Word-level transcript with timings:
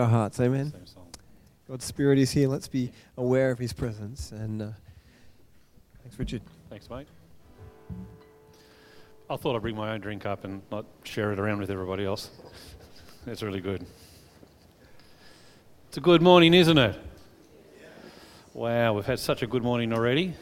our 0.00 0.08
hearts. 0.08 0.40
Amen. 0.40 0.72
God's 1.68 1.84
Spirit 1.84 2.18
is 2.18 2.30
here. 2.30 2.48
Let's 2.48 2.68
be 2.68 2.90
aware 3.16 3.50
of 3.50 3.58
His 3.58 3.72
presence. 3.72 4.32
And 4.32 4.62
uh, 4.62 4.68
thanks, 6.02 6.18
Richard. 6.18 6.42
Thanks, 6.70 6.88
mate. 6.88 7.06
I 9.28 9.36
thought 9.36 9.54
I'd 9.54 9.62
bring 9.62 9.76
my 9.76 9.92
own 9.92 10.00
drink 10.00 10.24
up 10.26 10.44
and 10.44 10.62
not 10.72 10.86
share 11.04 11.32
it 11.32 11.38
around 11.38 11.60
with 11.60 11.70
everybody 11.70 12.04
else. 12.04 12.30
That's 13.26 13.42
really 13.42 13.60
good. 13.60 13.84
It's 15.88 15.98
a 15.98 16.00
good 16.00 16.22
morning, 16.22 16.54
isn't 16.54 16.78
it? 16.78 16.98
Wow, 18.54 18.94
we've 18.94 19.06
had 19.06 19.20
such 19.20 19.42
a 19.42 19.46
good 19.46 19.62
morning 19.62 19.92
already. 19.92 20.34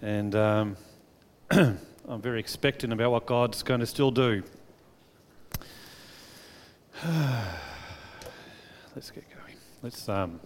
And 0.00 0.34
um, 0.34 0.76
I'm 1.50 2.22
very 2.22 2.38
expectant 2.38 2.92
about 2.92 3.10
what 3.10 3.26
God's 3.26 3.62
going 3.64 3.80
to 3.80 3.86
still 3.86 4.12
do. 4.12 4.44
Let's 8.96 9.10
get 9.10 9.24
going. 9.28 9.56
Let's. 9.82 10.08
Um, 10.08 10.40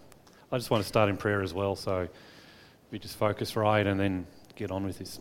I 0.50 0.59
just 0.59 0.72
want 0.72 0.82
to 0.82 0.88
start 0.88 1.09
in 1.09 1.16
prayer 1.16 1.40
as 1.40 1.54
well, 1.54 1.77
so 1.77 2.09
we 2.90 2.98
just 2.98 3.16
focus 3.16 3.54
right 3.54 3.86
and 3.86 3.98
then 3.98 4.26
get 4.56 4.73
on 4.73 4.84
with 4.84 4.98
this. 4.98 5.20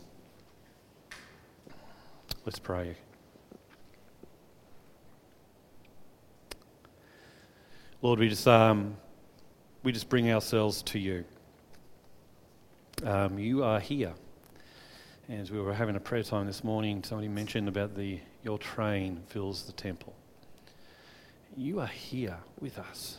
Let's 2.44 2.58
pray. 2.58 2.96
Lord, 8.02 8.18
we 8.18 8.30
just 8.30 8.48
um, 8.48 8.98
we 9.84 9.92
just 9.92 10.10
bring 10.10 10.32
ourselves 10.32 10.82
to 10.82 10.98
you. 10.98 11.24
Um, 13.04 13.38
you 13.38 13.64
are 13.64 13.80
here. 13.80 14.14
As 15.30 15.52
we 15.52 15.62
were 15.62 15.76
having 15.76 15.96
a 15.96 16.00
prayer 16.00 16.24
time 16.24 16.48
this 16.48 16.64
morning, 16.64 17.04
somebody 17.04 17.28
mentioned 17.28 17.68
about 17.68 17.96
the 17.96 18.20
your 18.44 18.58
train 18.58 19.22
fills 19.28 19.68
the 19.68 19.74
temple. 19.74 20.16
You 21.56 21.80
are 21.80 21.86
here 21.86 22.38
with 22.60 22.80
us, 22.80 23.19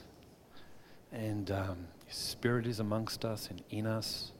and 1.12 1.50
um, 1.50 1.87
Spirit 2.09 2.66
is 2.66 2.80
amongst 2.80 3.24
us 3.24 3.48
and 3.50 3.62
in 3.70 3.86
us. 3.86 4.33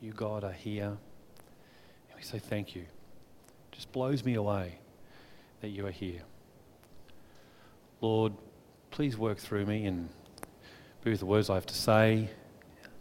You, 0.00 0.12
God, 0.12 0.44
are 0.44 0.52
here, 0.52 0.86
and 0.86 2.16
we 2.16 2.22
say 2.22 2.38
thank 2.38 2.74
you. 2.74 2.82
It 2.82 3.72
just 3.72 3.92
blows 3.92 4.24
me 4.24 4.34
away 4.34 4.78
that 5.60 5.68
you 5.68 5.86
are 5.86 5.92
here. 5.92 6.22
Lord, 8.00 8.32
please 8.90 9.16
work 9.16 9.38
through 9.38 9.64
me 9.66 9.86
and 9.86 10.08
be 11.04 11.10
with 11.10 11.20
the 11.20 11.26
words 11.26 11.48
I 11.48 11.54
have 11.54 11.66
to 11.66 11.74
say. 11.74 12.28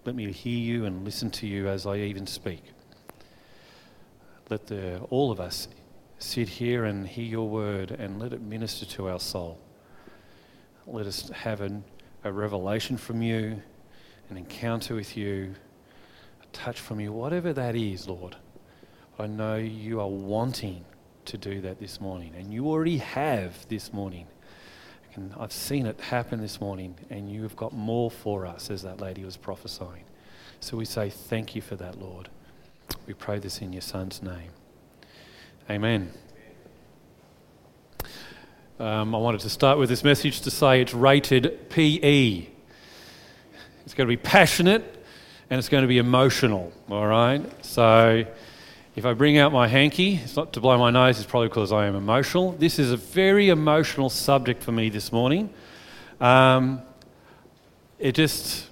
Let 0.06 0.16
me 0.16 0.32
hear 0.32 0.58
you 0.58 0.86
and 0.86 1.04
listen 1.04 1.30
to 1.32 1.48
you 1.48 1.68
as 1.68 1.86
I 1.86 1.98
even 1.98 2.26
speak. 2.26 2.64
Let 4.50 4.68
the, 4.68 5.00
all 5.10 5.32
of 5.32 5.40
us 5.40 5.68
sit 6.20 6.48
here 6.48 6.86
and 6.86 7.08
hear 7.08 7.26
your 7.26 7.50
word 7.50 7.92
and 7.92 8.20
let 8.20 8.34
it 8.34 8.42
minister 8.42 8.86
to 8.86 9.10
our 9.10 9.20
soul. 9.20 9.60
Let 10.86 11.06
us 11.08 11.30
have 11.30 11.62
an, 11.62 11.84
a 12.24 12.32
revelation 12.32 12.98
from 12.98 13.22
you, 13.22 13.62
an 14.30 14.38
encounter 14.38 14.96
with 14.96 15.18
you, 15.18 15.56
a 16.42 16.46
touch 16.54 16.80
from 16.80 17.00
you, 17.00 17.12
whatever 17.12 17.54
that 17.54 17.76
is, 17.76 18.08
Lord. 18.08 18.36
I 19.20 19.28
know 19.28 19.56
you 19.56 20.00
are 20.00 20.08
wanting 20.08 20.86
to 21.26 21.38
do 21.38 21.62
that 21.62 21.80
this 21.80 22.02
morning, 22.02 22.34
and 22.36 22.54
you 22.54 22.68
already 22.68 22.98
have 22.98 23.68
this 23.70 23.94
morning. 23.94 24.28
And 25.14 25.34
I've 25.38 25.52
seen 25.52 25.86
it 25.86 26.00
happen 26.00 26.42
this 26.42 26.62
morning, 26.62 26.96
and 27.10 27.30
you 27.30 27.44
have 27.44 27.56
got 27.56 27.74
more 27.74 28.10
for 28.10 28.46
us, 28.46 28.70
as 28.70 28.82
that 28.84 29.02
lady 29.02 29.24
was 29.24 29.38
prophesying. 29.38 30.06
So 30.60 30.78
we 30.78 30.86
say 30.86 31.10
thank 31.10 31.56
you 31.56 31.62
for 31.62 31.76
that, 31.76 32.00
Lord. 32.00 32.30
We 33.08 33.14
pray 33.14 33.40
this 33.40 33.62
in 33.62 33.74
your 33.74 33.82
Son's 33.82 34.22
name. 34.22 34.52
Amen. 35.70 36.12
Um, 38.82 39.14
I 39.14 39.20
wanted 39.20 39.42
to 39.42 39.50
start 39.52 39.78
with 39.78 39.90
this 39.90 40.04
message 40.04 40.42
to 40.42 40.50
say 40.50 40.82
it's 40.82 40.92
rated 40.92 41.70
PE. 41.70 42.48
It's 43.86 43.94
going 43.94 44.08
to 44.08 44.12
be 44.12 44.18
passionate 44.18 45.06
and 45.52 45.60
it's 45.60 45.70
going 45.70 45.84
to 45.84 45.88
be 45.88 46.00
emotional, 46.00 46.74
all 46.90 47.06
right? 47.06 47.44
So 47.64 48.26
if 48.96 49.06
I 49.06 49.14
bring 49.14 49.38
out 49.38 49.54
my 49.54 49.68
hanky, 49.68 50.16
it's 50.16 50.36
not 50.36 50.54
to 50.54 50.62
blow 50.62 50.80
my 50.80 50.90
nose, 50.90 51.20
it's 51.20 51.30
probably 51.30 51.50
because 51.50 51.72
I 51.72 51.86
am 51.86 51.94
emotional. 51.94 52.54
This 52.54 52.80
is 52.80 52.92
a 52.92 52.98
very 52.98 53.50
emotional 53.50 54.10
subject 54.10 54.64
for 54.64 54.72
me 54.72 54.90
this 54.90 55.12
morning. 55.12 55.54
Um, 56.20 56.82
it 58.00 58.14
just, 58.14 58.68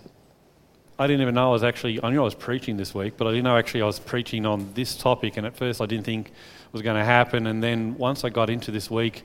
I 0.98 1.06
didn't 1.06 1.22
even 1.22 1.36
know 1.36 1.50
I 1.50 1.52
was 1.52 1.64
actually, 1.64 2.04
I 2.04 2.10
knew 2.10 2.22
I 2.22 2.24
was 2.24 2.34
preaching 2.34 2.78
this 2.78 2.96
week, 2.96 3.14
but 3.16 3.28
I 3.28 3.30
didn't 3.30 3.44
know 3.44 3.58
actually 3.58 3.84
I 3.84 3.86
was 3.86 4.00
preaching 4.00 4.48
on 4.48 4.74
this 4.74 4.96
topic. 4.96 5.38
And 5.38 5.46
at 5.46 5.56
first 5.56 5.82
I 5.82 5.86
didn't 5.86 6.06
think 6.06 6.30
it 6.30 6.74
was 6.74 6.82
going 6.82 6.98
to 6.98 7.06
happen. 7.06 7.46
And 7.46 7.62
then 7.62 7.96
once 7.96 8.24
I 8.24 8.30
got 8.30 8.50
into 8.50 8.72
this 8.72 8.90
week, 8.90 9.24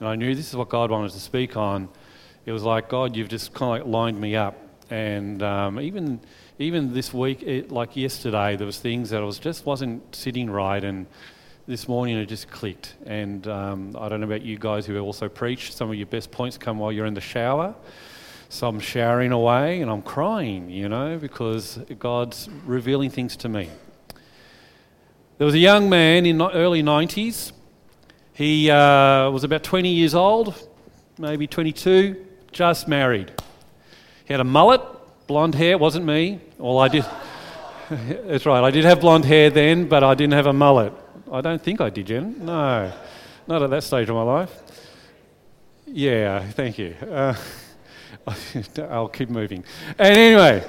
and 0.00 0.08
I 0.08 0.16
knew 0.16 0.34
this 0.34 0.48
is 0.48 0.56
what 0.56 0.68
God 0.68 0.90
wanted 0.90 1.12
to 1.12 1.20
speak 1.20 1.56
on, 1.56 1.88
it 2.46 2.52
was 2.52 2.62
like, 2.62 2.88
God, 2.88 3.16
you've 3.16 3.28
just 3.28 3.54
kind 3.54 3.80
of 3.80 3.86
like 3.86 3.92
lined 3.92 4.20
me 4.20 4.36
up. 4.36 4.58
And 4.90 5.42
um, 5.42 5.80
even 5.80 6.20
even 6.58 6.92
this 6.92 7.12
week, 7.12 7.42
it, 7.42 7.72
like 7.72 7.96
yesterday, 7.96 8.56
there 8.56 8.66
was 8.66 8.78
things 8.78 9.10
that 9.10 9.22
I 9.22 9.24
was 9.24 9.38
just 9.38 9.66
wasn't 9.66 10.14
sitting 10.14 10.50
right, 10.50 10.84
and 10.84 11.06
this 11.66 11.88
morning 11.88 12.18
it 12.18 12.26
just 12.26 12.50
clicked. 12.50 12.94
And 13.06 13.46
um, 13.48 13.96
I 13.98 14.08
don't 14.08 14.20
know 14.20 14.26
about 14.26 14.42
you 14.42 14.58
guys 14.58 14.86
who 14.86 14.98
also 15.00 15.28
preach. 15.28 15.72
Some 15.72 15.88
of 15.88 15.96
your 15.96 16.06
best 16.06 16.30
points 16.30 16.58
come 16.58 16.78
while 16.78 16.92
you're 16.92 17.06
in 17.06 17.14
the 17.14 17.20
shower. 17.20 17.74
So 18.50 18.68
I'm 18.68 18.78
showering 18.78 19.32
away 19.32 19.80
and 19.80 19.90
I'm 19.90 20.02
crying, 20.02 20.70
you 20.70 20.88
know, 20.88 21.18
because 21.18 21.78
God's 21.98 22.48
revealing 22.66 23.10
things 23.10 23.36
to 23.38 23.48
me. 23.48 23.70
There 25.38 25.46
was 25.46 25.54
a 25.54 25.58
young 25.58 25.88
man 25.88 26.26
in 26.26 26.38
the 26.38 26.50
early 26.50 26.82
90s. 26.82 27.52
He 28.34 28.68
uh, 28.68 29.30
was 29.30 29.44
about 29.44 29.62
20 29.62 29.90
years 29.90 30.12
old, 30.12 30.68
maybe 31.18 31.46
22, 31.46 32.16
just 32.50 32.88
married. 32.88 33.30
He 34.24 34.32
had 34.32 34.40
a 34.40 34.44
mullet, 34.44 34.80
blonde 35.28 35.54
hair, 35.54 35.78
wasn't 35.78 36.04
me. 36.04 36.40
All 36.58 36.80
I 36.80 36.88
did. 36.88 37.06
That's 37.90 38.44
right, 38.44 38.64
I 38.64 38.72
did 38.72 38.84
have 38.84 39.00
blonde 39.00 39.24
hair 39.24 39.50
then, 39.50 39.86
but 39.86 40.02
I 40.02 40.14
didn't 40.14 40.32
have 40.32 40.46
a 40.46 40.52
mullet. 40.52 40.92
I 41.30 41.42
don't 41.42 41.62
think 41.62 41.80
I 41.80 41.90
did, 41.90 42.06
Jen. 42.08 42.44
No, 42.44 42.92
not 43.46 43.62
at 43.62 43.70
that 43.70 43.84
stage 43.84 44.08
of 44.08 44.16
my 44.16 44.22
life. 44.22 44.52
Yeah, 45.86 46.40
thank 46.40 46.76
you. 46.76 46.96
Uh, 47.08 47.36
I'll 48.90 49.08
keep 49.08 49.30
moving. 49.30 49.64
And 49.96 50.16
anyway, 50.16 50.68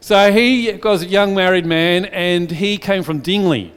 so 0.00 0.32
he 0.32 0.72
was 0.82 1.02
a 1.02 1.06
young 1.06 1.34
married 1.34 1.66
man 1.66 2.06
and 2.06 2.50
he 2.50 2.78
came 2.78 3.02
from 3.02 3.18
Dingley. 3.18 3.74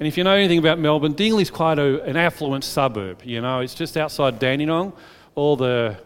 And 0.00 0.06
if 0.08 0.16
you 0.16 0.24
know 0.24 0.32
anything 0.32 0.58
about 0.58 0.78
Melbourne, 0.78 1.12
Dingley's 1.12 1.50
quite 1.50 1.78
a, 1.78 2.02
an 2.04 2.16
affluent 2.16 2.64
suburb. 2.64 3.20
You 3.22 3.42
know, 3.42 3.60
it's 3.60 3.74
just 3.74 3.98
outside 3.98 4.38
Dandenong. 4.38 4.94
All 5.34 5.56
the 5.56 5.98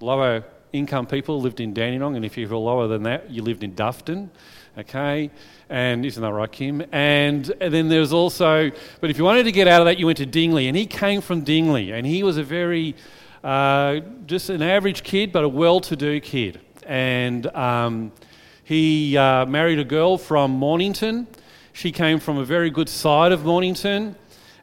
lower 0.00 0.42
income 0.72 1.06
people 1.06 1.40
lived 1.40 1.60
in 1.60 1.72
Dandenong, 1.72 2.16
and 2.16 2.24
if 2.24 2.36
you 2.36 2.48
were 2.48 2.56
lower 2.56 2.88
than 2.88 3.04
that, 3.04 3.30
you 3.30 3.42
lived 3.42 3.62
in 3.62 3.76
Doveton. 3.76 4.30
Okay, 4.76 5.30
and 5.68 6.04
isn't 6.04 6.20
that 6.20 6.32
right, 6.32 6.50
Kim? 6.50 6.82
And, 6.90 7.48
and 7.60 7.72
then 7.72 7.88
there's 7.88 8.12
also, 8.12 8.72
but 9.00 9.10
if 9.10 9.16
you 9.16 9.22
wanted 9.22 9.44
to 9.44 9.52
get 9.52 9.68
out 9.68 9.80
of 9.80 9.86
that, 9.86 10.00
you 10.00 10.06
went 10.06 10.18
to 10.18 10.26
Dingley, 10.26 10.66
and 10.66 10.76
he 10.76 10.84
came 10.84 11.20
from 11.20 11.42
Dingley, 11.42 11.92
and 11.92 12.04
he 12.04 12.24
was 12.24 12.36
a 12.36 12.42
very, 12.42 12.96
uh, 13.44 14.00
just 14.26 14.50
an 14.50 14.60
average 14.60 15.04
kid, 15.04 15.30
but 15.30 15.44
a 15.44 15.48
well-to-do 15.48 16.18
kid, 16.18 16.60
and 16.84 17.46
um, 17.54 18.10
he 18.64 19.16
uh, 19.16 19.46
married 19.46 19.78
a 19.78 19.84
girl 19.84 20.18
from 20.18 20.50
Mornington. 20.50 21.28
She 21.74 21.90
came 21.90 22.20
from 22.20 22.38
a 22.38 22.44
very 22.44 22.70
good 22.70 22.88
side 22.88 23.32
of 23.32 23.44
Mornington, 23.44 24.14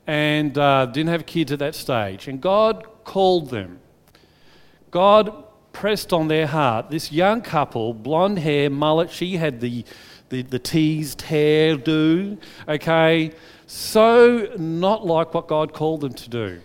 and 0.08 0.58
uh, 0.58 0.86
didn't 0.86 1.10
have 1.10 1.26
kids 1.26 1.52
at 1.52 1.60
that 1.60 1.76
stage. 1.76 2.30
And 2.30 2.40
God 2.40 2.86
called 3.04 3.50
them. 3.50 3.80
God 4.92 5.44
pressed 5.74 6.14
on 6.14 6.30
their 6.30 6.48
heart. 6.48 6.90
This 6.90 7.12
young 7.12 7.42
couple, 7.42 7.94
blonde 7.94 8.40
hair, 8.40 8.70
mullet, 8.70 9.12
she 9.12 9.36
had 9.36 9.60
the, 9.60 9.84
the, 10.30 10.42
the 10.42 10.58
teased 10.58 11.24
hair 11.24 11.76
do, 11.76 12.38
okay? 12.66 13.34
So 13.68 14.54
not 14.58 15.06
like 15.06 15.34
what 15.34 15.50
God 15.50 15.74
called 15.74 16.02
them 16.02 16.14
to 16.14 16.30
do. 16.30 16.62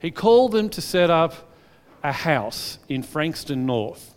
He 0.00 0.10
called 0.10 0.50
them 0.50 0.68
to 0.70 0.80
set 0.80 1.10
up 1.10 1.54
a 2.02 2.10
house 2.10 2.78
in 2.88 3.04
Frankston 3.04 3.66
North, 3.66 4.16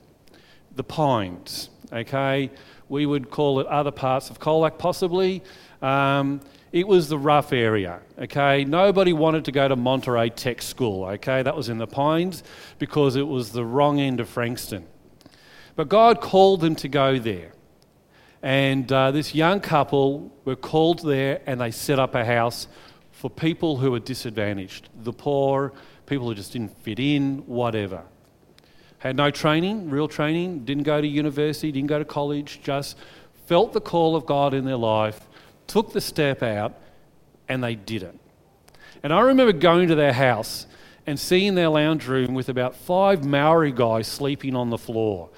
the 0.76 0.84
Pines, 0.84 1.70
okay? 1.94 2.50
We 2.90 3.06
would 3.06 3.30
call 3.30 3.60
it 3.60 3.68
other 3.68 3.92
parts 3.92 4.30
of 4.30 4.40
Colac 4.40 4.78
possibly. 4.78 5.44
Um, 5.82 6.42
it 6.72 6.88
was 6.88 7.08
the 7.08 7.18
rough 7.18 7.54
area, 7.54 8.02
okay? 8.20 8.66
Nobody 8.66 9.14
wanted 9.14 9.46
to 9.46 9.52
go 9.52 9.68
to 9.68 9.76
Monterey 9.76 10.30
Tech 10.30 10.62
School, 10.62 11.06
okay? 11.06 11.42
That 11.42 11.56
was 11.56 11.70
in 11.70 11.78
the 11.78 11.88
Pines 11.88 12.44
because 12.78 13.16
it 13.16 13.28
was 13.28 13.52
the 13.52 13.64
wrong 13.64 14.00
end 14.00 14.20
of 14.20 14.28
Frankston. 14.28 14.86
But 15.76 15.90
God 15.90 16.22
called 16.22 16.62
them 16.62 16.76
to 16.78 16.88
go 16.88 17.20
there. 17.20 17.54
And 18.42 18.92
uh, 18.92 19.12
this 19.12 19.34
young 19.34 19.60
couple 19.60 20.32
were 20.46 20.56
called 20.56 21.04
there 21.04 21.42
and 21.46 21.60
they 21.60 21.72
set 21.72 22.00
up 22.00 22.16
a 22.16 22.26
house 22.26 22.68
for 23.12 23.30
people 23.30 23.78
who 23.78 23.92
were 23.92 24.00
disadvantaged 24.00 24.90
the 25.04 25.14
poor, 25.14 25.74
people 26.06 26.28
who 26.28 26.36
just 26.36 26.54
didn't 26.54 26.78
fit 26.84 27.00
in, 27.00 27.40
whatever. 27.48 28.04
Had 29.00 29.16
no 29.16 29.32
training, 29.32 29.90
real 29.90 30.08
training, 30.08 30.66
didn't 30.66 30.84
go 30.84 31.00
to 31.00 31.08
university, 31.08 31.72
didn't 31.72 31.90
go 31.90 32.00
to 32.00 32.06
college, 32.06 32.62
just 32.64 32.98
felt 33.46 33.74
the 33.74 33.82
call 33.82 34.16
of 34.16 34.26
God 34.26 34.54
in 34.54 34.66
their 34.66 34.78
life 34.78 35.28
took 35.68 35.94
the 35.94 36.02
step 36.02 36.42
out, 36.42 36.74
and 37.48 37.64
they 37.64 37.76
did 37.76 38.04
it. 38.04 38.18
And 39.04 39.14
I 39.14 39.20
remember 39.20 39.54
going 39.54 39.90
to 39.90 39.96
their 39.96 40.14
house, 40.14 40.66
and 41.06 41.20
seeing 41.20 41.56
their 41.56 41.70
lounge 41.70 42.08
room 42.08 42.34
with 42.34 42.50
about 42.50 42.76
five 42.76 43.24
Maori 43.24 43.72
guys 43.72 44.08
sleeping 44.08 44.56
on 44.56 44.70
the 44.70 44.78
floor 44.78 45.30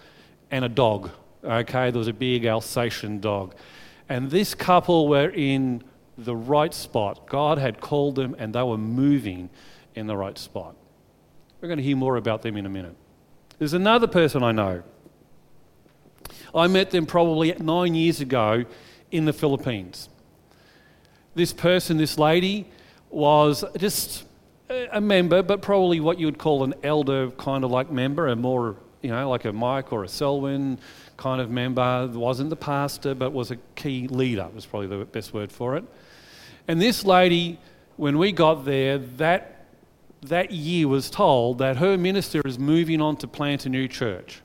and 0.50 0.66
a 0.66 0.70
dog. 0.70 1.12
Okay, 1.44 1.92
there 1.92 2.00
was 2.00 2.08
a 2.08 2.14
big 2.14 2.46
Alsatian 2.46 3.20
dog. 3.20 3.54
And 4.08 4.32
this 4.32 4.56
couple 4.56 5.08
were 5.08 5.30
in 5.30 5.84
the 6.18 6.36
right 6.36 6.74
spot. 6.74 7.28
God 7.28 7.60
had 7.60 7.80
called 7.80 8.16
them 8.16 8.36
and 8.40 8.56
they 8.56 8.64
were 8.64 8.80
moving 8.80 9.52
in 9.94 10.08
the 10.08 10.18
right 10.18 10.38
spot. 10.40 10.76
We're 11.62 11.68
going 11.68 11.78
to 11.78 11.84
hear 11.84 11.96
more 11.96 12.16
about 12.16 12.42
them 12.42 12.58
in 12.58 12.66
a 12.66 12.70
minute. 12.70 12.96
There's 13.60 13.74
another 13.74 14.08
person 14.08 14.42
I 14.42 14.54
know. 14.54 14.84
I 16.56 16.68
met 16.68 16.92
them 16.92 17.06
probably 17.06 17.54
nine 17.60 17.94
years 17.94 18.22
ago 18.22 18.64
in 19.12 19.26
the 19.26 19.34
Philippines. 19.34 20.10
This 21.36 21.54
person, 21.54 21.98
this 21.98 22.18
lady, 22.18 22.68
was 23.10 23.64
just 23.78 24.24
a 24.70 25.02
member, 25.02 25.44
but 25.44 25.62
probably 25.62 26.00
what 26.00 26.20
you 26.20 26.26
would 26.26 26.38
call 26.38 26.64
an 26.64 26.74
elder 26.84 27.32
kind 27.32 27.64
of 27.64 27.72
like 27.72 27.92
member, 27.92 28.28
a 28.28 28.36
more, 28.36 28.78
you 29.02 29.10
know, 29.10 29.30
like 29.30 29.46
a 29.46 29.52
Mike 29.52 29.92
or 29.92 30.04
a 30.04 30.08
Selwyn 30.08 30.80
kind 31.18 31.42
of 31.42 31.50
member. 31.50 32.08
Wasn't 32.14 32.50
the 32.50 32.56
pastor, 32.56 33.14
but 33.14 33.34
was 33.34 33.52
a 33.52 33.58
key 33.76 34.08
leader, 34.08 34.48
was 34.56 34.66
probably 34.66 34.88
the 34.88 35.06
best 35.06 35.34
word 35.34 35.52
for 35.52 35.76
it. 35.76 35.84
And 36.68 36.82
this 36.82 37.04
lady, 37.04 37.60
when 37.98 38.18
we 38.18 38.32
got 38.32 38.64
there, 38.64 39.00
that, 39.18 39.59
that 40.22 40.52
year 40.52 40.88
was 40.88 41.10
told 41.10 41.60
that 41.60 41.78
her 41.78 41.98
minister 41.98 42.42
is 42.46 42.60
moving 42.60 43.02
on 43.02 43.18
to 43.18 43.28
plant 43.28 43.66
a 43.66 43.70
new 43.70 43.88
church. 43.88 44.42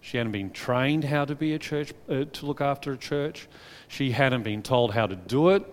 She 0.00 0.18
hadn't 0.18 0.32
been 0.32 0.50
trained 0.50 1.04
how 1.04 1.24
to 1.24 1.34
be 1.34 1.54
a 1.54 1.58
church, 1.58 1.94
uh, 2.10 2.24
to 2.24 2.46
look 2.46 2.60
after 2.60 2.92
a 2.92 2.96
church. 2.96 3.48
She 3.88 4.10
hadn't 4.10 4.42
been 4.42 4.62
told 4.62 4.92
how 4.92 5.06
to 5.06 5.16
do 5.16 5.50
it. 5.50 5.64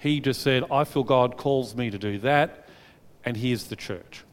He 0.00 0.18
just 0.18 0.40
said, 0.40 0.64
I 0.70 0.82
feel 0.84 1.04
God 1.04 1.36
calls 1.36 1.76
me 1.76 1.90
to 1.90 1.98
do 1.98 2.18
that, 2.18 2.66
and 3.24 3.36
here's 3.36 3.64
the 3.64 3.76
church. 3.76 4.24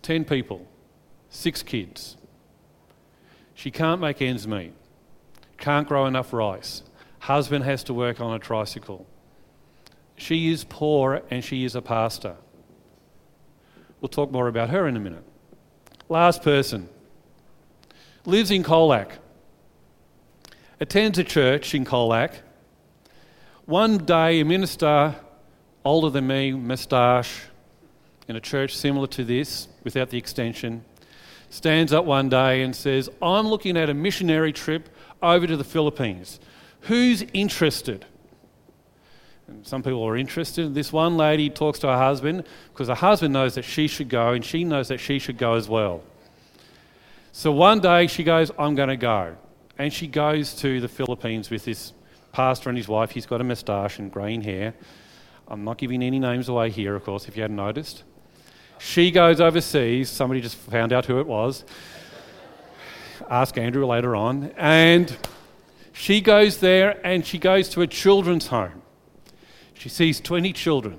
Ten 0.00 0.24
people, 0.24 0.66
six 1.28 1.62
kids. 1.62 2.16
She 3.54 3.70
can't 3.70 4.00
make 4.00 4.22
ends 4.22 4.48
meet, 4.48 4.72
can't 5.58 5.86
grow 5.86 6.06
enough 6.06 6.32
rice. 6.32 6.82
Husband 7.18 7.64
has 7.64 7.84
to 7.84 7.92
work 7.92 8.20
on 8.20 8.32
a 8.32 8.38
tricycle. 8.38 9.04
She 10.18 10.50
is 10.50 10.64
poor 10.64 11.22
and 11.30 11.42
she 11.42 11.64
is 11.64 11.74
a 11.74 11.82
pastor. 11.82 12.36
We'll 14.00 14.08
talk 14.08 14.30
more 14.30 14.48
about 14.48 14.70
her 14.70 14.86
in 14.86 14.96
a 14.96 15.00
minute. 15.00 15.24
Last 16.08 16.42
person 16.42 16.88
lives 18.24 18.50
in 18.50 18.62
Colac, 18.62 19.12
attends 20.80 21.18
a 21.18 21.24
church 21.24 21.74
in 21.74 21.84
Colac 21.84 22.34
one 23.68 23.98
day, 23.98 24.40
a 24.40 24.46
minister 24.46 25.14
older 25.84 26.08
than 26.08 26.26
me, 26.26 26.52
moustache, 26.52 27.42
in 28.26 28.34
a 28.34 28.40
church 28.40 28.74
similar 28.74 29.06
to 29.08 29.24
this, 29.24 29.68
without 29.84 30.08
the 30.08 30.16
extension, 30.16 30.86
stands 31.50 31.92
up 31.92 32.06
one 32.06 32.30
day 32.30 32.62
and 32.62 32.74
says, 32.74 33.10
I'm 33.20 33.46
looking 33.46 33.76
at 33.76 33.90
a 33.90 33.94
missionary 33.94 34.54
trip 34.54 34.88
over 35.22 35.46
to 35.46 35.54
the 35.54 35.64
Philippines. 35.64 36.40
Who's 36.82 37.22
interested? 37.34 38.06
And 39.48 39.66
some 39.66 39.82
people 39.82 40.02
are 40.04 40.16
interested. 40.16 40.74
This 40.74 40.92
one 40.92 41.16
lady 41.16 41.48
talks 41.48 41.78
to 41.80 41.86
her 41.88 41.96
husband 41.96 42.44
because 42.72 42.88
her 42.88 42.94
husband 42.94 43.32
knows 43.32 43.54
that 43.54 43.64
she 43.64 43.88
should 43.88 44.10
go 44.10 44.32
and 44.32 44.44
she 44.44 44.62
knows 44.62 44.88
that 44.88 44.98
she 44.98 45.18
should 45.18 45.38
go 45.38 45.54
as 45.54 45.68
well. 45.68 46.02
So 47.32 47.50
one 47.50 47.80
day 47.80 48.08
she 48.08 48.24
goes, 48.24 48.50
I'm 48.58 48.74
going 48.74 48.90
to 48.90 48.96
go. 48.96 49.36
And 49.78 49.92
she 49.92 50.06
goes 50.06 50.54
to 50.56 50.80
the 50.80 50.88
Philippines 50.88 51.50
with 51.50 51.64
this 51.64 51.92
pastor 52.32 52.68
and 52.68 52.76
his 52.76 52.88
wife. 52.88 53.10
He's 53.10 53.26
got 53.26 53.40
a 53.40 53.44
moustache 53.44 53.98
and 53.98 54.12
greying 54.12 54.42
hair. 54.42 54.74
I'm 55.46 55.64
not 55.64 55.78
giving 55.78 56.02
any 56.02 56.18
names 56.18 56.50
away 56.50 56.70
here, 56.70 56.94
of 56.94 57.04
course, 57.04 57.26
if 57.26 57.36
you 57.36 57.42
hadn't 57.42 57.56
noticed. 57.56 58.02
She 58.78 59.10
goes 59.10 59.40
overseas. 59.40 60.10
Somebody 60.10 60.42
just 60.42 60.56
found 60.56 60.92
out 60.92 61.06
who 61.06 61.20
it 61.20 61.26
was. 61.26 61.64
Ask 63.30 63.56
Andrew 63.56 63.86
later 63.86 64.14
on. 64.14 64.52
And 64.58 65.16
she 65.94 66.20
goes 66.20 66.58
there 66.58 67.00
and 67.06 67.24
she 67.24 67.38
goes 67.38 67.70
to 67.70 67.80
a 67.80 67.86
children's 67.86 68.48
home. 68.48 68.82
She 69.78 69.88
sees 69.88 70.20
20 70.20 70.52
children 70.54 70.98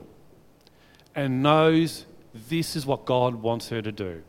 and 1.13 1.43
knows 1.43 2.05
this 2.33 2.77
is 2.77 2.85
what 2.85 3.03
God 3.03 3.35
wants 3.35 3.67
her 3.69 3.81
to 3.81 3.91
do 3.91 4.23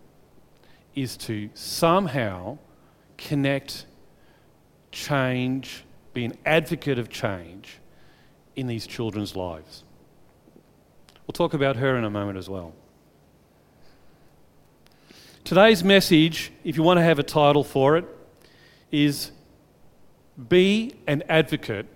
is 0.93 1.17
to 1.19 1.50
somehow 1.55 2.58
connect, 3.17 3.87
change, 4.91 5.85
be 6.14 6.25
an 6.25 6.37
advocate 6.44 6.99
of 6.99 7.08
change 7.08 7.79
in 8.56 8.67
these 8.67 8.88
children's 8.88 9.37
lives. 9.37 9.85
We'll 11.29 11.32
talk 11.32 11.55
about 11.55 11.76
her 11.76 11.97
in 11.97 12.02
a 12.02 12.11
moment 12.11 12.37
as 12.37 12.49
well. 12.49 12.75
Today's 15.44 15.85
message, 15.85 16.50
if 16.64 16.76
you 16.76 16.82
want 16.82 16.99
to 16.99 17.05
have 17.05 17.20
a 17.20 17.23
title 17.23 17.62
for 17.62 17.97
it, 17.97 18.05
is 18.91 19.31
Be 20.49 20.97
an 21.06 21.23
Advocate 21.29 21.87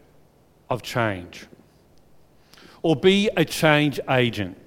of 0.70 0.82
Change 0.82 1.48
or 2.84 2.94
Be 2.94 3.30
a 3.34 3.46
Change 3.46 3.98
Agent. 4.10 4.58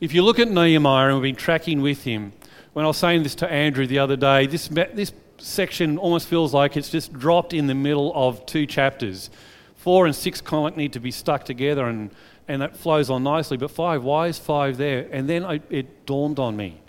If 0.00 0.14
you 0.14 0.22
look 0.22 0.38
at 0.38 0.48
Nehemiah, 0.48 1.08
and 1.08 1.16
we've 1.16 1.34
been 1.34 1.36
tracking 1.36 1.82
with 1.82 2.04
him, 2.04 2.32
when 2.72 2.86
I 2.86 2.88
was 2.88 2.96
saying 2.96 3.24
this 3.24 3.34
to 3.36 3.52
Andrew 3.52 3.86
the 3.86 3.98
other 3.98 4.16
day, 4.16 4.46
this, 4.46 4.68
this 4.68 5.12
section 5.36 5.98
almost 5.98 6.28
feels 6.28 6.54
like 6.54 6.78
it's 6.78 6.88
just 6.88 7.12
dropped 7.12 7.52
in 7.52 7.66
the 7.66 7.74
middle 7.74 8.10
of 8.14 8.46
two 8.46 8.64
chapters. 8.64 9.28
Four 9.76 10.06
and 10.06 10.16
six 10.16 10.40
kind 10.40 10.72
of 10.72 10.78
need 10.78 10.94
to 10.94 11.00
be 11.00 11.10
stuck 11.10 11.44
together, 11.44 11.86
and, 11.86 12.10
and 12.48 12.62
that 12.62 12.74
flows 12.74 13.10
on 13.10 13.22
nicely. 13.22 13.58
But 13.58 13.70
five, 13.70 14.02
why 14.02 14.28
is 14.28 14.38
five 14.38 14.78
there? 14.78 15.08
And 15.12 15.28
then 15.28 15.44
I, 15.44 15.60
it 15.68 16.06
dawned 16.06 16.38
on 16.38 16.56
me. 16.56 16.80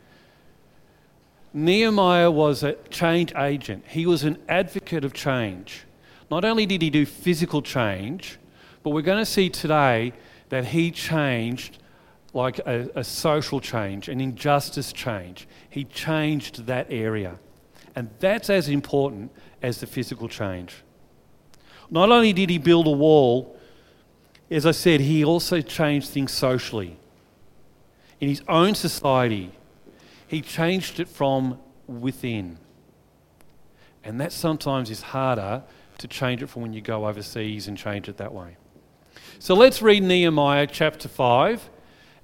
Nehemiah 1.53 2.31
was 2.31 2.63
a 2.63 2.75
change 2.89 3.33
agent, 3.35 3.83
he 3.89 4.05
was 4.05 4.23
an 4.23 4.37
advocate 4.47 5.03
of 5.03 5.11
change. 5.11 5.83
Not 6.29 6.45
only 6.45 6.65
did 6.65 6.81
he 6.81 6.89
do 6.89 7.05
physical 7.05 7.61
change, 7.61 8.37
but 8.83 8.91
we're 8.91 9.01
going 9.01 9.19
to 9.23 9.25
see 9.25 9.49
today 9.49 10.13
that 10.49 10.65
he 10.65 10.91
changed 10.91 11.79
like 12.33 12.59
a, 12.59 12.89
a 12.95 13.03
social 13.03 13.59
change, 13.59 14.07
an 14.07 14.21
injustice 14.21 14.93
change. 14.93 15.47
He 15.69 15.83
changed 15.83 16.67
that 16.67 16.87
area. 16.89 17.39
And 17.95 18.09
that's 18.19 18.49
as 18.49 18.69
important 18.69 19.31
as 19.61 19.79
the 19.79 19.87
physical 19.87 20.27
change. 20.27 20.75
Not 21.89 22.11
only 22.11 22.33
did 22.33 22.49
he 22.49 22.59
build 22.59 22.85
a 22.85 22.91
wall, 22.91 23.57
as 24.51 24.65
I 24.65 24.71
said, 24.71 25.01
he 25.01 25.23
also 25.23 25.61
changed 25.61 26.09
things 26.09 26.31
socially. 26.31 26.97
In 28.19 28.29
his 28.29 28.43
own 28.47 28.75
society, 28.75 29.51
he 30.27 30.41
changed 30.41 30.99
it 30.99 31.07
from 31.07 31.57
within. 31.87 32.59
And 34.03 34.21
that 34.21 34.31
sometimes 34.31 34.89
is 34.91 35.01
harder 35.01 35.63
to 35.99 36.07
change 36.07 36.43
it 36.43 36.47
for 36.47 36.59
when 36.59 36.73
you 36.73 36.81
go 36.81 37.07
overseas 37.07 37.67
and 37.67 37.77
change 37.77 38.09
it 38.09 38.17
that 38.17 38.33
way. 38.33 38.57
So 39.39 39.53
let's 39.53 39.81
read 39.81 40.03
Nehemiah 40.03 40.67
chapter 40.67 41.07
5, 41.07 41.69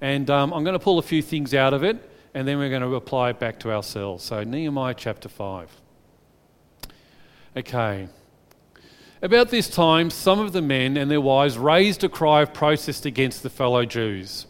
and 0.00 0.28
um, 0.28 0.52
I'm 0.52 0.64
going 0.64 0.74
to 0.74 0.78
pull 0.78 0.98
a 0.98 1.02
few 1.02 1.22
things 1.22 1.54
out 1.54 1.72
of 1.72 1.82
it 1.82 2.10
and 2.36 2.46
then 2.46 2.58
we're 2.58 2.68
going 2.68 2.82
to 2.82 2.94
apply 2.96 3.30
it 3.30 3.38
back 3.38 3.58
to 3.60 3.72
ourselves. 3.72 4.22
So, 4.22 4.44
Nehemiah 4.44 4.92
chapter 4.92 5.26
5. 5.26 5.70
Okay. 7.56 8.08
About 9.22 9.48
this 9.48 9.70
time, 9.70 10.10
some 10.10 10.38
of 10.40 10.52
the 10.52 10.60
men 10.60 10.98
and 10.98 11.10
their 11.10 11.22
wives 11.22 11.56
raised 11.56 12.04
a 12.04 12.10
cry 12.10 12.42
of 12.42 12.52
protest 12.52 13.06
against 13.06 13.42
the 13.42 13.48
fellow 13.48 13.86
Jews. 13.86 14.46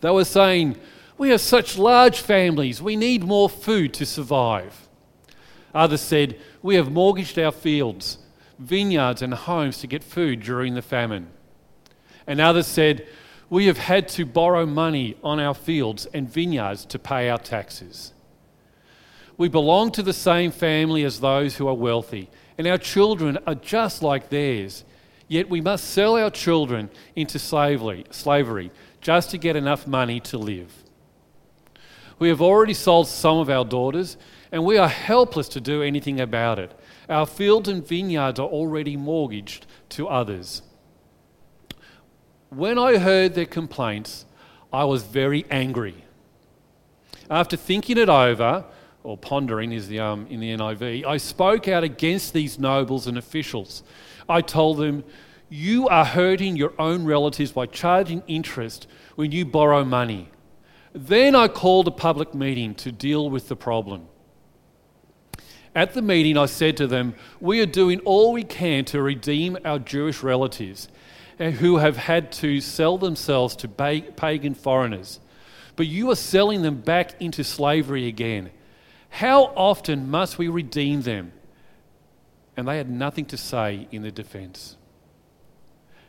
They 0.00 0.10
were 0.10 0.24
saying, 0.24 0.76
We 1.16 1.28
have 1.28 1.40
such 1.40 1.78
large 1.78 2.20
families, 2.20 2.82
we 2.82 2.96
need 2.96 3.22
more 3.22 3.48
food 3.48 3.94
to 3.94 4.04
survive. 4.04 4.88
Others 5.74 6.00
said, 6.00 6.40
We 6.62 6.76
have 6.76 6.90
mortgaged 6.90 7.38
our 7.38 7.52
fields, 7.52 8.18
vineyards, 8.58 9.22
and 9.22 9.34
homes 9.34 9.78
to 9.78 9.86
get 9.86 10.04
food 10.04 10.42
during 10.42 10.74
the 10.74 10.82
famine. 10.82 11.28
And 12.26 12.40
others 12.40 12.66
said, 12.66 13.06
we 13.50 13.66
have 13.66 13.78
had 13.78 14.08
to 14.10 14.24
borrow 14.24 14.64
money 14.64 15.16
on 15.24 15.40
our 15.40 15.54
fields 15.54 16.06
and 16.14 16.30
vineyards 16.30 16.84
to 16.86 16.98
pay 17.00 17.28
our 17.28 17.38
taxes. 17.38 18.12
We 19.36 19.48
belong 19.48 19.90
to 19.92 20.04
the 20.04 20.12
same 20.12 20.52
family 20.52 21.02
as 21.02 21.18
those 21.18 21.56
who 21.56 21.66
are 21.66 21.74
wealthy, 21.74 22.30
and 22.56 22.66
our 22.68 22.78
children 22.78 23.38
are 23.46 23.56
just 23.56 24.02
like 24.02 24.28
theirs. 24.28 24.84
Yet 25.26 25.50
we 25.50 25.60
must 25.60 25.84
sell 25.84 26.16
our 26.16 26.30
children 26.30 26.90
into 27.16 27.38
slavery, 27.38 28.04
slavery 28.10 28.70
just 29.00 29.30
to 29.30 29.38
get 29.38 29.56
enough 29.56 29.86
money 29.86 30.20
to 30.20 30.38
live. 30.38 30.72
We 32.20 32.28
have 32.28 32.42
already 32.42 32.74
sold 32.74 33.08
some 33.08 33.38
of 33.38 33.50
our 33.50 33.64
daughters, 33.64 34.16
and 34.52 34.64
we 34.64 34.78
are 34.78 34.88
helpless 34.88 35.48
to 35.50 35.60
do 35.60 35.82
anything 35.82 36.20
about 36.20 36.58
it. 36.58 36.72
Our 37.08 37.26
fields 37.26 37.68
and 37.68 37.86
vineyards 37.86 38.40
are 38.40 38.48
already 38.48 38.96
mortgaged 38.96 39.66
to 39.90 40.08
others. 40.08 40.62
When 42.48 42.78
I 42.78 42.98
heard 42.98 43.34
their 43.34 43.46
complaints, 43.46 44.24
I 44.72 44.84
was 44.84 45.04
very 45.04 45.44
angry. 45.50 46.04
After 47.28 47.56
thinking 47.56 47.96
it 47.96 48.08
over, 48.08 48.64
or 49.02 49.16
pondering 49.16 49.72
is 49.72 49.88
the, 49.88 50.00
um, 50.00 50.26
in 50.28 50.40
the 50.40 50.50
NIV, 50.56 51.06
I 51.06 51.16
spoke 51.16 51.68
out 51.68 51.84
against 51.84 52.32
these 52.32 52.58
nobles 52.58 53.06
and 53.06 53.16
officials. 53.16 53.82
I 54.28 54.40
told 54.40 54.78
them, 54.78 55.04
You 55.48 55.88
are 55.88 56.04
hurting 56.04 56.56
your 56.56 56.72
own 56.78 57.04
relatives 57.04 57.52
by 57.52 57.66
charging 57.66 58.22
interest 58.26 58.86
when 59.14 59.32
you 59.32 59.44
borrow 59.44 59.84
money. 59.84 60.28
Then 60.92 61.36
I 61.36 61.46
called 61.46 61.86
a 61.86 61.92
public 61.92 62.34
meeting 62.34 62.74
to 62.76 62.90
deal 62.90 63.30
with 63.30 63.48
the 63.48 63.56
problem. 63.56 64.08
At 65.74 65.94
the 65.94 66.02
meeting, 66.02 66.36
I 66.36 66.46
said 66.46 66.76
to 66.78 66.86
them, 66.86 67.14
We 67.40 67.60
are 67.60 67.66
doing 67.66 68.00
all 68.00 68.32
we 68.32 68.42
can 68.42 68.84
to 68.86 69.00
redeem 69.00 69.56
our 69.64 69.78
Jewish 69.78 70.22
relatives 70.22 70.88
eh, 71.38 71.50
who 71.52 71.78
have 71.78 71.96
had 71.96 72.32
to 72.32 72.60
sell 72.60 72.98
themselves 72.98 73.54
to 73.56 73.68
pagan 73.68 74.54
foreigners. 74.54 75.20
But 75.76 75.86
you 75.86 76.10
are 76.10 76.16
selling 76.16 76.62
them 76.62 76.80
back 76.80 77.20
into 77.20 77.44
slavery 77.44 78.08
again. 78.08 78.50
How 79.10 79.44
often 79.56 80.10
must 80.10 80.38
we 80.38 80.48
redeem 80.48 81.02
them? 81.02 81.32
And 82.56 82.66
they 82.66 82.76
had 82.76 82.90
nothing 82.90 83.26
to 83.26 83.36
say 83.36 83.88
in 83.90 84.02
their 84.02 84.10
defense. 84.10 84.76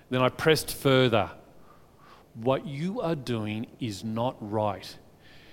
Then 0.10 0.22
I 0.22 0.30
pressed 0.30 0.74
further. 0.74 1.32
What 2.34 2.66
you 2.66 3.00
are 3.02 3.16
doing 3.16 3.68
is 3.80 4.04
not 4.04 4.36
right. 4.40 4.98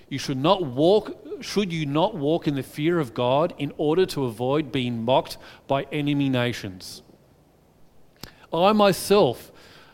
You 0.08 0.18
should 0.18 0.38
not 0.38 0.64
walk 0.64 1.16
should 1.40 1.72
you 1.72 1.86
not 1.86 2.16
walk 2.16 2.48
in 2.48 2.56
the 2.56 2.62
fear 2.62 2.98
of 2.98 3.14
God 3.14 3.54
in 3.58 3.72
order 3.76 4.04
to 4.06 4.24
avoid 4.24 4.72
being 4.72 5.04
mocked 5.04 5.38
by 5.66 5.84
enemy 5.92 6.28
nations? 6.28 7.02
I 8.52 8.72
myself, 8.72 9.52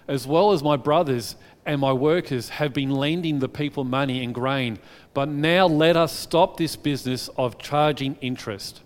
as 0.09 0.27
well 0.27 0.53
as 0.53 0.63
my 0.63 0.77
brothers 0.77 1.37
and 1.67 1.81
my 1.81 1.93
workers, 1.93 2.49
have 2.51 2.73
been 2.73 2.91
lending 2.91 3.41
the 3.41 3.49
people 3.49 3.85
money 3.85 4.23
and 4.23 4.35
grain, 4.35 4.79
but 5.13 5.29
now 5.29 5.67
let 5.67 5.97
us 5.97 6.13
stop 6.13 6.57
this 6.57 6.77
business 6.77 7.29
of 7.37 7.59
charging 7.59 8.17
interest. 8.21 8.81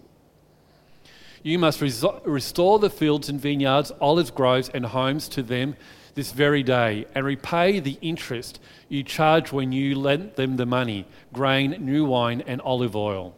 You 1.42 1.58
must 1.58 1.80
restore 1.80 2.78
the 2.78 2.90
fields 2.90 3.28
and 3.28 3.40
vineyards, 3.40 3.92
olive 4.00 4.34
groves, 4.34 4.68
and 4.70 4.86
homes 4.86 5.28
to 5.30 5.42
them 5.42 5.76
this 6.18 6.32
very 6.32 6.64
day 6.64 7.06
and 7.14 7.24
repay 7.24 7.78
the 7.78 7.96
interest 8.02 8.58
you 8.88 9.04
charge 9.04 9.52
when 9.52 9.70
you 9.70 9.94
lent 9.94 10.34
them 10.34 10.56
the 10.56 10.66
money 10.66 11.06
grain, 11.32 11.70
new 11.78 12.04
wine, 12.04 12.42
and 12.44 12.60
olive 12.62 12.96
oil. 12.96 13.36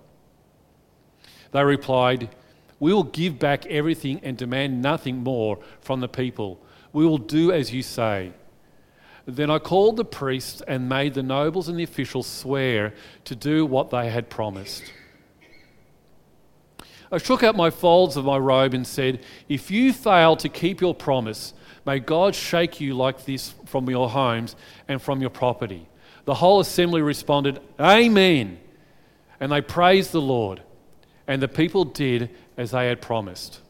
They 1.53 1.63
replied, 1.63 2.35
We 2.79 2.95
will 2.95 3.03
give 3.03 3.39
back 3.39 3.67
everything 3.67 4.19
and 4.23 4.35
demand 4.35 4.81
nothing 4.81 5.19
more 5.19 5.59
from 5.83 6.01
the 6.01 6.09
people. 6.09 6.59
We 6.95 7.05
will 7.05 7.19
do 7.19 7.53
as 7.53 7.71
you 7.71 7.83
say. 7.83 8.33
Then 9.27 9.51
I 9.51 9.59
called 9.59 9.99
the 9.99 10.05
priests 10.07 10.63
and 10.67 10.89
made 10.89 11.13
the 11.13 11.23
nobles 11.23 11.69
and 11.69 11.79
the 11.79 11.85
officials 11.85 12.27
swear 12.27 12.95
to 13.27 13.37
do 13.37 13.67
what 13.67 13.91
they 13.91 14.09
had 14.09 14.31
promised. 14.31 14.91
I 17.13 17.19
shook 17.19 17.43
out 17.43 17.57
my 17.57 17.69
folds 17.69 18.17
of 18.17 18.25
my 18.25 18.39
robe 18.39 18.73
and 18.73 18.87
said, 18.87 19.23
If 19.51 19.71
you 19.71 19.93
fail 19.93 20.35
to 20.37 20.49
keep 20.49 20.81
your 20.81 20.95
promise, 20.95 21.53
May 21.87 21.99
God 21.99 22.35
shake 22.35 22.81
you 22.81 22.95
like 22.95 23.25
this 23.25 23.55
from 23.67 23.89
your 23.89 24.09
homes 24.11 24.57
and 24.87 25.01
from 25.01 25.21
your 25.21 25.31
property. 25.31 25.89
The 26.25 26.35
whole 26.35 26.61
assembly 26.61 27.03
responded, 27.03 27.61
Amen. 27.81 28.59
And 29.41 29.51
they 29.51 29.61
praised 29.61 30.13
the 30.13 30.21
Lord. 30.21 30.63
And 31.27 31.41
the 31.41 31.49
people 31.49 31.85
did 31.85 32.31
as 32.57 32.73
they 32.73 32.89
had 32.89 33.01
promised. 33.01 33.61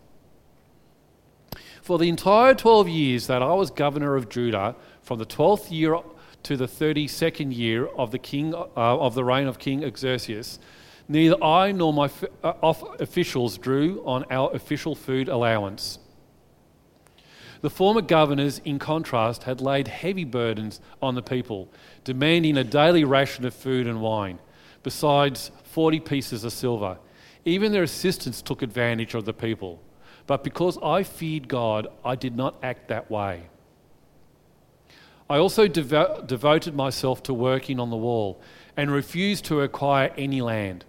For 1.83 1.99
the 1.99 2.09
entire 2.09 2.55
12 2.55 2.88
years 2.88 3.26
that 3.29 3.43
I 3.43 3.52
was 3.52 3.71
governor 3.71 4.17
of 4.17 4.29
Judah, 4.29 4.76
from 5.02 5.19
the 5.19 5.26
12th 5.26 5.71
year 5.71 5.99
to 6.43 6.57
the 6.57 6.67
32nd 6.67 7.57
year 7.57 7.87
of 7.87 8.11
the, 8.11 8.19
king, 8.19 8.55
uh, 8.55 8.67
of 8.76 9.14
the 9.14 9.25
reign 9.25 9.47
of 9.47 9.59
King 9.59 9.88
Xerxes, 9.97 10.59
neither 11.09 11.43
I 11.43 11.73
nor 11.73 11.93
my 11.93 12.11
uh, 12.43 12.52
officials 12.99 13.59
drew 13.59 14.02
on 14.05 14.25
our 14.31 14.55
official 14.55 14.95
food 14.95 15.29
allowance. 15.29 15.99
The 17.62 17.71
former 17.71 18.00
governors, 18.00 18.61
in 18.64 18.79
contrast, 18.79 19.43
had 19.45 19.61
laid 19.61 19.88
heavy 19.88 20.25
burdens 20.25 20.81
on 21.02 21.14
the 21.14 21.23
people, 21.23 21.69
demanding 22.05 22.57
a 22.57 22.64
daily 22.64 23.05
ration 23.05 23.45
of 23.45 23.55
food 23.55 23.87
and 23.87 24.00
wine, 24.00 24.38
besides 24.83 25.50
40 25.64 26.00
pieces 26.00 26.45
of 26.45 26.52
silver. 26.52 26.99
Even 27.45 27.73
their 27.73 27.83
assistants 27.83 28.40
took 28.40 28.62
advantage 28.62 29.14
of 29.14 29.25
the 29.25 29.33
people. 29.33 29.83
But 30.26 30.45
because 30.45 30.79
I 30.83 31.02
feared 31.02 31.49
God, 31.49 31.88
I 32.05 32.14
did 32.14 32.37
not 32.37 32.57
act 32.62 32.88
that 32.88 33.11
way. 33.11 33.43
I 35.29 35.38
also 35.38 35.69
devo- 35.69 36.26
devoted 36.26 36.75
myself 36.75 37.23
to 37.25 37.35
working 37.35 37.79
on 37.79 37.90
the 37.90 37.97
wall 37.97 38.40
and 38.76 38.90
refused 38.90 39.45
to 39.47 39.61
acquire 39.61 40.12
any 40.17 40.40
land. 40.40 40.85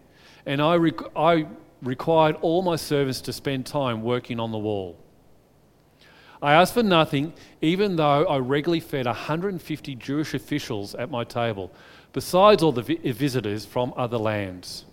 And 0.45 0.61
I, 0.61 0.75
rec- 0.75 1.15
I 1.15 1.47
required 1.81 2.37
all 2.41 2.61
my 2.61 2.75
servants 2.75 3.21
to 3.21 3.33
spend 3.33 3.65
time 3.65 4.01
working 4.01 4.39
on 4.39 4.51
the 4.51 4.57
wall. 4.57 4.97
I 6.41 6.53
asked 6.53 6.73
for 6.73 6.83
nothing, 6.83 7.33
even 7.61 7.97
though 7.97 8.25
I 8.25 8.37
regularly 8.39 8.79
fed 8.79 9.05
150 9.05 9.95
Jewish 9.95 10.33
officials 10.33 10.95
at 10.95 11.11
my 11.11 11.23
table, 11.23 11.71
besides 12.13 12.63
all 12.63 12.71
the 12.71 12.81
vi- 12.81 13.11
visitors 13.11 13.63
from 13.65 13.93
other 13.95 14.17
lands. 14.17 14.85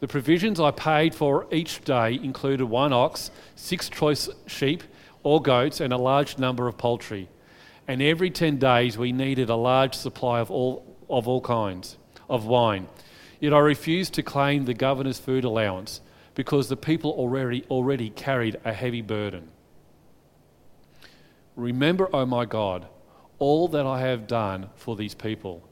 The 0.00 0.08
provisions 0.08 0.60
I 0.60 0.70
paid 0.70 1.14
for 1.14 1.46
each 1.52 1.84
day 1.84 2.14
included 2.14 2.64
one 2.66 2.92
ox, 2.92 3.30
six 3.54 3.90
choice 3.90 4.30
sheep 4.46 4.82
or 5.22 5.42
goats, 5.42 5.80
and 5.80 5.92
a 5.92 5.98
large 5.98 6.38
number 6.38 6.68
of 6.68 6.78
poultry. 6.78 7.28
And 7.86 8.00
every 8.00 8.30
10 8.30 8.58
days 8.58 8.96
we 8.96 9.12
needed 9.12 9.50
a 9.50 9.56
large 9.56 9.94
supply 9.94 10.40
of 10.40 10.50
all, 10.50 10.96
of 11.10 11.28
all 11.28 11.40
kinds 11.40 11.98
of 12.30 12.46
wine. 12.46 12.86
Yet 13.40 13.52
I 13.52 13.58
refused 13.58 14.14
to 14.14 14.22
claim 14.22 14.64
the 14.64 14.74
governor's 14.74 15.18
food 15.18 15.44
allowance 15.44 16.00
because 16.34 16.68
the 16.68 16.76
people 16.76 17.10
already, 17.10 17.64
already 17.68 18.10
carried 18.10 18.56
a 18.64 18.72
heavy 18.72 19.02
burden. 19.02 19.48
Remember, 21.58 22.06
O 22.12 22.20
oh 22.20 22.26
my 22.26 22.44
God, 22.44 22.86
all 23.40 23.66
that 23.66 23.84
I 23.84 23.98
have 23.98 24.28
done 24.28 24.70
for 24.76 24.94
these 24.94 25.14
people 25.14 25.68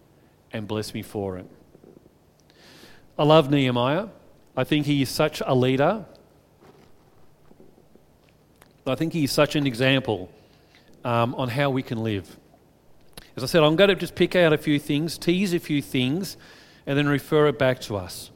and 0.53 0.67
bless 0.67 0.93
me 0.93 1.01
for 1.01 1.39
it. 1.39 1.47
I 3.17 3.23
love 3.23 3.51
Nehemiah. 3.51 4.09
I 4.57 4.65
think 4.65 4.87
he 4.87 5.01
is 5.01 5.09
such 5.09 5.41
a 5.47 5.55
leader. 5.55 6.05
I 8.85 8.97
think 8.97 9.13
he 9.13 9.25
is 9.25 9.31
such 9.31 9.55
an 9.55 9.65
example 9.65 10.29
um, 11.05 11.37
on 11.37 11.51
how 11.51 11.71
we 11.71 11.85
can 11.85 12.03
live. 12.03 12.37
As 13.37 13.45
I 13.45 13.47
said, 13.47 13.63
I'm 13.63 13.77
going 13.77 13.89
to 13.89 13.95
just 13.95 14.17
pick 14.17 14.35
out 14.35 14.53
a 14.53 14.59
few 14.59 14.81
things, 14.81 15.17
tease 15.17 15.55
a 15.55 15.61
few 15.61 15.81
things, 15.81 16.37
and 16.85 16.99
then 16.99 17.07
refer 17.07 17.47
it 17.47 17.61
back 17.61 17.81
to 17.83 17.97
us. 17.97 18.33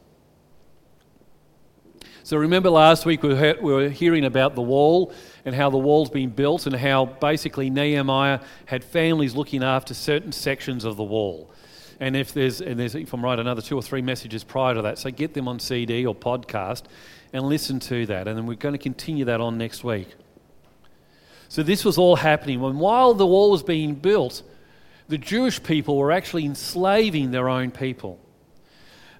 So 2.22 2.36
remember 2.36 2.68
last 2.68 3.06
week 3.06 3.22
we, 3.22 3.34
were 3.34 3.88
hearing 3.88 4.24
about 4.24 4.54
the 4.54 4.62
wall 4.62 5.12
and 5.44 5.54
how 5.54 5.70
the 5.70 5.78
wall's 5.78 6.10
been 6.10 6.30
built 6.30 6.66
and 6.66 6.76
how 6.76 7.06
basically 7.06 7.70
Nehemiah 7.70 8.40
had 8.66 8.84
families 8.84 9.34
looking 9.34 9.62
after 9.62 9.94
certain 9.94 10.32
sections 10.32 10.84
of 10.84 10.96
the 10.96 11.04
wall. 11.04 11.50
And 11.98 12.16
if 12.16 12.32
there's, 12.32 12.60
and 12.60 12.78
there's, 12.78 12.94
if 12.94 13.12
I'm 13.12 13.24
right, 13.24 13.38
another 13.38 13.62
two 13.62 13.76
or 13.76 13.82
three 13.82 14.02
messages 14.02 14.44
prior 14.44 14.74
to 14.74 14.82
that, 14.82 14.98
so 14.98 15.10
get 15.10 15.34
them 15.34 15.48
on 15.48 15.58
CD 15.58 16.04
or 16.06 16.14
podcast 16.14 16.84
and 17.32 17.44
listen 17.44 17.80
to 17.80 18.06
that. 18.06 18.28
And 18.28 18.36
then 18.36 18.46
we're 18.46 18.54
going 18.54 18.74
to 18.74 18.78
continue 18.78 19.24
that 19.26 19.40
on 19.40 19.58
next 19.58 19.84
week. 19.84 20.08
So 21.48 21.62
this 21.62 21.84
was 21.84 21.98
all 21.98 22.16
happening. 22.16 22.62
And 22.62 22.78
while 22.78 23.14
the 23.14 23.26
wall 23.26 23.50
was 23.50 23.62
being 23.62 23.94
built, 23.94 24.42
the 25.08 25.18
Jewish 25.18 25.62
people 25.62 25.96
were 25.96 26.12
actually 26.12 26.44
enslaving 26.44 27.32
their 27.32 27.48
own 27.48 27.70
people. 27.70 28.18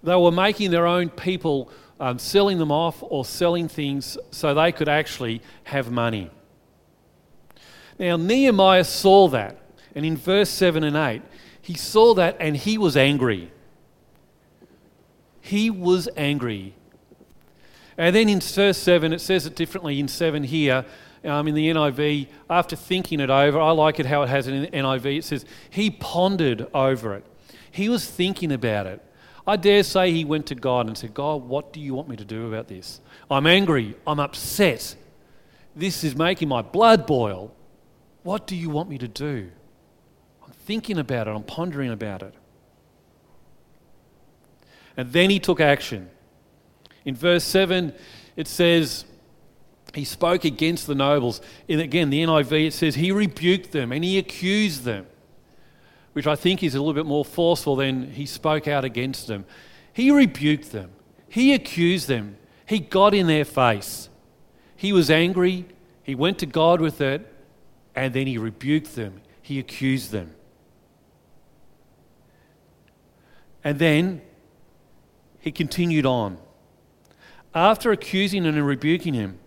They 0.02 0.14
were 0.16 0.30
making 0.30 0.70
their 0.70 0.86
own 0.86 1.10
people 1.10 1.70
um, 2.00 2.18
selling 2.18 2.58
them 2.58 2.72
off 2.72 3.02
or 3.02 3.24
selling 3.24 3.68
things 3.68 4.16
so 4.30 4.54
they 4.54 4.72
could 4.72 4.88
actually 4.88 5.42
have 5.64 5.90
money. 5.90 6.30
Now, 7.98 8.16
Nehemiah 8.16 8.84
saw 8.84 9.28
that, 9.28 9.58
and 9.94 10.06
in 10.06 10.16
verse 10.16 10.48
7 10.48 10.82
and 10.82 10.96
8, 10.96 11.20
he 11.60 11.74
saw 11.74 12.14
that 12.14 12.38
and 12.40 12.56
he 12.56 12.78
was 12.78 12.96
angry. 12.96 13.52
He 15.42 15.68
was 15.68 16.08
angry. 16.16 16.74
And 17.98 18.16
then 18.16 18.30
in 18.30 18.40
verse 18.40 18.78
7, 18.78 19.12
it 19.12 19.20
says 19.20 19.44
it 19.44 19.54
differently 19.54 20.00
in 20.00 20.08
7 20.08 20.42
here. 20.44 20.86
Um, 21.22 21.48
in 21.48 21.54
the 21.54 21.68
NIV, 21.68 22.28
after 22.48 22.76
thinking 22.76 23.20
it 23.20 23.28
over, 23.28 23.60
I 23.60 23.72
like 23.72 24.00
it 24.00 24.06
how 24.06 24.22
it 24.22 24.30
has 24.30 24.48
it 24.48 24.54
in 24.54 24.62
the 24.62 24.68
NIV. 24.68 25.18
It 25.18 25.24
says, 25.24 25.44
He 25.68 25.90
pondered 25.90 26.66
over 26.72 27.14
it. 27.14 27.26
He 27.70 27.90
was 27.90 28.10
thinking 28.10 28.52
about 28.52 28.86
it. 28.86 29.04
I 29.50 29.56
dare 29.56 29.82
say 29.82 30.12
he 30.12 30.24
went 30.24 30.46
to 30.46 30.54
God 30.54 30.86
and 30.86 30.96
said, 30.96 31.12
God, 31.12 31.42
what 31.42 31.72
do 31.72 31.80
you 31.80 31.92
want 31.92 32.08
me 32.08 32.14
to 32.14 32.24
do 32.24 32.46
about 32.46 32.68
this? 32.68 33.00
I'm 33.28 33.48
angry. 33.48 33.96
I'm 34.06 34.20
upset. 34.20 34.94
This 35.74 36.04
is 36.04 36.14
making 36.14 36.46
my 36.48 36.62
blood 36.62 37.04
boil. 37.04 37.52
What 38.22 38.46
do 38.46 38.54
you 38.54 38.70
want 38.70 38.88
me 38.88 38.96
to 38.98 39.08
do? 39.08 39.50
I'm 40.46 40.52
thinking 40.52 40.98
about 40.98 41.26
it. 41.26 41.32
I'm 41.32 41.42
pondering 41.42 41.90
about 41.90 42.22
it. 42.22 42.32
And 44.96 45.12
then 45.12 45.30
he 45.30 45.40
took 45.40 45.60
action. 45.60 46.10
In 47.04 47.16
verse 47.16 47.42
7, 47.42 47.92
it 48.36 48.46
says, 48.46 49.04
he 49.94 50.04
spoke 50.04 50.44
against 50.44 50.86
the 50.86 50.94
nobles. 50.94 51.40
And 51.68 51.80
again, 51.80 52.10
the 52.10 52.22
NIV, 52.22 52.68
it 52.68 52.72
says 52.72 52.94
he 52.94 53.10
rebuked 53.10 53.72
them 53.72 53.90
and 53.90 54.04
he 54.04 54.16
accused 54.16 54.84
them 54.84 55.08
which 56.12 56.26
I 56.26 56.36
think 56.36 56.62
is 56.62 56.74
a 56.74 56.78
little 56.78 56.94
bit 56.94 57.06
more 57.06 57.24
forceful 57.24 57.76
than 57.76 58.12
he 58.12 58.26
spoke 58.26 58.66
out 58.66 58.84
against 58.84 59.26
them. 59.26 59.44
He 59.92 60.10
rebuked 60.10 60.72
them, 60.72 60.90
he 61.28 61.54
accused 61.54 62.08
them, 62.08 62.36
he 62.66 62.78
got 62.78 63.14
in 63.14 63.26
their 63.26 63.44
face. 63.44 64.08
He 64.76 64.92
was 64.92 65.10
angry, 65.10 65.66
he 66.02 66.14
went 66.14 66.38
to 66.38 66.46
God 66.46 66.80
with 66.80 67.00
it, 67.00 67.26
and 67.94 68.14
then 68.14 68.26
he 68.26 68.38
rebuked 68.38 68.96
them, 68.96 69.20
he 69.42 69.58
accused 69.58 70.10
them. 70.10 70.34
And 73.62 73.78
then 73.78 74.22
he 75.40 75.52
continued 75.52 76.06
on. 76.06 76.38
After 77.54 77.90
accusing 77.90 78.46
and 78.46 78.66
rebuking 78.66 79.14
him, 79.14 79.38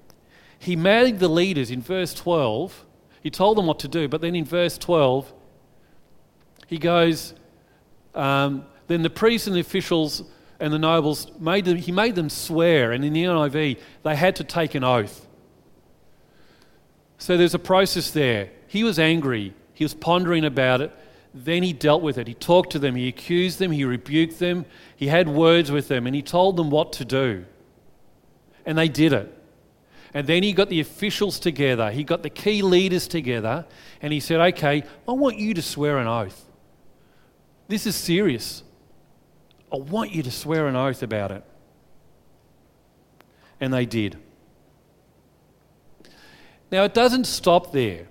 he 0.60 0.76
made 0.76 1.20
the 1.20 1.28
leaders 1.28 1.72
in 1.72 1.82
verse 1.82 2.14
12, 2.14 2.86
he 3.22 3.30
told 3.30 3.58
them 3.58 3.66
what 3.66 3.80
to 3.80 3.88
do, 3.88 4.08
but 4.08 4.22
then 4.22 4.36
in 4.36 4.46
verse 4.46 4.78
12, 4.78 5.34
he 6.74 6.80
goes, 6.80 7.36
um, 8.16 8.66
Then 8.88 9.04
the 9.04 9.10
priests 9.10 9.46
and 9.46 9.56
the 9.56 9.60
officials 9.60 10.24
and 10.60 10.74
the 10.74 10.80
nobles 10.80 11.32
made 11.40 11.66
them, 11.66 11.78
he 11.78 11.92
made 11.92 12.16
them 12.16 12.30
swear, 12.32 12.92
and 12.92 13.06
in 13.06 13.14
the 13.14 13.24
NIV, 13.24 13.80
they 14.02 14.16
had 14.16 14.36
to 14.38 14.44
take 14.44 14.74
an 14.74 14.84
oath. 14.84 15.28
So 17.20 17.38
there's 17.38 17.54
a 17.54 17.60
process 17.60 18.10
there. 18.10 18.50
He 18.66 18.84
was 18.84 18.98
angry, 18.98 19.54
he 19.74 19.84
was 19.84 19.94
pondering 19.94 20.46
about 20.46 20.82
it, 20.82 20.92
then 21.32 21.62
he 21.62 21.74
dealt 21.74 22.02
with 22.02 22.18
it. 22.18 22.28
He 22.28 22.34
talked 22.34 22.72
to 22.72 22.80
them, 22.80 22.96
he 22.96 23.08
accused 23.08 23.60
them, 23.60 23.72
he 23.72 23.86
rebuked 23.86 24.40
them, 24.40 24.66
he 24.96 25.08
had 25.08 25.30
words 25.30 25.72
with 25.72 25.88
them, 25.88 26.08
and 26.08 26.16
he 26.16 26.24
told 26.24 26.58
them 26.58 26.72
what 26.72 26.92
to 26.94 27.06
do. 27.06 27.46
And 28.66 28.78
they 28.78 28.88
did 28.88 29.14
it. 29.14 29.32
And 30.14 30.26
then 30.26 30.42
he 30.42 30.54
got 30.54 30.70
the 30.70 30.80
officials 30.80 31.40
together, 31.40 31.92
he 31.92 32.04
got 32.04 32.24
the 32.24 32.32
key 32.32 32.64
leaders 32.64 33.08
together, 33.08 33.66
and 34.02 34.12
he 34.12 34.20
said, 34.20 34.40
Okay, 34.40 34.84
I 35.08 35.12
want 35.12 35.38
you 35.38 35.54
to 35.54 35.62
swear 35.62 36.00
an 36.00 36.08
oath. 36.08 36.50
This 37.68 37.86
is 37.88 37.96
serious. 37.96 38.64
I 39.72 39.78
want 39.78 40.12
you 40.12 40.22
to 40.24 40.32
swear 40.32 40.68
an 40.68 40.76
oath 40.76 41.02
about 41.02 41.32
it. 41.32 41.44
And 43.60 43.74
they 43.74 43.86
did. 43.86 44.18
Now, 46.72 46.84
it 46.84 46.94
doesn't 46.94 47.26
stop 47.26 47.72
there. 47.72 48.08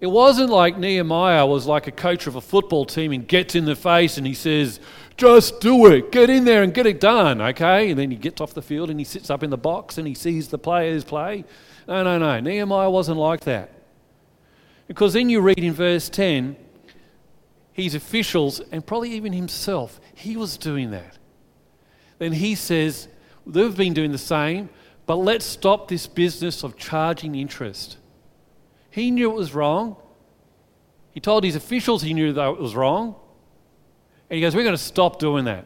It 0.00 0.08
wasn't 0.08 0.50
like 0.50 0.76
Nehemiah 0.76 1.46
was 1.46 1.66
like 1.66 1.86
a 1.86 1.92
coach 1.92 2.26
of 2.26 2.34
a 2.34 2.40
football 2.40 2.84
team 2.84 3.12
and 3.12 3.26
gets 3.26 3.54
in 3.54 3.64
the 3.64 3.76
face 3.76 4.18
and 4.18 4.26
he 4.26 4.34
says, 4.34 4.80
just 5.16 5.60
do 5.60 5.86
it, 5.86 6.10
get 6.12 6.28
in 6.28 6.44
there 6.44 6.62
and 6.62 6.74
get 6.74 6.86
it 6.86 7.00
done, 7.00 7.40
okay? 7.40 7.90
And 7.90 7.98
then 7.98 8.10
he 8.10 8.16
gets 8.16 8.40
off 8.40 8.52
the 8.52 8.62
field 8.62 8.90
and 8.90 8.98
he 8.98 9.04
sits 9.04 9.30
up 9.30 9.42
in 9.42 9.50
the 9.50 9.56
box 9.56 9.96
and 9.96 10.06
he 10.06 10.14
sees 10.14 10.48
the 10.48 10.58
players 10.58 11.04
play. 11.04 11.44
No, 11.86 12.02
no, 12.02 12.18
no. 12.18 12.40
Nehemiah 12.40 12.90
wasn't 12.90 13.18
like 13.18 13.40
that. 13.42 13.70
Because 14.88 15.12
then 15.12 15.30
you 15.30 15.40
read 15.40 15.58
in 15.58 15.72
verse 15.72 16.08
10, 16.08 16.56
his 17.74 17.94
officials 17.94 18.60
and 18.72 18.86
probably 18.86 19.10
even 19.10 19.32
himself, 19.32 20.00
he 20.14 20.36
was 20.36 20.56
doing 20.56 20.92
that. 20.92 21.18
Then 22.18 22.32
he 22.32 22.54
says, 22.54 23.08
they've 23.44 23.76
been 23.76 23.92
doing 23.92 24.12
the 24.12 24.18
same, 24.18 24.70
but 25.06 25.16
let's 25.16 25.44
stop 25.44 25.88
this 25.88 26.06
business 26.06 26.62
of 26.62 26.78
charging 26.78 27.34
interest. 27.34 27.98
He 28.90 29.10
knew 29.10 29.28
it 29.30 29.34
was 29.34 29.52
wrong. 29.54 29.96
He 31.10 31.20
told 31.20 31.42
his 31.42 31.56
officials 31.56 32.00
he 32.02 32.14
knew 32.14 32.32
that 32.32 32.48
it 32.48 32.58
was 32.60 32.76
wrong. 32.76 33.16
And 34.30 34.36
he 34.36 34.40
goes, 34.40 34.54
We're 34.54 34.62
going 34.62 34.76
to 34.76 34.82
stop 34.82 35.18
doing 35.18 35.44
that. 35.46 35.64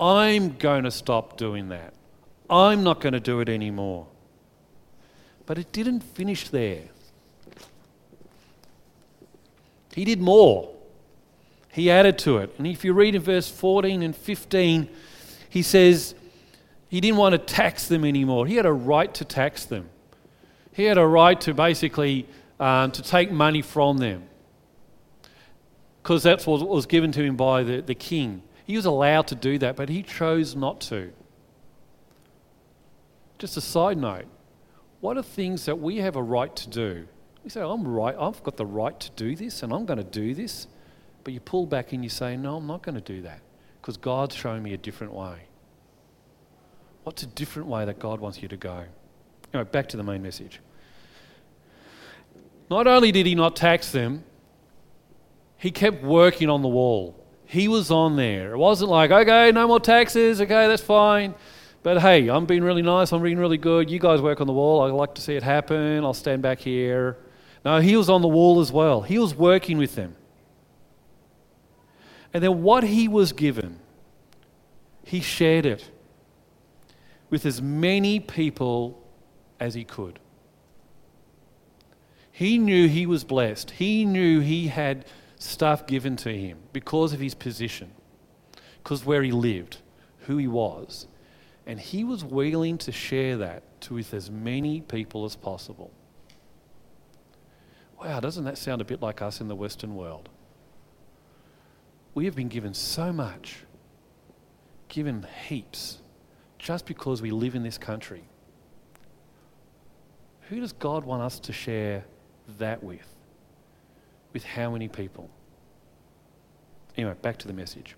I'm 0.00 0.56
going 0.56 0.84
to 0.84 0.90
stop 0.90 1.36
doing 1.36 1.68
that. 1.68 1.92
I'm 2.48 2.82
not 2.82 3.00
going 3.00 3.12
to 3.12 3.20
do 3.20 3.40
it 3.40 3.48
anymore. 3.50 4.06
But 5.44 5.58
it 5.58 5.70
didn't 5.70 6.00
finish 6.00 6.48
there. 6.48 6.84
He 9.94 10.06
did 10.06 10.20
more. 10.20 10.71
He 11.72 11.90
added 11.90 12.18
to 12.18 12.36
it. 12.38 12.54
And 12.58 12.66
if 12.66 12.84
you 12.84 12.92
read 12.92 13.14
in 13.14 13.22
verse 13.22 13.50
14 13.50 14.02
and 14.02 14.14
15, 14.14 14.88
he 15.48 15.62
says 15.62 16.14
he 16.88 17.00
didn't 17.00 17.16
want 17.16 17.32
to 17.32 17.38
tax 17.38 17.88
them 17.88 18.04
anymore. 18.04 18.46
He 18.46 18.56
had 18.56 18.66
a 18.66 18.72
right 18.72 19.12
to 19.14 19.24
tax 19.24 19.64
them. 19.64 19.88
He 20.72 20.84
had 20.84 20.98
a 20.98 21.06
right 21.06 21.40
to 21.40 21.54
basically 21.54 22.28
um, 22.60 22.92
to 22.92 23.02
take 23.02 23.32
money 23.32 23.62
from 23.62 23.98
them 23.98 24.24
because 26.02 26.22
that's 26.22 26.46
what 26.46 26.66
was 26.68 26.86
given 26.86 27.10
to 27.12 27.22
him 27.22 27.36
by 27.36 27.62
the, 27.62 27.80
the 27.80 27.94
king. 27.94 28.42
He 28.66 28.76
was 28.76 28.84
allowed 28.84 29.26
to 29.28 29.34
do 29.34 29.58
that, 29.58 29.74
but 29.74 29.88
he 29.88 30.02
chose 30.02 30.54
not 30.54 30.80
to. 30.82 31.12
Just 33.38 33.56
a 33.56 33.60
side 33.60 33.98
note 33.98 34.26
what 35.00 35.16
are 35.16 35.22
things 35.22 35.64
that 35.64 35.80
we 35.80 35.96
have 35.96 36.14
a 36.14 36.22
right 36.22 36.54
to 36.54 36.68
do? 36.68 37.08
You 37.42 37.50
say, 37.50 37.60
I'm 37.60 37.88
right, 37.88 38.14
I've 38.16 38.40
got 38.44 38.56
the 38.56 38.66
right 38.66 38.98
to 39.00 39.10
do 39.16 39.34
this 39.34 39.64
and 39.64 39.72
I'm 39.72 39.84
going 39.84 39.98
to 39.98 40.04
do 40.04 40.32
this. 40.32 40.68
But 41.24 41.34
you 41.34 41.40
pull 41.40 41.66
back 41.66 41.92
and 41.92 42.02
you 42.02 42.10
say, 42.10 42.36
No, 42.36 42.56
I'm 42.56 42.66
not 42.66 42.82
going 42.82 42.94
to 42.94 43.00
do 43.00 43.22
that 43.22 43.40
because 43.80 43.96
God's 43.96 44.34
showing 44.34 44.62
me 44.62 44.74
a 44.74 44.78
different 44.78 45.12
way. 45.12 45.42
What's 47.04 47.22
a 47.22 47.26
different 47.26 47.68
way 47.68 47.84
that 47.84 47.98
God 47.98 48.20
wants 48.20 48.42
you 48.42 48.48
to 48.48 48.56
go? 48.56 48.84
Anyway, 49.52 49.68
back 49.70 49.88
to 49.88 49.96
the 49.96 50.02
main 50.02 50.22
message. 50.22 50.60
Not 52.70 52.86
only 52.86 53.12
did 53.12 53.26
he 53.26 53.34
not 53.34 53.56
tax 53.56 53.90
them, 53.90 54.24
he 55.58 55.70
kept 55.70 56.02
working 56.02 56.48
on 56.48 56.62
the 56.62 56.68
wall. 56.68 57.18
He 57.44 57.68
was 57.68 57.90
on 57.90 58.16
there. 58.16 58.52
It 58.52 58.58
wasn't 58.58 58.90
like, 58.90 59.10
okay, 59.10 59.52
no 59.52 59.68
more 59.68 59.80
taxes, 59.80 60.40
okay, 60.40 60.68
that's 60.68 60.82
fine. 60.82 61.34
But 61.82 62.00
hey, 62.00 62.28
I'm 62.28 62.46
being 62.46 62.62
really 62.62 62.82
nice, 62.82 63.12
I'm 63.12 63.22
being 63.22 63.38
really 63.38 63.58
good. 63.58 63.90
You 63.90 63.98
guys 63.98 64.20
work 64.20 64.40
on 64.40 64.46
the 64.46 64.52
wall. 64.52 64.80
I 64.80 64.86
like 64.90 65.14
to 65.16 65.22
see 65.22 65.34
it 65.34 65.42
happen. 65.42 66.04
I'll 66.04 66.14
stand 66.14 66.40
back 66.40 66.60
here. 66.60 67.18
No, 67.64 67.80
he 67.80 67.96
was 67.96 68.08
on 68.08 68.22
the 68.22 68.28
wall 68.28 68.60
as 68.60 68.72
well. 68.72 69.02
He 69.02 69.18
was 69.18 69.34
working 69.34 69.76
with 69.78 69.94
them. 69.96 70.16
And 72.34 72.42
then 72.42 72.62
what 72.62 72.84
he 72.84 73.08
was 73.08 73.32
given, 73.32 73.78
he 75.04 75.20
shared 75.20 75.66
it 75.66 75.90
with 77.30 77.44
as 77.44 77.60
many 77.60 78.20
people 78.20 79.02
as 79.60 79.74
he 79.74 79.84
could. 79.84 80.18
He 82.30 82.58
knew 82.58 82.88
he 82.88 83.06
was 83.06 83.24
blessed. 83.24 83.72
He 83.72 84.04
knew 84.04 84.40
he 84.40 84.68
had 84.68 85.04
stuff 85.36 85.86
given 85.86 86.16
to 86.16 86.36
him 86.36 86.58
because 86.72 87.12
of 87.12 87.20
his 87.20 87.34
position, 87.34 87.90
because 88.82 89.04
where 89.04 89.22
he 89.22 89.32
lived, 89.32 89.78
who 90.20 90.38
he 90.38 90.48
was. 90.48 91.06
And 91.66 91.78
he 91.78 92.02
was 92.04 92.24
willing 92.24 92.78
to 92.78 92.92
share 92.92 93.36
that 93.36 93.62
to 93.82 93.94
with 93.94 94.14
as 94.14 94.30
many 94.30 94.80
people 94.80 95.24
as 95.24 95.36
possible. 95.36 95.90
Wow, 98.00 98.18
doesn't 98.20 98.44
that 98.44 98.58
sound 98.58 98.80
a 98.80 98.84
bit 98.84 99.00
like 99.00 99.22
us 99.22 99.40
in 99.40 99.48
the 99.48 99.54
Western 99.54 99.94
world? 99.94 100.28
We 102.14 102.26
have 102.26 102.34
been 102.34 102.48
given 102.48 102.74
so 102.74 103.12
much, 103.12 103.64
given 104.88 105.26
heaps, 105.48 105.98
just 106.58 106.86
because 106.86 107.22
we 107.22 107.30
live 107.30 107.54
in 107.54 107.62
this 107.62 107.78
country. 107.78 108.24
Who 110.48 110.60
does 110.60 110.72
God 110.72 111.04
want 111.04 111.22
us 111.22 111.38
to 111.40 111.52
share 111.52 112.04
that 112.58 112.82
with? 112.82 113.06
With 114.32 114.44
how 114.44 114.70
many 114.70 114.88
people? 114.88 115.30
Anyway, 116.96 117.14
back 117.22 117.38
to 117.38 117.46
the 117.46 117.54
message. 117.54 117.96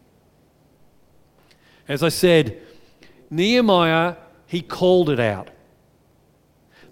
As 1.89 2.03
I 2.03 2.09
said, 2.09 2.63
Nehemiah, 3.31 4.17
he 4.47 4.63
called 4.63 5.11
it 5.11 5.19
out. 5.19 5.51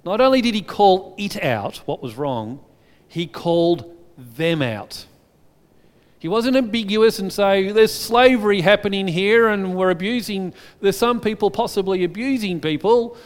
Not 0.04 0.20
only 0.20 0.40
did 0.40 0.54
he 0.54 0.62
call 0.62 1.14
it 1.16 1.42
out, 1.42 1.76
what 1.87 2.02
was 2.02 2.16
wrong, 2.16 2.61
he 3.06 3.26
called 3.26 3.96
them 4.16 4.62
out. 4.62 5.06
He 6.22 6.28
wasn't 6.28 6.56
ambiguous 6.56 7.18
and 7.18 7.32
say, 7.32 7.72
there's 7.72 7.92
slavery 7.92 8.61
happening 8.61 9.08
here 9.08 9.48
and 9.48 9.74
we're 9.74 9.90
abusing, 9.90 10.54
there's 10.80 10.96
some 10.96 11.20
people 11.20 11.50
possibly 11.50 12.04
abusing 12.04 12.61
people. 12.61 13.16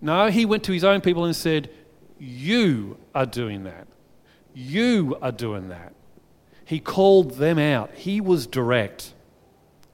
No, 0.00 0.26
he 0.26 0.44
went 0.44 0.64
to 0.64 0.72
his 0.72 0.82
own 0.82 1.00
people 1.00 1.26
and 1.26 1.36
said, 1.36 1.70
you 2.18 2.98
are 3.14 3.24
doing 3.24 3.62
that. 3.62 3.86
You 4.52 5.16
are 5.22 5.30
doing 5.30 5.68
that. 5.68 5.92
He 6.64 6.80
called 6.80 7.34
them 7.34 7.56
out. 7.56 7.94
He 7.94 8.20
was 8.20 8.48
direct. 8.48 9.14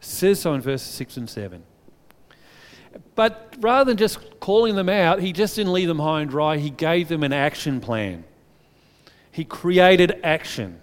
It 0.01 0.07
says 0.07 0.41
so 0.41 0.55
in 0.55 0.63
verses 0.63 0.89
6 0.95 1.19
and 1.19 1.29
7. 1.29 1.63
But 3.15 3.55
rather 3.61 3.91
than 3.91 3.99
just 3.99 4.41
calling 4.41 4.77
them 4.77 4.89
out, 4.89 5.21
he 5.21 5.35
just 5.35 5.57
didn't 5.57 5.75
leave 5.75 5.89
them 5.89 5.99
high 5.99 6.23
and 6.23 6.31
dry. 6.31 6.57
He 6.57 6.71
gave 6.71 7.09
them 7.09 7.23
an 7.23 7.35
action 7.35 7.83
plan. 7.83 8.25
He 9.31 9.45
created 9.45 10.21
action. 10.25 10.81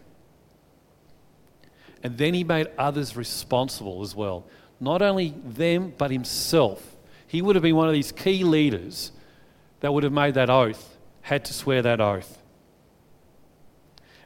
And 2.04 2.18
then 2.18 2.34
he 2.34 2.44
made 2.44 2.68
others 2.78 3.16
responsible 3.16 4.02
as 4.02 4.16
well. 4.16 4.46
Not 4.80 5.02
only 5.02 5.36
them, 5.46 5.94
but 5.98 6.12
himself. 6.12 6.96
He 7.28 7.42
would 7.42 7.56
have 7.56 7.64
been 7.64 7.76
one 7.76 7.88
of 7.88 7.94
these 7.94 8.12
key 8.12 8.44
leaders 8.44 9.12
that 9.82 9.94
would 9.94 10.04
have 10.04 10.14
made 10.14 10.34
that 10.34 10.50
oath 10.50 10.98
had 11.22 11.46
to 11.46 11.54
swear 11.54 11.82
that 11.82 12.02
oath. 12.02 12.42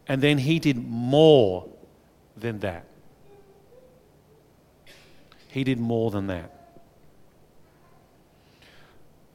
And 0.07 0.21
then 0.21 0.37
he 0.37 0.59
did 0.59 0.77
more 0.77 1.67
than 2.37 2.59
that. 2.59 2.85
He 5.49 5.63
did 5.63 5.79
more 5.79 6.11
than 6.11 6.27
that. 6.27 6.51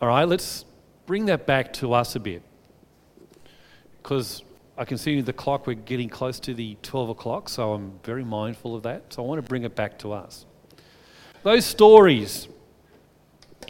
All 0.00 0.09
right, 0.09 0.26
let's 0.26 0.64
bring 1.07 1.26
that 1.26 1.46
back 1.46 1.72
to 1.74 1.92
us 1.92 2.16
a 2.16 2.20
bit. 2.20 2.42
Because 4.03 4.42
I 4.80 4.86
can 4.86 4.96
see 4.96 5.20
the 5.20 5.34
clock, 5.34 5.66
we're 5.66 5.74
getting 5.74 6.08
close 6.08 6.40
to 6.40 6.54
the 6.54 6.74
12 6.80 7.10
o'clock, 7.10 7.50
so 7.50 7.74
I'm 7.74 8.00
very 8.02 8.24
mindful 8.24 8.74
of 8.74 8.82
that. 8.84 9.12
So 9.12 9.22
I 9.22 9.26
want 9.26 9.38
to 9.38 9.46
bring 9.46 9.64
it 9.64 9.76
back 9.76 9.98
to 9.98 10.12
us. 10.12 10.46
Those 11.42 11.66
stories 11.66 12.48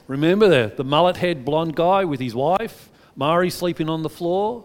remember 0.07 0.49
the, 0.49 0.73
the 0.77 0.85
mullet 0.85 1.17
head 1.17 1.45
blonde 1.45 1.75
guy 1.75 2.05
with 2.05 2.21
his 2.21 2.33
wife? 2.33 2.91
Maori 3.17 3.51
sleeping 3.51 3.89
on 3.89 4.05
the 4.05 4.09
floor. 4.09 4.65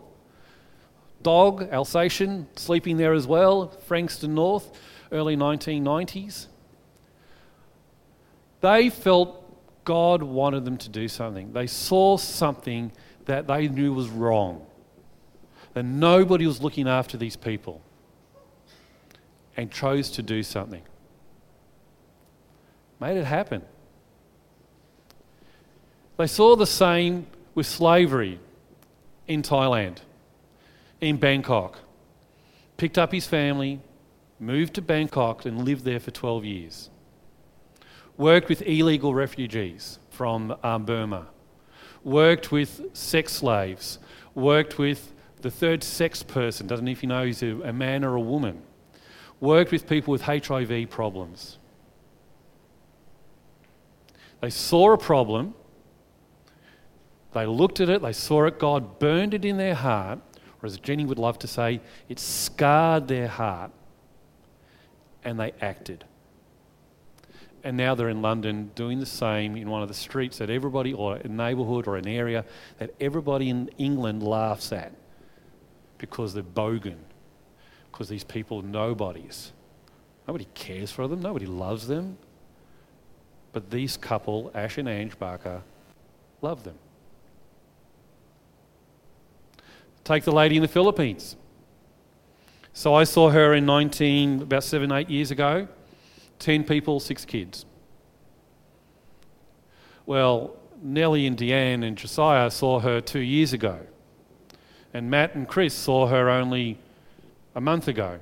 dog, 1.24 1.68
Alsatian, 1.72 2.48
sleeping 2.56 2.98
there 2.98 3.14
as 3.14 3.26
well, 3.26 3.70
Frankston 3.88 4.36
North, 4.36 4.72
early 5.12 5.36
1990s. 5.36 6.46
They 8.62 8.92
felt 8.92 9.84
God 9.84 10.22
wanted 10.22 10.64
them 10.64 10.78
to 10.78 10.90
do 10.90 11.08
something. 11.08 11.54
They 11.54 11.66
saw 11.66 12.18
something 12.18 12.92
that 13.26 13.48
they 13.48 13.68
knew 13.68 13.94
was 13.94 14.10
wrong. 14.10 14.64
And 15.76 16.00
nobody 16.00 16.48
was 16.48 16.62
looking 16.62 16.88
after 16.88 17.18
these 17.18 17.36
people 17.36 17.82
and 19.58 19.70
chose 19.70 20.10
to 20.12 20.24
do 20.24 20.42
something. 20.42 20.82
Made 23.00 23.18
it 23.18 23.26
happen. 23.26 23.62
They 26.18 26.28
saw 26.28 26.56
the 26.56 26.66
same 26.66 27.28
with 27.56 27.66
slavery 27.66 28.40
in 29.28 29.42
Thailand, 29.42 29.98
in 31.02 31.18
Bangkok. 31.18 31.80
Picked 32.78 32.98
up 32.98 33.12
his 33.12 33.28
family, 33.28 33.82
moved 34.40 34.76
to 34.76 34.82
Bangkok, 34.82 35.46
and 35.46 35.66
lived 35.66 35.84
there 35.84 36.00
for 36.00 36.12
12 36.12 36.46
years. 36.46 36.90
Worked 38.18 38.48
with 38.48 38.62
illegal 38.62 39.14
refugees 39.14 40.00
from 40.10 40.56
um, 40.64 40.86
Burma. 40.86 41.28
Worked 42.04 42.52
with 42.52 42.82
sex 42.94 43.34
slaves. 43.34 44.00
Worked 44.34 44.78
with 44.78 45.12
the 45.46 45.52
third 45.52 45.84
sex 45.84 46.24
person, 46.24 46.66
doesn't 46.66 46.84
know 46.84 46.92
if 46.92 47.02
he 47.02 47.06
knows 47.06 47.44
a 47.44 47.72
man 47.72 48.04
or 48.04 48.16
a 48.16 48.20
woman. 48.20 48.64
Worked 49.40 49.72
with 49.72 49.88
people 49.88 50.12
with 50.12 50.24
HIV 50.24 50.90
problems. 50.90 51.60
They 54.42 54.50
saw 54.50 54.94
a 54.94 54.98
problem 54.98 55.54
they 57.34 57.46
looked 57.46 57.80
at 57.80 57.90
it, 57.90 58.02
they 58.02 58.14
saw 58.14 58.46
it, 58.46 58.58
God 58.58 58.98
burned 58.98 59.36
it 59.36 59.46
in 59.46 59.58
their 59.58 59.76
heart, 59.76 60.20
or 60.64 60.66
as 60.66 60.80
Jenny 60.80 61.06
would 61.06 61.20
love 61.20 61.38
to 61.40 61.48
say, 61.48 61.80
it 62.10 62.18
scarred 62.18 63.08
their 63.08 63.28
heart, 63.28 63.72
and 65.24 65.40
they 65.40 65.52
acted. 65.62 66.06
And 67.64 67.78
now 67.78 67.94
they're 67.94 68.10
in 68.10 68.24
London 68.24 68.72
doing 68.74 69.00
the 69.00 69.06
same 69.06 69.58
in 69.58 69.70
one 69.70 69.84
of 69.84 69.90
the 69.90 69.94
streets 69.94 70.40
that 70.40 70.50
everybody, 70.50 70.94
or 70.94 71.18
a 71.18 71.28
neighbourhood 71.28 71.88
or 71.88 71.98
an 71.98 72.08
area 72.08 72.46
that 72.80 72.96
everybody 73.00 73.50
in 73.50 73.70
England 73.78 74.24
laughs 74.24 74.72
at 74.72 74.94
because 76.06 76.34
they're 76.36 76.44
bogan, 76.44 76.98
because 77.92 78.10
these 78.10 78.24
people 78.24 78.60
are 78.60 78.64
nobodies. 78.64 79.52
Nobody 80.28 80.48
cares 80.54 80.92
for 80.92 81.08
them, 81.08 81.20
nobody 81.22 81.48
loves 81.48 81.88
them. 81.88 82.18
But 83.54 83.72
these 83.72 83.98
couple, 83.98 84.52
Ash 84.54 84.78
and 84.78 84.88
Ange 84.88 85.18
Barker, 85.18 85.64
love 86.42 86.64
them. 86.64 86.76
Take 90.04 90.24
the 90.24 90.32
lady 90.32 90.56
in 90.56 90.62
the 90.62 90.68
Philippines. 90.68 91.36
So 92.74 92.94
I 92.94 93.06
saw 93.06 93.30
her 93.32 93.56
in 93.56 93.66
19, 93.66 94.44
about 94.44 94.64
seven, 94.64 94.92
eight 94.92 95.10
years 95.10 95.32
ago. 95.32 95.68
10 96.40 96.66
people, 96.66 97.00
six 97.00 97.26
kids. 97.26 97.66
Well, 100.06 100.56
Nellie 100.84 101.26
and 101.26 101.36
Deanne 101.36 101.84
and 101.84 101.98
Josiah 101.98 102.52
saw 102.52 102.80
her 102.82 103.02
two 103.02 103.22
years 103.22 103.54
ago. 103.54 103.80
And 104.96 105.10
Matt 105.10 105.36
and 105.36 105.48
Chris 105.48 105.74
saw 105.74 106.08
her 106.08 106.30
only 106.30 106.78
a 107.54 107.62
month 107.62 107.88
ago. 107.88 108.20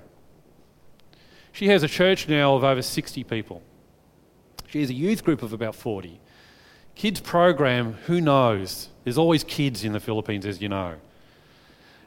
She 1.52 1.68
has 1.68 1.84
a 1.84 1.88
church 1.88 2.28
now 2.28 2.56
of 2.56 2.64
over 2.64 2.82
60 2.82 3.24
people. 3.26 3.62
She 4.68 4.82
has 4.82 4.90
a 4.90 4.94
youth 4.94 5.24
group 5.24 5.44
of 5.44 5.54
about 5.54 5.76
40. 5.76 6.20
Kids 6.96 7.20
program, 7.20 7.94
who 8.08 8.20
knows? 8.20 8.90
There's 9.04 9.18
always 9.18 9.44
kids 9.44 9.84
in 9.84 9.94
the 9.94 10.00
Philippines, 10.00 10.46
as 10.46 10.62
you 10.62 10.70
know 10.70 10.96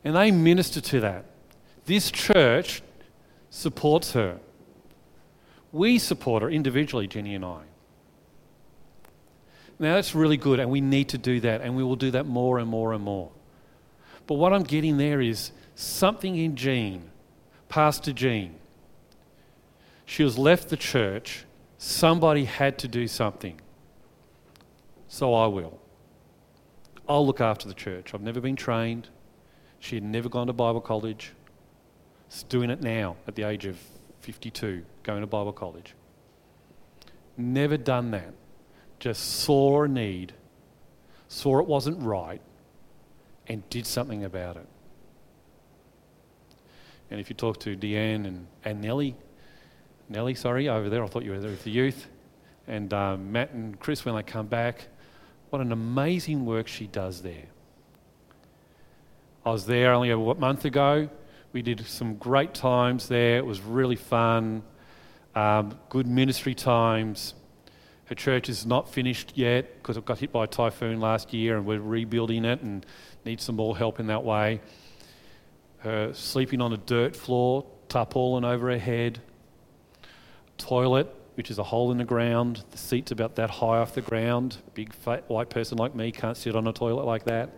and 0.06 0.14
they 0.14 0.30
minister 0.30 0.80
to 0.80 1.00
that. 1.00 1.24
This 1.84 2.12
church 2.12 2.80
supports 3.50 4.12
her. 4.12 4.38
We 5.72 5.98
support 5.98 6.44
her 6.44 6.48
individually, 6.48 7.08
Jenny 7.08 7.34
and 7.34 7.44
I. 7.44 7.62
Now, 9.80 9.96
that's 9.96 10.14
really 10.14 10.36
good, 10.36 10.60
and 10.60 10.70
we 10.70 10.80
need 10.80 11.08
to 11.08 11.18
do 11.18 11.40
that, 11.40 11.60
and 11.60 11.74
we 11.74 11.82
will 11.82 11.96
do 11.96 12.12
that 12.12 12.24
more 12.24 12.60
and 12.60 12.68
more 12.68 12.92
and 12.92 13.02
more. 13.02 13.32
But 14.26 14.34
what 14.34 14.52
I'm 14.52 14.64
getting 14.64 14.96
there 14.96 15.20
is 15.20 15.52
something 15.74 16.36
in 16.36 16.56
Jean, 16.56 17.10
Pastor 17.68 18.12
Jean. 18.12 18.56
She 20.04 20.24
was 20.24 20.38
left 20.38 20.68
the 20.68 20.76
church. 20.76 21.44
Somebody 21.78 22.44
had 22.44 22.78
to 22.78 22.88
do 22.88 23.06
something. 23.06 23.60
So 25.08 25.34
I 25.34 25.46
will. 25.46 25.78
I'll 27.08 27.26
look 27.26 27.40
after 27.40 27.68
the 27.68 27.74
church. 27.74 28.14
I've 28.14 28.22
never 28.22 28.40
been 28.40 28.56
trained. 28.56 29.08
She 29.78 29.96
had 29.96 30.04
never 30.04 30.28
gone 30.28 30.48
to 30.48 30.52
Bible 30.52 30.80
college. 30.80 31.32
She's 32.28 32.42
doing 32.44 32.70
it 32.70 32.80
now 32.80 33.16
at 33.28 33.34
the 33.36 33.44
age 33.44 33.66
of 33.66 33.78
52, 34.20 34.84
going 35.02 35.20
to 35.20 35.26
Bible 35.26 35.52
college. 35.52 35.94
Never 37.36 37.76
done 37.76 38.10
that. 38.12 38.32
Just 38.98 39.40
saw 39.40 39.82
a 39.82 39.88
need, 39.88 40.32
saw 41.28 41.60
it 41.60 41.66
wasn't 41.66 42.02
right, 42.02 42.40
and 43.48 43.68
did 43.70 43.86
something 43.86 44.24
about 44.24 44.56
it. 44.56 44.66
And 47.10 47.20
if 47.20 47.30
you 47.30 47.36
talk 47.36 47.60
to 47.60 47.76
Deanne 47.76 48.26
and, 48.26 48.46
and 48.64 48.80
Nellie, 48.80 49.16
Nellie, 50.08 50.34
sorry, 50.34 50.68
over 50.68 50.88
there, 50.88 51.04
I 51.04 51.06
thought 51.06 51.24
you 51.24 51.30
were 51.32 51.40
there 51.40 51.50
with 51.50 51.64
the 51.64 51.70
youth, 51.70 52.06
and 52.66 52.92
um, 52.92 53.32
Matt 53.32 53.52
and 53.52 53.78
Chris, 53.78 54.04
when 54.04 54.14
they 54.14 54.22
come 54.22 54.46
back, 54.46 54.88
what 55.50 55.62
an 55.62 55.72
amazing 55.72 56.44
work 56.44 56.66
she 56.66 56.86
does 56.86 57.22
there. 57.22 57.44
I 59.44 59.50
was 59.50 59.66
there 59.66 59.92
only 59.92 60.10
a 60.10 60.16
month 60.16 60.64
ago. 60.64 61.08
We 61.52 61.62
did 61.62 61.86
some 61.86 62.16
great 62.16 62.52
times 62.52 63.08
there. 63.08 63.38
It 63.38 63.46
was 63.46 63.60
really 63.60 63.96
fun. 63.96 64.62
Um, 65.36 65.78
good 65.88 66.08
ministry 66.08 66.54
times. 66.54 67.34
Her 68.06 68.14
church 68.14 68.48
is 68.48 68.66
not 68.66 68.92
finished 68.92 69.32
yet 69.36 69.76
because 69.76 69.96
it 69.96 70.04
got 70.04 70.18
hit 70.18 70.32
by 70.32 70.44
a 70.44 70.46
typhoon 70.46 71.00
last 71.00 71.32
year 71.32 71.56
and 71.56 71.64
we're 71.64 71.80
rebuilding 71.80 72.44
it 72.44 72.60
and 72.62 72.84
need 73.26 73.40
some 73.40 73.56
more 73.56 73.76
help 73.76 74.00
in 74.00 74.06
that 74.06 74.24
way. 74.24 74.60
Sleeping 76.12 76.60
on 76.62 76.72
a 76.72 76.78
dirt 76.78 77.14
floor, 77.14 77.66
tarpaulin 77.88 78.44
over 78.44 78.70
her 78.70 78.78
head. 78.78 79.20
Toilet, 80.58 81.14
which 81.34 81.50
is 81.50 81.58
a 81.58 81.62
hole 81.62 81.92
in 81.92 81.98
the 81.98 82.04
ground. 82.04 82.64
The 82.70 82.78
seat's 82.78 83.10
about 83.10 83.36
that 83.36 83.50
high 83.50 83.78
off 83.78 83.94
the 83.94 84.00
ground. 84.00 84.56
Big 84.72 84.94
fat 84.94 85.28
white 85.28 85.50
person 85.50 85.76
like 85.76 85.94
me 85.94 86.10
can't 86.10 86.36
sit 86.36 86.56
on 86.56 86.66
a 86.66 86.72
toilet 86.72 87.04
like 87.04 87.24
that. 87.24 87.50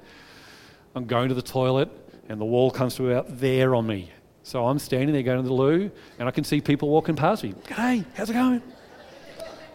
I'm 0.96 1.04
going 1.04 1.28
to 1.28 1.34
the 1.34 1.42
toilet, 1.42 1.90
and 2.28 2.40
the 2.40 2.44
wall 2.44 2.70
comes 2.70 2.96
to 2.96 3.10
about 3.10 3.38
there 3.38 3.74
on 3.76 3.86
me. 3.86 4.10
So 4.42 4.66
I'm 4.66 4.78
standing 4.78 5.12
there 5.12 5.22
going 5.22 5.42
to 5.42 5.46
the 5.46 5.54
loo, 5.54 5.90
and 6.18 6.28
I 6.28 6.32
can 6.32 6.42
see 6.42 6.60
people 6.60 6.88
walking 6.88 7.14
past 7.14 7.44
me. 7.44 7.54
Hey, 7.68 8.04
how's 8.14 8.30
it 8.30 8.32
going? 8.32 8.62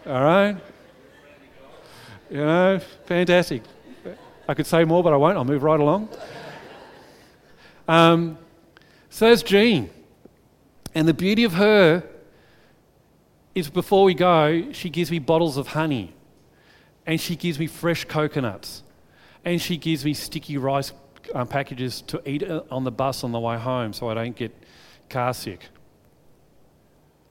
All 0.06 0.22
right. 0.22 0.56
You 2.28 2.38
know, 2.38 2.80
fantastic. 3.06 3.62
I 4.48 4.54
could 4.54 4.66
say 4.66 4.84
more, 4.84 5.02
but 5.02 5.12
I 5.12 5.16
won't. 5.16 5.36
I'll 5.36 5.44
move 5.44 5.62
right 5.62 5.80
along. 5.80 6.08
Um, 7.88 8.38
so 9.10 9.26
there's 9.26 9.42
Jean. 9.42 9.90
And 10.94 11.08
the 11.08 11.14
beauty 11.14 11.44
of 11.44 11.54
her 11.54 12.04
is 13.54 13.70
before 13.70 14.04
we 14.04 14.14
go, 14.14 14.72
she 14.72 14.90
gives 14.90 15.10
me 15.10 15.18
bottles 15.18 15.56
of 15.56 15.68
honey. 15.68 16.14
And 17.06 17.20
she 17.20 17.36
gives 17.36 17.58
me 17.58 17.66
fresh 17.66 18.04
coconuts. 18.04 18.82
And 19.44 19.60
she 19.60 19.76
gives 19.76 20.04
me 20.04 20.14
sticky 20.14 20.56
rice 20.58 20.92
um, 21.34 21.48
packages 21.48 22.02
to 22.02 22.20
eat 22.28 22.42
on 22.42 22.84
the 22.84 22.90
bus 22.90 23.24
on 23.24 23.32
the 23.32 23.40
way 23.40 23.58
home 23.58 23.92
so 23.92 24.08
I 24.08 24.14
don't 24.14 24.36
get 24.36 24.54
car 25.08 25.34
sick. 25.34 25.68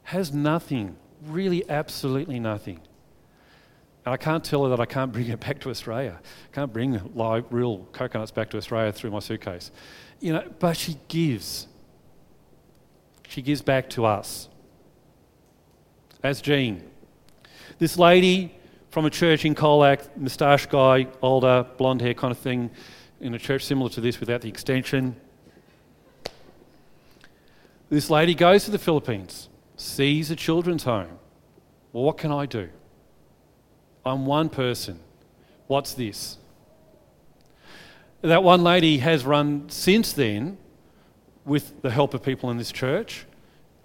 Has 0.03 0.33
nothing, 0.33 0.95
really 1.25 1.67
absolutely 1.69 2.39
nothing. 2.39 2.79
And 4.05 4.13
I 4.13 4.17
can't 4.17 4.43
tell 4.43 4.63
her 4.63 4.69
that 4.69 4.79
I 4.79 4.85
can't 4.85 5.11
bring 5.11 5.27
it 5.27 5.39
back 5.39 5.59
to 5.61 5.69
Australia. 5.69 6.19
I 6.21 6.55
can't 6.55 6.73
bring 6.73 6.99
live, 7.15 7.45
real 7.51 7.79
coconuts 7.93 8.31
back 8.31 8.49
to 8.49 8.57
Australia 8.57 8.91
through 8.91 9.11
my 9.11 9.19
suitcase. 9.19 9.71
You 10.19 10.33
know, 10.33 10.49
but 10.59 10.75
she 10.75 10.97
gives. 11.07 11.67
She 13.29 13.41
gives 13.41 13.61
back 13.61 13.89
to 13.91 14.05
us. 14.05 14.49
That's 16.21 16.41
Jean. 16.41 16.83
This 17.79 17.97
lady 17.97 18.55
from 18.91 19.05
a 19.05 19.09
church 19.09 19.43
in 19.43 19.55
Colac, 19.55 20.15
moustache 20.15 20.67
guy, 20.67 21.07
older, 21.21 21.65
blonde 21.77 22.01
hair 22.01 22.13
kind 22.13 22.31
of 22.31 22.37
thing, 22.37 22.69
in 23.21 23.33
a 23.33 23.39
church 23.39 23.63
similar 23.65 23.89
to 23.89 24.01
this 24.01 24.19
without 24.19 24.41
the 24.41 24.49
extension. 24.49 25.15
This 27.89 28.09
lady 28.09 28.35
goes 28.35 28.65
to 28.65 28.71
the 28.71 28.77
Philippines, 28.77 29.49
sees 29.77 30.29
a 30.29 30.35
children's 30.35 30.83
home. 30.83 31.17
Well, 31.91 32.03
what 32.03 32.17
can 32.17 32.31
I 32.31 32.45
do? 32.45 32.69
I'm 34.05 34.25
one 34.25 34.49
person. 34.49 34.99
What's 35.67 35.93
this? 35.93 36.37
That 38.21 38.43
one 38.43 38.63
lady 38.63 38.99
has 38.99 39.25
run 39.25 39.69
since 39.69 40.13
then, 40.13 40.57
with 41.45 41.81
the 41.81 41.91
help 41.91 42.13
of 42.13 42.23
people 42.23 42.49
in 42.51 42.57
this 42.57 42.71
church 42.71 43.25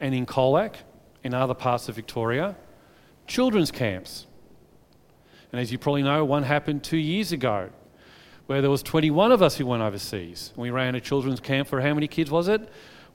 and 0.00 0.14
in 0.14 0.26
Colac, 0.26 0.76
in 1.24 1.34
other 1.34 1.54
parts 1.54 1.88
of 1.88 1.96
Victoria, 1.96 2.56
children's 3.26 3.70
camps. 3.70 4.26
And 5.50 5.60
as 5.60 5.72
you 5.72 5.78
probably 5.78 6.02
know, 6.02 6.24
one 6.24 6.44
happened 6.44 6.84
two 6.84 6.98
years 6.98 7.32
ago 7.32 7.70
where 8.46 8.60
there 8.60 8.70
was 8.70 8.82
21 8.82 9.32
of 9.32 9.42
us 9.42 9.56
who 9.56 9.66
went 9.66 9.82
overseas. 9.82 10.52
We 10.56 10.70
ran 10.70 10.94
a 10.94 11.00
children's 11.00 11.40
camp 11.40 11.68
for 11.68 11.80
how 11.80 11.94
many 11.94 12.08
kids 12.08 12.30
was 12.30 12.48
it? 12.48 12.66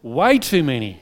Way 0.01 0.39
too 0.39 0.63
many. 0.63 0.99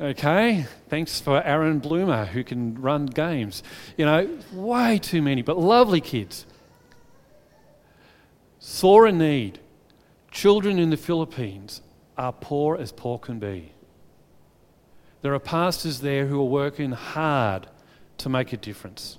Okay, 0.00 0.64
thanks 0.88 1.20
for 1.20 1.42
Aaron 1.42 1.78
Bloomer 1.78 2.24
who 2.24 2.42
can 2.42 2.80
run 2.80 3.04
games. 3.04 3.62
You 3.98 4.06
know, 4.06 4.38
way 4.50 4.98
too 4.98 5.20
many, 5.20 5.42
but 5.42 5.58
lovely 5.58 6.00
kids. 6.00 6.46
Saw 8.58 9.04
a 9.04 9.12
need. 9.12 9.58
Children 10.30 10.78
in 10.78 10.88
the 10.88 10.96
Philippines 10.96 11.82
are 12.16 12.32
poor 12.32 12.78
as 12.78 12.92
poor 12.92 13.18
can 13.18 13.38
be. 13.38 13.72
There 15.20 15.34
are 15.34 15.38
pastors 15.38 16.00
there 16.00 16.26
who 16.26 16.40
are 16.40 16.48
working 16.48 16.92
hard 16.92 17.66
to 18.18 18.30
make 18.30 18.54
a 18.54 18.56
difference. 18.56 19.18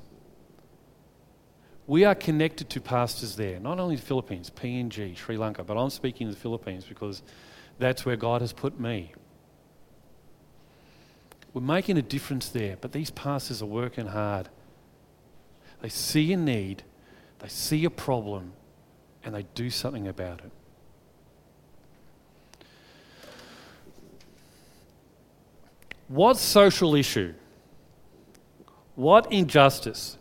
We 1.86 2.06
are 2.06 2.16
connected 2.16 2.72
to 2.72 2.82
pastors 2.82 3.36
there, 3.36 3.60
not 3.60 3.80
only 3.80 3.98
the 3.98 4.02
Philippines, 4.02 4.50
PNG, 4.50 5.16
Sri 5.16 5.38
Lanka, 5.38 5.64
but 5.64 5.78
I'm 5.78 5.92
speaking 5.92 6.28
of 6.28 6.34
the 6.34 6.40
Philippines 6.40 6.86
because 6.86 7.22
that's 7.78 8.04
where 8.04 8.16
God 8.16 8.42
has 8.42 8.52
put 8.52 8.80
me. 8.80 9.14
We're 11.54 11.62
making 11.62 11.98
a 11.98 12.02
difference 12.02 12.50
there, 12.50 12.78
but 12.80 12.94
these 12.94 13.10
pastors 13.10 13.62
are 13.62 13.66
working 13.66 14.08
hard. 14.08 14.50
They 15.82 15.90
see 15.90 16.32
a 16.32 16.38
need, 16.38 16.84
they 17.40 17.50
see 17.50 17.84
a 17.86 17.90
problem, 17.90 18.54
and 19.24 19.36
they 19.36 19.44
do 19.56 19.70
something 19.70 20.08
about 20.08 20.42
it. 20.42 20.52
What 26.08 26.38
social 26.38 26.96
issue? 26.96 27.34
What 28.96 29.32
injustice? 29.32 30.18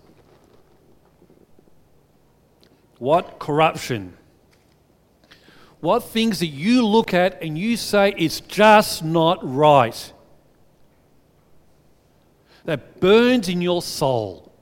What 2.98 3.38
corruption? 3.38 4.16
What 5.80 6.04
things 6.04 6.40
that 6.40 6.46
you 6.46 6.86
look 6.86 7.14
at 7.14 7.42
and 7.42 7.58
you 7.58 7.76
say 7.76 8.14
it's 8.16 8.40
just 8.40 9.02
not 9.02 9.38
right? 9.42 10.12
That 12.64 13.00
burns 13.00 13.48
in 13.48 13.60
your 13.60 13.82
soul, 13.82 14.52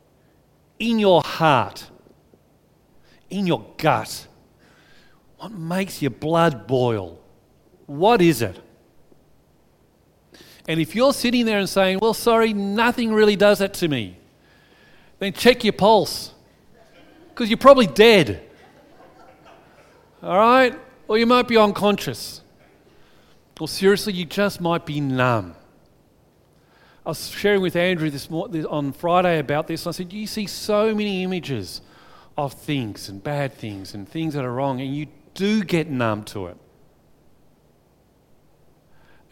in 0.78 0.98
your 0.98 1.22
heart, 1.24 1.90
in 3.30 3.46
your 3.46 3.64
gut. 3.76 4.26
What 5.38 5.52
makes 5.52 6.00
your 6.02 6.10
blood 6.10 6.66
boil? 6.66 7.20
What 7.86 8.22
is 8.22 8.42
it? 8.42 8.60
And 10.68 10.80
if 10.80 10.94
you're 10.94 11.14
sitting 11.14 11.46
there 11.46 11.58
and 11.58 11.68
saying, 11.68 11.98
well, 12.00 12.14
sorry, 12.14 12.52
nothing 12.52 13.12
really 13.12 13.36
does 13.36 13.60
that 13.60 13.72
to 13.74 13.88
me, 13.88 14.18
then 15.18 15.32
check 15.32 15.64
your 15.64 15.72
pulse 15.72 16.32
because 17.30 17.48
you're 17.48 17.56
probably 17.56 17.86
dead. 17.86 18.42
All 20.22 20.36
right? 20.36 20.78
Or 21.06 21.16
you 21.16 21.26
might 21.26 21.48
be 21.48 21.56
unconscious. 21.56 22.42
Or 23.58 23.66
seriously, 23.66 24.12
you 24.12 24.24
just 24.24 24.60
might 24.60 24.84
be 24.84 25.00
numb. 25.00 25.54
I 27.08 27.12
was 27.12 27.30
sharing 27.30 27.62
with 27.62 27.74
Andrew 27.74 28.10
this, 28.10 28.28
on 28.30 28.92
Friday 28.92 29.38
about 29.38 29.66
this. 29.66 29.86
I 29.86 29.92
said, 29.92 30.12
You 30.12 30.26
see 30.26 30.46
so 30.46 30.94
many 30.94 31.22
images 31.24 31.80
of 32.36 32.52
things 32.52 33.08
and 33.08 33.24
bad 33.24 33.54
things 33.54 33.94
and 33.94 34.06
things 34.06 34.34
that 34.34 34.44
are 34.44 34.52
wrong, 34.52 34.82
and 34.82 34.94
you 34.94 35.06
do 35.32 35.64
get 35.64 35.88
numb 35.88 36.24
to 36.24 36.48
it. 36.48 36.58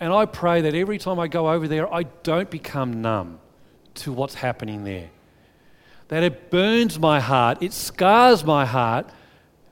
And 0.00 0.10
I 0.10 0.24
pray 0.24 0.62
that 0.62 0.74
every 0.74 0.96
time 0.96 1.18
I 1.18 1.28
go 1.28 1.50
over 1.50 1.68
there, 1.68 1.92
I 1.92 2.04
don't 2.04 2.50
become 2.50 3.02
numb 3.02 3.40
to 3.96 4.10
what's 4.10 4.36
happening 4.36 4.84
there. 4.84 5.10
That 6.08 6.22
it 6.22 6.50
burns 6.50 6.98
my 6.98 7.20
heart, 7.20 7.58
it 7.62 7.74
scars 7.74 8.42
my 8.42 8.64
heart, 8.64 9.10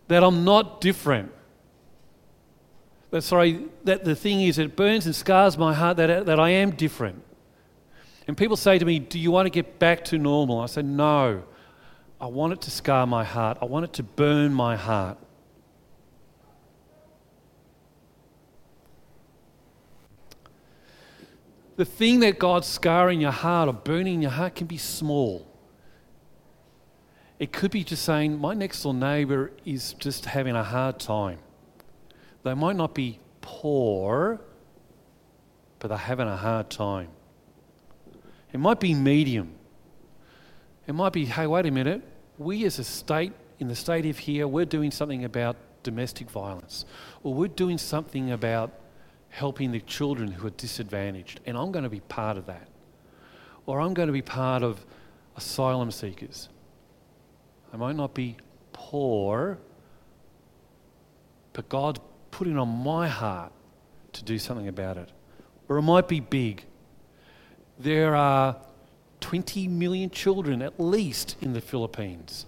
that 0.09 0.23
I'm 0.23 0.45
not 0.45 0.83
different. 0.83 1.33
That, 3.13 3.23
sorry, 3.23 3.65
that 3.85 4.05
the 4.05 4.15
thing 4.15 4.43
is, 4.43 4.59
it 4.59 4.77
burns 4.77 5.07
and 5.07 5.17
scars 5.17 5.57
my 5.57 5.73
heart 5.73 5.97
that, 5.97 6.27
that 6.27 6.39
I 6.39 6.51
am 6.51 6.73
different. 6.73 7.23
And 8.27 8.37
people 8.37 8.57
say 8.57 8.79
to 8.79 8.85
me, 8.85 8.99
Do 8.99 9.19
you 9.19 9.31
want 9.31 9.47
to 9.47 9.51
get 9.51 9.79
back 9.79 10.05
to 10.07 10.19
normal? 10.19 10.61
I 10.61 10.67
say, 10.67 10.83
No. 10.83 11.45
I 12.21 12.27
want 12.27 12.53
it 12.53 12.61
to 12.63 12.71
scar 12.71 13.07
my 13.07 13.25
heart, 13.25 13.59
I 13.61 13.67
want 13.67 13.85
it 13.85 13.93
to 13.95 14.03
burn 14.03 14.55
my 14.55 14.77
heart. 14.77 15.19
The 21.77 21.85
thing 21.85 22.21
that 22.21 22.39
God's 22.39 22.69
scarring 22.69 23.21
your 23.21 23.33
heart 23.33 23.69
or 23.69 23.73
burning 23.73 24.23
your 24.23 24.31
heart 24.31 24.55
can 24.55 24.69
be 24.69 24.79
small. 24.79 25.47
It 27.41 27.53
could 27.53 27.73
be 27.73 27.83
just 27.83 28.05
saying, 28.05 28.39
My 28.39 28.55
next 28.55 28.83
door 28.85 28.95
neighbor 28.95 29.51
is 29.65 29.95
just 29.95 30.25
having 30.25 30.55
a 30.55 30.63
hard 30.63 31.01
time. 31.01 31.41
They 32.45 32.55
might 32.55 32.77
not 32.77 32.95
be 32.95 33.19
poor, 33.41 34.41
but 35.81 35.89
they're 35.89 35.99
having 35.99 36.29
a 36.29 36.37
hard 36.37 36.71
time. 36.71 37.09
It 38.55 38.61
might 38.61 38.79
be 38.79 38.95
medium. 38.95 39.53
It 40.87 40.95
might 40.95 41.13
be, 41.13 41.25
hey, 41.25 41.49
wait 41.49 41.67
a 41.67 41.73
minute. 41.73 42.03
We 42.39 42.65
as 42.65 42.79
a 42.79 42.85
state, 42.85 43.33
in 43.59 43.67
the 43.67 43.75
state 43.75 44.07
of 44.07 44.17
here, 44.17 44.47
we're 44.47 44.65
doing 44.65 44.93
something 44.93 45.25
about 45.25 45.57
domestic 45.83 46.31
violence, 46.31 46.87
or 47.25 47.35
we're 47.35 47.49
doing 47.49 47.79
something 47.79 48.31
about 48.31 48.71
helping 49.29 49.73
the 49.73 49.81
children 49.81 50.31
who 50.31 50.47
are 50.47 50.51
disadvantaged, 50.51 51.41
and 51.47 51.59
I'm 51.59 51.73
going 51.73 51.83
to 51.83 51.91
be 51.91 52.01
part 52.01 52.37
of 52.37 52.47
that. 52.47 52.69
Or 53.67 53.81
I'm 53.81 53.93
going 53.93 54.07
to 54.07 54.13
be 54.13 54.23
part 54.23 54.63
of 54.63 54.87
asylum 55.37 55.91
seekers. 55.91 56.49
I 57.73 57.77
might 57.77 57.97
not 57.97 58.15
be 58.15 58.37
poor, 58.73 59.59
but 61.53 61.69
God's 61.69 61.99
putting 62.31 62.57
on 62.57 62.69
my 62.69 63.09
heart 63.09 63.53
to 64.13 64.23
do 64.23 64.39
something 64.39 64.69
about 64.69 64.97
it. 64.97 65.11
Or 65.69 65.79
it 65.79 65.83
might 65.83 66.07
be 66.07 66.21
big. 66.21 66.65
There 67.79 68.15
are 68.15 68.57
20 69.21 69.69
million 69.69 70.11
children 70.11 70.63
at 70.63 70.79
least 70.79 71.37
in 71.41 71.53
the 71.55 71.61
Philippines. 71.61 72.47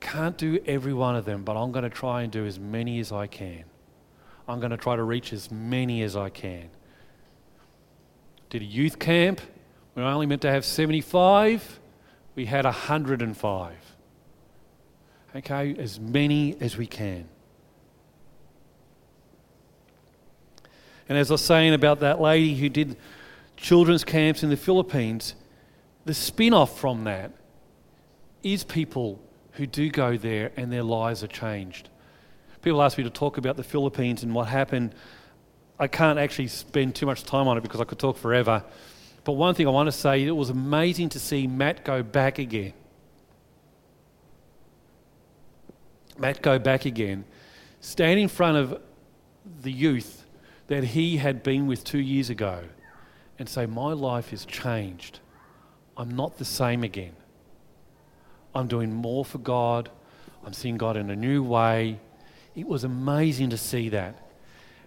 Can't 0.00 0.36
do 0.36 0.58
every 0.66 0.94
one 0.94 1.16
of 1.16 1.24
them, 1.24 1.44
but 1.44 1.56
I'm 1.56 1.72
going 1.72 1.84
to 1.84 1.90
try 1.90 2.22
and 2.22 2.32
do 2.32 2.46
as 2.46 2.58
many 2.58 2.98
as 3.00 3.12
I 3.12 3.26
can. 3.26 3.64
I'm 4.48 4.58
going 4.58 4.70
to 4.70 4.76
try 4.76 4.96
to 4.96 5.02
reach 5.02 5.32
as 5.32 5.50
many 5.50 6.02
as 6.02 6.16
I 6.16 6.30
can. 6.30 6.70
Did 8.48 8.62
a 8.62 8.64
youth 8.64 8.98
camp. 8.98 9.40
We 9.94 10.02
only 10.02 10.26
meant 10.26 10.42
to 10.42 10.50
have 10.50 10.64
75. 10.64 11.78
We 12.34 12.46
had 12.46 12.64
105. 12.64 13.74
Okay, 15.36 15.76
as 15.78 16.00
many 16.00 16.56
as 16.60 16.76
we 16.76 16.86
can. 16.86 17.28
And 21.08 21.18
as 21.18 21.30
I 21.30 21.34
was 21.34 21.44
saying 21.44 21.74
about 21.74 22.00
that 22.00 22.20
lady 22.20 22.54
who 22.54 22.68
did 22.68 22.96
children's 23.60 24.04
camps 24.04 24.42
in 24.42 24.50
the 24.50 24.56
Philippines, 24.56 25.34
the 26.06 26.14
spin 26.14 26.54
off 26.54 26.78
from 26.80 27.04
that 27.04 27.32
is 28.42 28.64
people 28.64 29.20
who 29.52 29.66
do 29.66 29.90
go 29.90 30.16
there 30.16 30.50
and 30.56 30.72
their 30.72 30.82
lives 30.82 31.22
are 31.22 31.28
changed. 31.28 31.90
People 32.62 32.82
ask 32.82 32.96
me 32.96 33.04
to 33.04 33.10
talk 33.10 33.36
about 33.36 33.56
the 33.56 33.62
Philippines 33.62 34.22
and 34.22 34.34
what 34.34 34.48
happened. 34.48 34.94
I 35.78 35.88
can't 35.88 36.18
actually 36.18 36.48
spend 36.48 36.94
too 36.94 37.06
much 37.06 37.24
time 37.24 37.48
on 37.48 37.58
it 37.58 37.62
because 37.62 37.80
I 37.80 37.84
could 37.84 37.98
talk 37.98 38.16
forever. 38.16 38.64
But 39.24 39.32
one 39.32 39.54
thing 39.54 39.66
I 39.66 39.70
want 39.70 39.86
to 39.88 39.92
say, 39.92 40.24
it 40.24 40.30
was 40.30 40.48
amazing 40.50 41.10
to 41.10 41.20
see 41.20 41.46
Matt 41.46 41.84
go 41.84 42.02
back 42.02 42.38
again. 42.38 42.72
Matt 46.18 46.42
go 46.42 46.58
back 46.58 46.84
again, 46.86 47.24
stand 47.80 48.20
in 48.20 48.28
front 48.28 48.56
of 48.56 48.80
the 49.62 49.72
youth 49.72 50.26
that 50.66 50.84
he 50.84 51.16
had 51.16 51.42
been 51.42 51.66
with 51.66 51.82
two 51.82 51.98
years 51.98 52.30
ago 52.30 52.64
and 53.40 53.48
say, 53.48 53.66
My 53.66 53.92
life 53.92 54.32
is 54.32 54.44
changed. 54.44 55.18
I'm 55.96 56.14
not 56.14 56.38
the 56.38 56.44
same 56.44 56.84
again. 56.84 57.16
I'm 58.54 58.68
doing 58.68 58.92
more 58.92 59.24
for 59.24 59.38
God. 59.38 59.90
I'm 60.46 60.52
seeing 60.52 60.76
God 60.76 60.96
in 60.96 61.10
a 61.10 61.16
new 61.16 61.42
way. 61.42 61.98
It 62.54 62.68
was 62.68 62.84
amazing 62.84 63.50
to 63.50 63.56
see 63.56 63.88
that. 63.88 64.30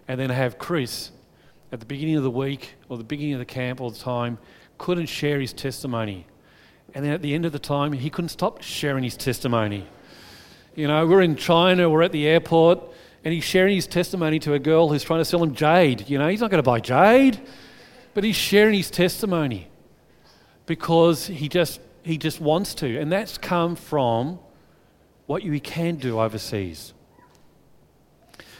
And 0.08 0.18
then 0.18 0.30
have 0.30 0.58
Chris 0.58 1.10
at 1.72 1.80
the 1.80 1.86
beginning 1.86 2.16
of 2.16 2.22
the 2.22 2.30
week 2.30 2.74
or 2.88 2.96
the 2.96 3.04
beginning 3.04 3.34
of 3.34 3.38
the 3.40 3.44
camp 3.44 3.80
all 3.80 3.90
the 3.90 3.98
time 3.98 4.38
couldn't 4.78 5.06
share 5.06 5.40
his 5.40 5.52
testimony. 5.52 6.26
And 6.94 7.04
then 7.04 7.12
at 7.12 7.22
the 7.22 7.34
end 7.34 7.44
of 7.44 7.52
the 7.52 7.58
time, 7.58 7.92
he 7.92 8.10
couldn't 8.10 8.28
stop 8.28 8.62
sharing 8.62 9.02
his 9.02 9.16
testimony. 9.16 9.86
You 10.74 10.86
know, 10.88 11.06
we're 11.06 11.22
in 11.22 11.36
China, 11.36 11.90
we're 11.90 12.02
at 12.02 12.12
the 12.12 12.26
airport, 12.26 12.80
and 13.24 13.32
he's 13.32 13.44
sharing 13.44 13.74
his 13.74 13.86
testimony 13.86 14.38
to 14.40 14.54
a 14.54 14.58
girl 14.58 14.88
who's 14.88 15.02
trying 15.02 15.20
to 15.20 15.24
sell 15.24 15.42
him 15.42 15.54
jade. 15.54 16.08
You 16.08 16.18
know, 16.18 16.28
he's 16.28 16.40
not 16.40 16.50
going 16.50 16.62
to 16.62 16.68
buy 16.68 16.80
jade, 16.80 17.40
but 18.14 18.24
he's 18.24 18.36
sharing 18.36 18.74
his 18.74 18.90
testimony 18.90 19.68
because 20.66 21.26
he 21.26 21.48
just, 21.48 21.80
he 22.02 22.16
just 22.16 22.40
wants 22.40 22.74
to. 22.76 22.98
And 22.98 23.12
that's 23.12 23.36
come 23.36 23.76
from 23.76 24.38
what 25.26 25.42
you 25.42 25.60
can 25.60 25.96
do 25.96 26.20
overseas. 26.20 26.94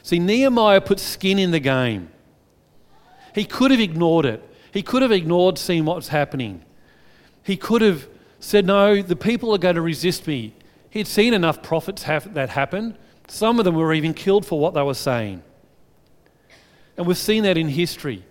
See, 0.03 0.19
Nehemiah 0.19 0.81
put 0.81 1.01
skin 1.01 1.39
in 1.39 1.51
the 1.51 1.61
game. 1.61 2.11
He 3.35 3.45
could 3.45 3.71
have 3.71 3.81
ignored 3.81 4.27
it. 4.27 4.43
He 4.73 4.83
could 4.83 5.03
have 5.03 5.13
ignored 5.13 5.57
seeing 5.57 5.85
what's 5.85 6.09
happening. 6.09 6.65
He 7.43 7.57
could 7.57 7.81
have 7.81 8.09
said, 8.39 8.67
No, 8.67 9.01
the 9.03 9.17
people 9.17 9.55
are 9.55 9.59
going 9.59 9.77
to 9.77 9.81
resist 9.81 10.27
me. 10.27 10.55
He'd 10.91 11.07
seen 11.07 11.33
enough 11.33 11.63
prophets 11.63 12.05
have 12.05 12.35
that 12.35 12.51
happen. 12.51 12.97
Some 13.29 13.59
of 13.59 13.65
them 13.65 13.75
were 13.75 13.95
even 13.95 14.15
killed 14.15 14.45
for 14.45 14.59
what 14.59 14.75
they 14.75 14.83
were 14.83 14.95
saying. 14.95 15.43
And 16.97 17.07
we've 17.07 17.17
seen 17.17 17.43
that 17.45 17.57
in 17.57 17.69
history. 17.69 18.25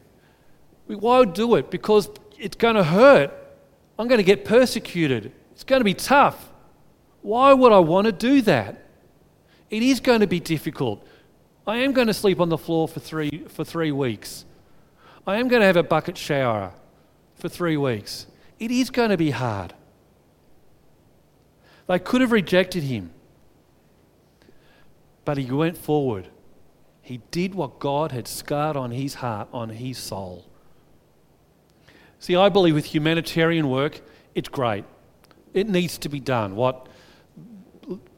Why 0.87 1.25
do 1.25 1.55
it? 1.55 1.69
Because 1.71 2.09
it's 2.37 2.55
going 2.55 2.75
to 2.75 2.83
hurt. 2.83 3.31
I'm 3.97 4.07
going 4.07 4.19
to 4.19 4.23
get 4.23 4.45
persecuted. 4.45 5.31
It's 5.51 5.63
going 5.63 5.79
to 5.79 5.85
be 5.85 5.93
tough. 5.93 6.51
Why 7.21 7.53
would 7.53 7.71
I 7.71 7.79
want 7.79 8.05
to 8.05 8.11
do 8.11 8.41
that? 8.41 8.83
It 9.69 9.81
is 9.81 9.99
going 9.99 10.19
to 10.19 10.27
be 10.27 10.39
difficult. 10.39 11.05
I 11.65 11.77
am 11.77 11.93
going 11.93 12.07
to 12.07 12.13
sleep 12.13 12.41
on 12.41 12.49
the 12.49 12.57
floor 12.57 12.87
for 12.87 12.99
three, 12.99 13.45
for 13.47 13.63
three 13.63 13.91
weeks. 13.91 14.45
I 15.25 15.37
am 15.37 15.47
going 15.47 15.61
to 15.61 15.65
have 15.65 15.77
a 15.77 15.83
bucket 15.83 16.17
shower 16.17 16.73
for 17.35 17.47
three 17.47 17.77
weeks. 17.77 18.27
It 18.59 18.71
is 18.71 18.89
going 18.89 19.09
to 19.09 19.17
be 19.17 19.31
hard. 19.31 19.73
They 21.87 21.99
could 21.99 22.21
have 22.21 22.31
rejected 22.31 22.83
him, 22.83 23.11
but 25.25 25.37
he 25.37 25.49
went 25.51 25.77
forward. 25.77 26.27
He 27.01 27.21
did 27.31 27.55
what 27.55 27.79
God 27.79 28.11
had 28.11 28.27
scarred 28.27 28.77
on 28.77 28.91
his 28.91 29.15
heart, 29.15 29.49
on 29.51 29.69
his 29.69 29.97
soul. 29.97 30.45
See, 32.23 32.37
I 32.37 32.47
believe 32.47 32.73
with 32.73 32.85
humanitarian 32.85 33.67
work, 33.67 33.99
it's 34.33 34.47
great. 34.47 34.85
It 35.53 35.67
needs 35.67 35.97
to 35.97 36.07
be 36.07 36.21
done. 36.21 36.55
What 36.55 36.87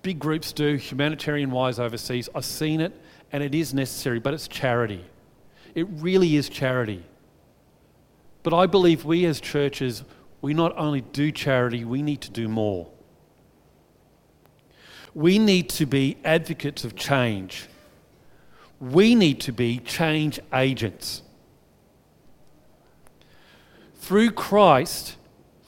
big 0.03 0.19
groups 0.19 0.53
do, 0.53 0.75
humanitarian 0.75 1.49
wise 1.49 1.79
overseas, 1.79 2.29
I've 2.35 2.45
seen 2.45 2.81
it 2.81 2.93
and 3.31 3.41
it 3.41 3.55
is 3.55 3.73
necessary, 3.73 4.19
but 4.19 4.35
it's 4.35 4.47
charity. 4.47 5.03
It 5.73 5.87
really 5.89 6.35
is 6.35 6.49
charity. 6.49 7.03
But 8.43 8.53
I 8.53 8.67
believe 8.67 9.05
we 9.05 9.25
as 9.25 9.41
churches, 9.41 10.03
we 10.39 10.53
not 10.53 10.77
only 10.77 11.01
do 11.01 11.31
charity, 11.31 11.83
we 11.83 12.03
need 12.03 12.21
to 12.21 12.29
do 12.29 12.47
more. 12.47 12.87
We 15.15 15.39
need 15.39 15.67
to 15.69 15.87
be 15.87 16.17
advocates 16.23 16.85
of 16.85 16.95
change. 16.95 17.69
We 18.79 19.15
need 19.15 19.41
to 19.41 19.51
be 19.51 19.79
change 19.79 20.39
agents. 20.53 21.23
Through 24.05 24.33
Christ, 24.33 25.15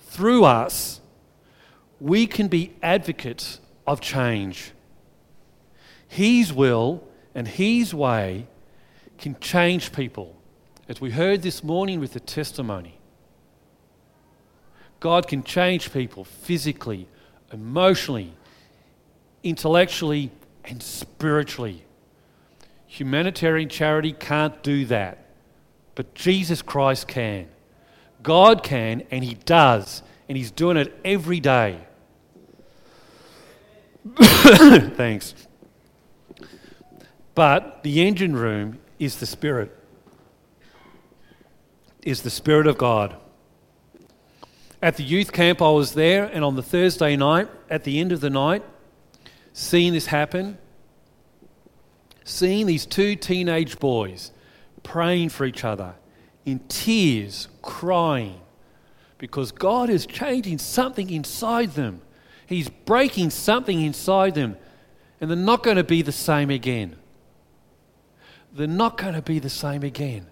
through 0.10 0.46
us, 0.46 1.02
we 2.00 2.28
can 2.28 2.48
be 2.48 2.76
advocates 2.84 3.60
of 3.88 4.00
change. 4.00 4.74
His 6.08 6.54
will 6.54 7.04
and 7.34 7.48
His 7.48 7.96
way 7.96 8.46
can 9.18 9.40
change 9.40 9.92
people. 9.92 10.36
As 10.88 11.02
we 11.02 11.10
heard 11.10 11.42
this 11.42 11.64
morning 11.64 12.00
with 12.00 12.14
the 12.14 12.20
testimony, 12.20 13.00
God 15.00 15.28
can 15.28 15.42
change 15.42 15.92
people 15.92 16.24
physically, 16.24 17.08
emotionally, 17.52 18.36
intellectually, 19.42 20.30
and 20.64 20.84
spiritually. 20.84 21.86
Humanitarian 22.86 23.68
charity 23.68 24.14
can't 24.14 24.62
do 24.62 24.86
that, 24.86 25.26
but 25.96 26.14
Jesus 26.14 26.62
Christ 26.62 27.08
can. 27.08 27.48
God 28.24 28.64
can, 28.64 29.04
and 29.12 29.24
He 29.24 29.36
does, 29.36 30.04
and 30.28 30.38
He's 30.38 30.52
doing 30.52 30.78
it 30.78 30.94
every 31.06 31.40
day. 31.40 31.80
Thanks. 34.18 35.34
But 37.36 37.84
the 37.84 38.06
engine 38.06 38.36
room 38.36 38.80
is 39.00 39.18
the 39.18 39.26
Spirit, 39.26 39.76
is 42.04 42.22
the 42.22 42.30
Spirit 42.30 42.68
of 42.68 42.78
God. 42.78 43.16
At 44.82 44.98
the 44.98 45.04
youth 45.04 45.32
camp, 45.32 45.62
I 45.62 45.72
was 45.72 45.94
there, 45.94 46.26
and 46.26 46.44
on 46.44 46.56
the 46.56 46.64
Thursday 46.64 47.16
night, 47.16 47.48
at 47.70 47.84
the 47.84 48.00
end 48.00 48.12
of 48.12 48.22
the 48.22 48.30
night, 48.30 48.64
seeing 49.54 49.94
this 49.94 50.08
happen, 50.08 50.58
seeing 52.24 52.66
these 52.66 52.86
two 52.86 53.16
teenage 53.16 53.80
boys 53.80 54.32
praying 54.84 55.30
for 55.30 55.46
each 55.46 55.64
other 55.64 55.96
in 56.48 56.60
tears, 56.70 57.50
crying, 57.62 58.40
because 59.18 59.52
God 59.52 59.90
is 59.90 60.06
changing 60.06 60.60
something 60.60 61.10
inside 61.10 61.74
them. 61.74 62.02
He's 62.46 62.70
breaking 62.70 63.32
something 63.32 63.82
inside 63.82 64.34
them, 64.34 64.56
and 65.20 65.30
they're 65.30 65.36
not 65.36 65.62
going 65.62 65.76
to 65.76 65.84
be 65.84 66.02
the 66.02 66.14
same 66.14 66.50
again. 66.50 66.96
They're 68.54 68.66
not 68.66 68.98
going 68.98 69.14
to 69.14 69.22
be 69.22 69.40
the 69.40 69.50
same 69.50 69.84
again. 69.84 70.28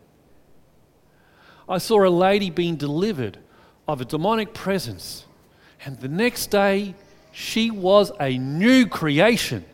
I 1.68 1.80
saw 1.80 2.08
a 2.08 2.10
lady 2.10 2.50
being 2.50 2.78
delivered 2.78 3.38
of 3.86 4.00
a 4.00 4.06
demonic 4.06 4.54
presence, 4.54 5.26
and 5.84 6.00
the 6.00 6.08
next 6.08 6.48
day 6.48 6.96
she 7.34 7.72
was 7.72 8.14
a 8.22 8.38
new 8.38 8.88
creation. 8.88 9.66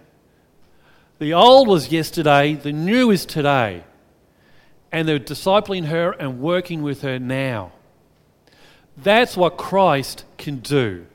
The 1.20 1.36
old 1.36 1.68
was 1.68 1.92
yesterday, 1.92 2.56
the 2.56 2.74
new 2.74 3.12
is 3.12 3.28
today. 3.28 3.84
And 4.92 5.08
they're 5.08 5.20
discipling 5.20 5.86
her 5.86 6.12
and 6.12 6.40
working 6.40 6.82
with 6.82 7.02
her 7.02 7.18
now. 7.18 7.72
That's 8.98 9.38
what 9.38 9.58
Christ 9.58 10.26
can 10.38 10.58
do. 10.58 11.06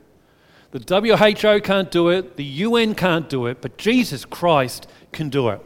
The 0.71 0.79
WHO 0.79 1.61
can't 1.61 1.89
do 1.89 2.09
it, 2.09 2.35
the 2.35 2.43
UN 2.43 2.93
can't 2.93 3.29
do 3.29 3.45
it, 3.45 3.61
but 3.61 3.77
Jesus 3.77 4.25
Christ 4.25 4.87
can 5.11 5.29
do 5.29 5.49
it, 5.49 5.61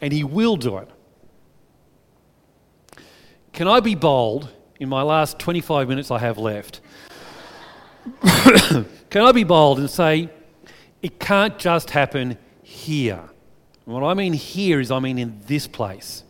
and 0.00 0.12
He 0.12 0.24
will 0.24 0.56
do 0.56 0.78
it. 0.78 0.88
Can 3.52 3.68
I 3.68 3.80
be 3.80 3.94
bold 3.94 4.48
in 4.80 4.88
my 4.88 5.02
last 5.02 5.38
25 5.38 5.88
minutes 5.88 6.10
I 6.10 6.18
have 6.18 6.38
left? 6.38 6.80
can 8.22 9.22
I 9.22 9.32
be 9.32 9.44
bold 9.44 9.78
and 9.78 9.90
say 9.90 10.30
it 11.02 11.18
can't 11.18 11.58
just 11.58 11.90
happen 11.90 12.38
here? 12.62 13.28
what 13.84 14.02
I 14.02 14.14
mean 14.14 14.34
here 14.34 14.80
is 14.80 14.90
I 14.90 14.98
mean 14.98 15.18
in 15.18 15.40
this 15.46 15.66
place. 15.66 16.22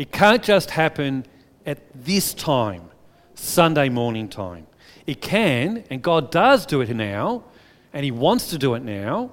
It 0.00 0.12
can't 0.12 0.42
just 0.42 0.70
happen 0.70 1.26
at 1.66 1.78
this 1.94 2.32
time, 2.32 2.88
Sunday 3.34 3.90
morning 3.90 4.30
time. 4.30 4.66
It 5.06 5.20
can, 5.20 5.84
and 5.90 6.00
God 6.00 6.30
does 6.30 6.64
do 6.64 6.80
it 6.80 6.88
now, 6.88 7.44
and 7.92 8.02
He 8.02 8.10
wants 8.10 8.48
to 8.48 8.56
do 8.56 8.72
it 8.72 8.82
now, 8.82 9.30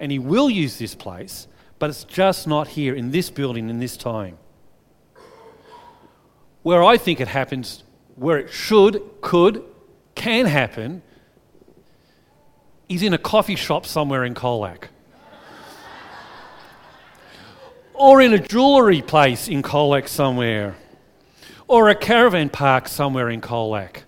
and 0.00 0.10
He 0.10 0.18
will 0.18 0.48
use 0.48 0.78
this 0.78 0.94
place, 0.94 1.48
but 1.78 1.90
it's 1.90 2.04
just 2.04 2.46
not 2.46 2.68
here 2.68 2.94
in 2.94 3.10
this 3.10 3.28
building 3.28 3.68
in 3.68 3.78
this 3.78 3.94
time. 3.94 4.38
Where 6.62 6.82
I 6.82 6.96
think 6.96 7.20
it 7.20 7.28
happens, 7.28 7.84
where 8.14 8.38
it 8.38 8.50
should, 8.50 9.02
could, 9.20 9.62
can 10.14 10.46
happen, 10.46 11.02
is 12.88 13.02
in 13.02 13.12
a 13.12 13.18
coffee 13.18 13.54
shop 13.54 13.84
somewhere 13.84 14.24
in 14.24 14.32
Colac. 14.32 14.84
Or 17.98 18.20
in 18.20 18.32
a 18.32 18.38
jewellery 18.38 19.02
place 19.02 19.48
in 19.48 19.62
Colac 19.62 20.08
somewhere. 20.08 20.76
Or 21.68 21.88
a 21.88 21.94
caravan 21.94 22.48
park 22.48 22.88
somewhere 22.88 23.28
in 23.28 23.40
Colac 23.40 24.02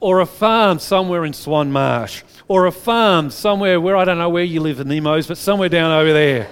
or 0.00 0.20
a 0.20 0.26
farm 0.26 0.78
somewhere 0.78 1.24
in 1.24 1.32
Swan 1.32 1.70
Marsh, 1.70 2.22
or 2.48 2.66
a 2.66 2.72
farm 2.72 3.30
somewhere 3.30 3.80
where 3.80 3.96
I 3.96 4.04
don't 4.04 4.18
know 4.18 4.30
where 4.30 4.44
you 4.44 4.60
live 4.60 4.80
in 4.80 4.88
Nemos, 4.88 5.28
but 5.28 5.36
somewhere 5.36 5.68
down 5.68 5.92
over 5.92 6.12
there, 6.12 6.48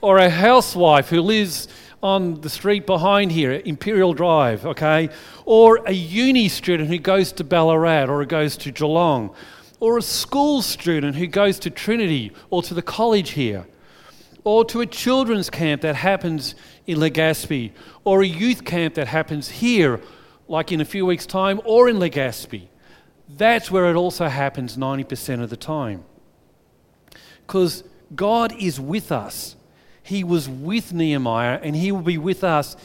or 0.00 0.18
a 0.18 0.30
housewife 0.30 1.10
who 1.10 1.20
lives 1.20 1.68
on 2.02 2.40
the 2.40 2.48
street 2.48 2.86
behind 2.86 3.30
here, 3.30 3.62
Imperial 3.64 4.14
Drive, 4.14 4.64
okay, 4.66 5.10
or 5.44 5.80
a 5.86 5.92
uni 5.92 6.48
student 6.48 6.88
who 6.88 6.98
goes 6.98 7.32
to 7.32 7.44
Ballarat 7.44 8.06
or 8.06 8.24
goes 8.24 8.56
to 8.56 8.72
Geelong, 8.72 9.34
or 9.78 9.98
a 9.98 10.02
school 10.02 10.62
student 10.62 11.14
who 11.16 11.26
goes 11.26 11.58
to 11.60 11.70
Trinity 11.70 12.32
or 12.50 12.62
to 12.62 12.74
the 12.74 12.82
college 12.82 13.30
here, 13.30 13.66
or 14.44 14.64
to 14.64 14.80
a 14.80 14.86
children's 14.86 15.50
camp 15.50 15.82
that 15.82 15.94
happens 15.94 16.54
in 16.86 16.98
Legaspi, 16.98 17.72
or 18.04 18.22
a 18.22 18.26
youth 18.26 18.64
camp 18.64 18.94
that 18.94 19.08
happens 19.08 19.48
here 19.48 20.00
like 20.48 20.72
in 20.72 20.80
a 20.80 20.84
few 20.84 21.06
weeks' 21.06 21.26
time, 21.26 21.60
or 21.64 21.88
in 21.88 21.96
Legaspi. 21.96 22.68
That's 23.28 23.70
where 23.70 23.88
it 23.90 23.94
also 23.96 24.28
happens 24.28 24.76
90% 24.76 25.42
of 25.42 25.50
the 25.50 25.56
time. 25.56 26.04
Because 27.46 27.84
God 28.14 28.54
is 28.58 28.78
with 28.78 29.10
us. 29.12 29.56
He 30.02 30.24
was 30.24 30.48
with 30.48 30.92
Nehemiah, 30.92 31.60
and 31.62 31.76
He 31.76 31.92
will 31.92 32.02
be 32.02 32.18
with 32.18 32.42
us 32.42 32.76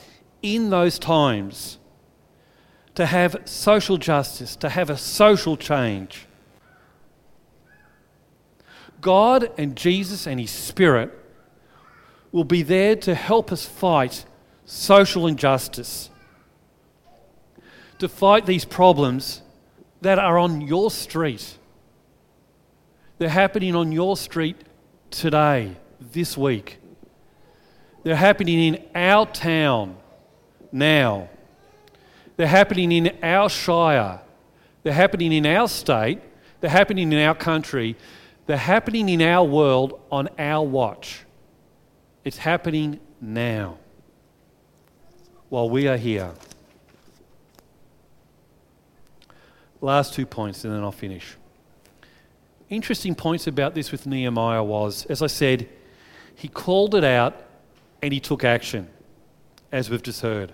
in 0.41 0.69
those 0.69 0.99
times 0.99 1.79
to 2.95 3.05
have 3.05 3.41
social 3.45 3.97
justice, 3.97 4.55
to 4.57 4.69
have 4.69 4.89
a 4.89 4.97
social 4.97 5.57
change. 5.57 6.27
God 9.01 9.51
and 9.57 9.75
Jesus 9.75 10.27
and 10.27 10.39
His 10.39 10.51
Spirit 10.51 11.26
will 12.31 12.43
be 12.43 12.61
there 12.61 12.95
to 12.95 13.15
help 13.15 13.51
us 13.51 13.65
fight 13.65 14.25
social 14.65 15.27
injustice 15.27 16.09
to 17.99 18.07
fight 18.07 18.45
these 18.45 18.65
problems 18.65 19.41
that 20.01 20.19
are 20.19 20.37
on 20.37 20.61
your 20.61 20.91
street. 20.91 21.57
They're 23.17 23.29
happening 23.29 23.75
on 23.75 23.91
your 23.91 24.15
street 24.15 24.57
today, 25.09 25.75
this 25.99 26.37
week. 26.37 26.77
They're 28.03 28.15
happening 28.15 28.59
in 28.59 28.85
our 28.93 29.25
town 29.25 29.97
now. 30.71 31.29
They're 32.35 32.45
happening 32.45 32.91
in 32.91 33.17
our 33.23 33.49
shire. 33.49 34.21
They're 34.83 34.93
happening 34.93 35.33
in 35.33 35.45
our 35.47 35.67
state. 35.67 36.21
They're 36.61 36.69
happening 36.69 37.11
in 37.11 37.19
our 37.19 37.35
country. 37.35 37.97
They're 38.45 38.57
happening 38.57 39.09
in 39.09 39.21
our 39.23 39.43
world 39.43 39.99
on 40.11 40.29
our 40.37 40.63
watch. 40.63 41.25
It's 42.27 42.39
happening 42.39 42.99
now 43.21 43.77
while 45.47 45.69
we 45.69 45.87
are 45.87 45.95
here. 45.95 46.33
Last 49.79 50.13
two 50.13 50.25
points, 50.25 50.65
and 50.65 50.73
then 50.73 50.83
I'll 50.83 50.91
finish. 50.91 51.37
Interesting 52.69 53.15
points 53.15 53.47
about 53.47 53.75
this 53.75 53.93
with 53.93 54.05
Nehemiah 54.05 54.61
was, 54.61 55.05
as 55.05 55.21
I 55.21 55.27
said, 55.27 55.69
he 56.35 56.49
called 56.49 56.95
it 56.95 57.05
out 57.05 57.45
and 58.01 58.11
he 58.11 58.19
took 58.19 58.43
action, 58.43 58.89
as 59.71 59.89
we've 59.89 60.03
just 60.03 60.19
heard. 60.19 60.51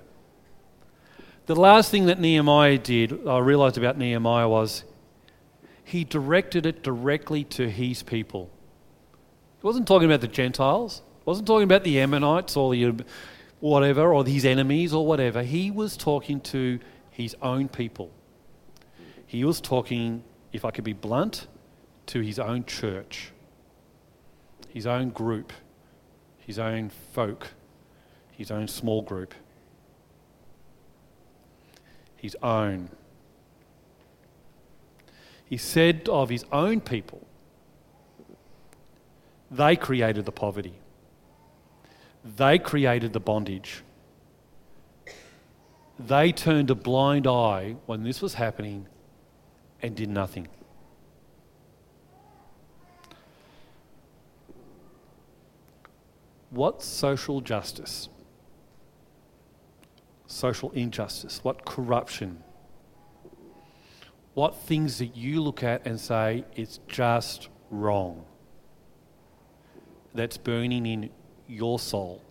The 1.47 1.55
last 1.55 1.89
thing 1.89 2.05
that 2.05 2.19
Nehemiah 2.19 2.77
did, 2.77 3.27
I 3.27 3.39
realized 3.39 3.79
about 3.79 3.97
Nehemiah, 3.97 4.47
was 4.47 4.83
he 5.83 6.03
directed 6.03 6.67
it 6.67 6.83
directly 6.83 7.43
to 7.45 7.67
his 7.67 8.03
people. 8.03 8.51
He 9.59 9.65
wasn't 9.65 9.87
talking 9.87 10.07
about 10.07 10.21
the 10.21 10.27
Gentiles, 10.27 11.01
wasn't 11.25 11.47
talking 11.47 11.63
about 11.63 11.83
the 11.83 11.99
Ammonites 11.99 12.57
or 12.57 12.73
the 12.73 12.93
whatever, 13.59 14.13
or 14.13 14.25
his 14.25 14.45
enemies 14.45 14.93
or 14.93 15.05
whatever. 15.05 15.41
He 15.41 15.71
was 15.71 15.95
talking 15.95 16.41
to 16.41 16.79
his 17.09 17.35
own 17.41 17.69
people. 17.69 18.11
He 19.25 19.45
was 19.45 19.61
talking, 19.61 20.23
if 20.51 20.65
I 20.65 20.71
could 20.71 20.83
be 20.83 20.93
blunt, 20.93 21.47
to 22.07 22.19
his 22.19 22.39
own 22.39 22.65
church, 22.65 23.31
his 24.67 24.85
own 24.85 25.11
group, 25.11 25.53
his 26.37 26.59
own 26.59 26.91
folk, 27.13 27.47
his 28.31 28.51
own 28.51 28.67
small 28.67 29.01
group, 29.01 29.33
his 32.17 32.35
own. 32.43 32.89
He 35.45 35.57
said 35.57 36.09
of 36.09 36.29
his 36.29 36.45
own 36.51 36.81
people, 36.81 37.25
they 39.49 39.75
created 39.75 40.25
the 40.25 40.31
poverty. 40.31 40.73
They 42.23 42.57
created 42.57 43.13
the 43.13 43.19
bondage. 43.19 43.83
They 45.99 46.31
turned 46.31 46.69
a 46.69 46.75
blind 46.75 47.27
eye 47.27 47.75
when 47.85 48.03
this 48.03 48.21
was 48.21 48.35
happening 48.35 48.87
and 49.81 49.95
did 49.95 50.09
nothing. 50.09 50.47
What 56.49 56.81
social 56.81 57.41
justice, 57.41 58.09
social 60.27 60.71
injustice, 60.71 61.43
what 61.43 61.65
corruption, 61.65 62.43
what 64.33 64.55
things 64.55 64.99
that 64.99 65.17
you 65.17 65.41
look 65.41 65.63
at 65.63 65.85
and 65.85 65.99
say 65.99 66.45
it's 66.55 66.79
just 66.87 67.49
wrong, 67.69 68.23
that's 70.13 70.37
burning 70.37 70.85
in 70.85 71.09
your 71.53 71.79
soul, 71.79 72.21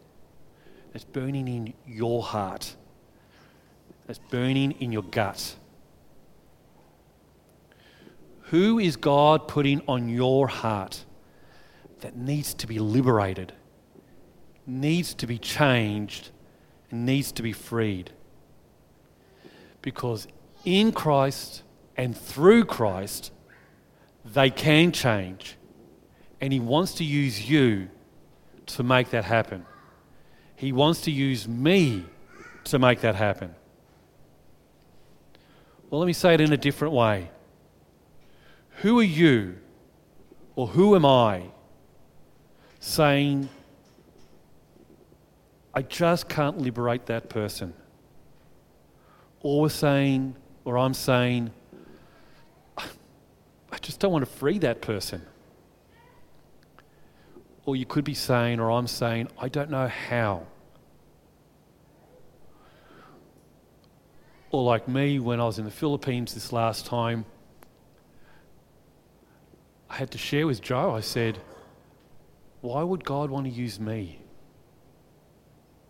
that's 0.93 1.05
burning 1.05 1.49
in 1.49 1.75
your 1.87 2.23
heart, 2.23 2.77
that's 4.07 4.21
burning 4.31 4.73
in 4.73 4.93
your 4.93 5.03
gut 5.03 5.57
who 8.53 8.79
is 8.79 8.97
God 8.97 9.49
putting 9.49 9.81
on 9.89 10.11
your 10.11 10.47
heart 10.47 11.07
that 12.01 12.15
needs 12.15 12.53
to 12.53 12.67
be 12.67 12.79
liberated, 12.79 13.51
needs 14.67 15.15
to 15.15 15.27
be 15.27 15.39
changed, 15.39 16.29
and 16.91 17.07
needs 17.07 17.33
to 17.33 17.43
be 17.43 17.55
freed? 17.55 18.11
Because 19.81 20.29
in 20.67 20.93
Christ 20.93 21.63
and 21.97 22.15
through 22.15 22.67
Christ, 22.67 23.33
they 24.23 24.51
can 24.51 24.93
change. 24.93 25.57
And 26.39 26.53
He 26.53 26.61
wants 26.61 26.93
to 26.97 27.05
use 27.05 27.49
you 27.49 27.89
to 28.77 28.83
make 28.83 29.11
that 29.11 29.25
happen. 29.25 29.67
He 30.57 30.73
wants 30.73 31.03
to 31.03 31.11
use 31.11 31.49
me 31.49 32.05
to 32.65 32.79
make 32.79 33.01
that 33.01 33.15
happen. 33.15 33.55
Well, 35.91 36.01
let 36.01 36.07
me 36.07 36.13
say 36.13 36.35
it 36.35 36.41
in 36.41 36.53
a 36.53 36.57
different 36.57 36.95
way. 36.95 37.31
Who 38.83 38.99
are 39.01 39.05
you 39.05 39.57
or 40.57 40.69
who 40.69 40.95
am 40.95 41.05
I 41.05 41.45
saying, 42.81 43.49
I 45.75 45.83
just 45.83 46.29
can't 46.29 46.59
liberate 46.59 47.07
that 47.07 47.29
person? 47.29 47.75
Or 49.41 49.63
we're 49.63 49.69
saying, 49.69 50.37
or 50.65 50.79
I'm 50.79 50.95
saying, 50.95 51.51
I 52.79 53.79
just 53.81 54.01
don't 54.01 54.13
want 54.13 54.25
to 54.25 54.31
free 54.31 54.59
that 54.59 54.81
person. 54.81 55.23
Or 57.65 57.77
you 57.77 57.87
could 57.87 58.05
be 58.05 58.15
saying, 58.15 58.59
or 58.59 58.71
I'm 58.71 58.87
saying, 58.87 59.29
I 59.39 59.49
don't 59.49 59.71
know 59.71 59.89
how. 59.89 60.47
Or 64.51 64.65
like 64.65 64.89
me, 64.89 65.19
when 65.19 65.41
I 65.41 65.45
was 65.45 65.59
in 65.59 65.65
the 65.65 65.71
Philippines 65.71 66.35
this 66.35 66.53
last 66.53 66.87
time, 66.87 67.25
I 69.89 69.97
had 69.97 70.11
to 70.11 70.19
share 70.19 70.47
with 70.47 70.61
Joe, 70.61 70.93
I 70.93 71.01
said, 71.01 71.39
why 72.61 72.83
would 72.83 73.05
God 73.05 73.31
want 73.31 73.47
to 73.47 73.53
use 73.53 73.79
me? 73.81 74.21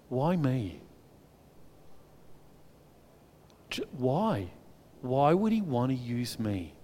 Why 0.09 0.37
me? 0.37 0.81
Why? 3.93 4.51
Why 5.01 5.35
would 5.35 5.53
he 5.53 5.61
want 5.61 5.91
to 5.91 5.97
use 5.97 6.39
me? 6.39 6.75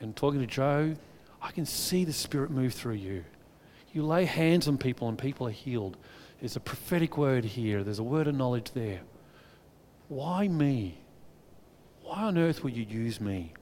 And 0.00 0.16
talking 0.16 0.40
to 0.40 0.46
Joe, 0.46 0.96
I 1.42 1.50
can 1.52 1.66
see 1.66 2.04
the 2.04 2.12
Spirit 2.12 2.50
move 2.50 2.72
through 2.72 2.94
you. 2.94 3.24
You 3.92 4.04
lay 4.04 4.24
hands 4.24 4.68
on 4.68 4.78
people 4.78 5.08
and 5.08 5.18
people 5.18 5.46
are 5.48 5.52
healed. 5.52 5.96
There's 6.38 6.56
a 6.56 6.60
prophetic 6.60 7.18
word 7.18 7.44
here, 7.44 7.82
there's 7.82 7.98
a 7.98 8.04
word 8.04 8.26
of 8.26 8.34
knowledge 8.34 8.72
there. 8.72 9.00
Why 10.08 10.48
me? 10.48 10.98
Why 12.02 12.22
on 12.22 12.38
earth 12.38 12.64
would 12.64 12.76
you 12.76 12.84
use 12.84 13.20
me? 13.20 13.52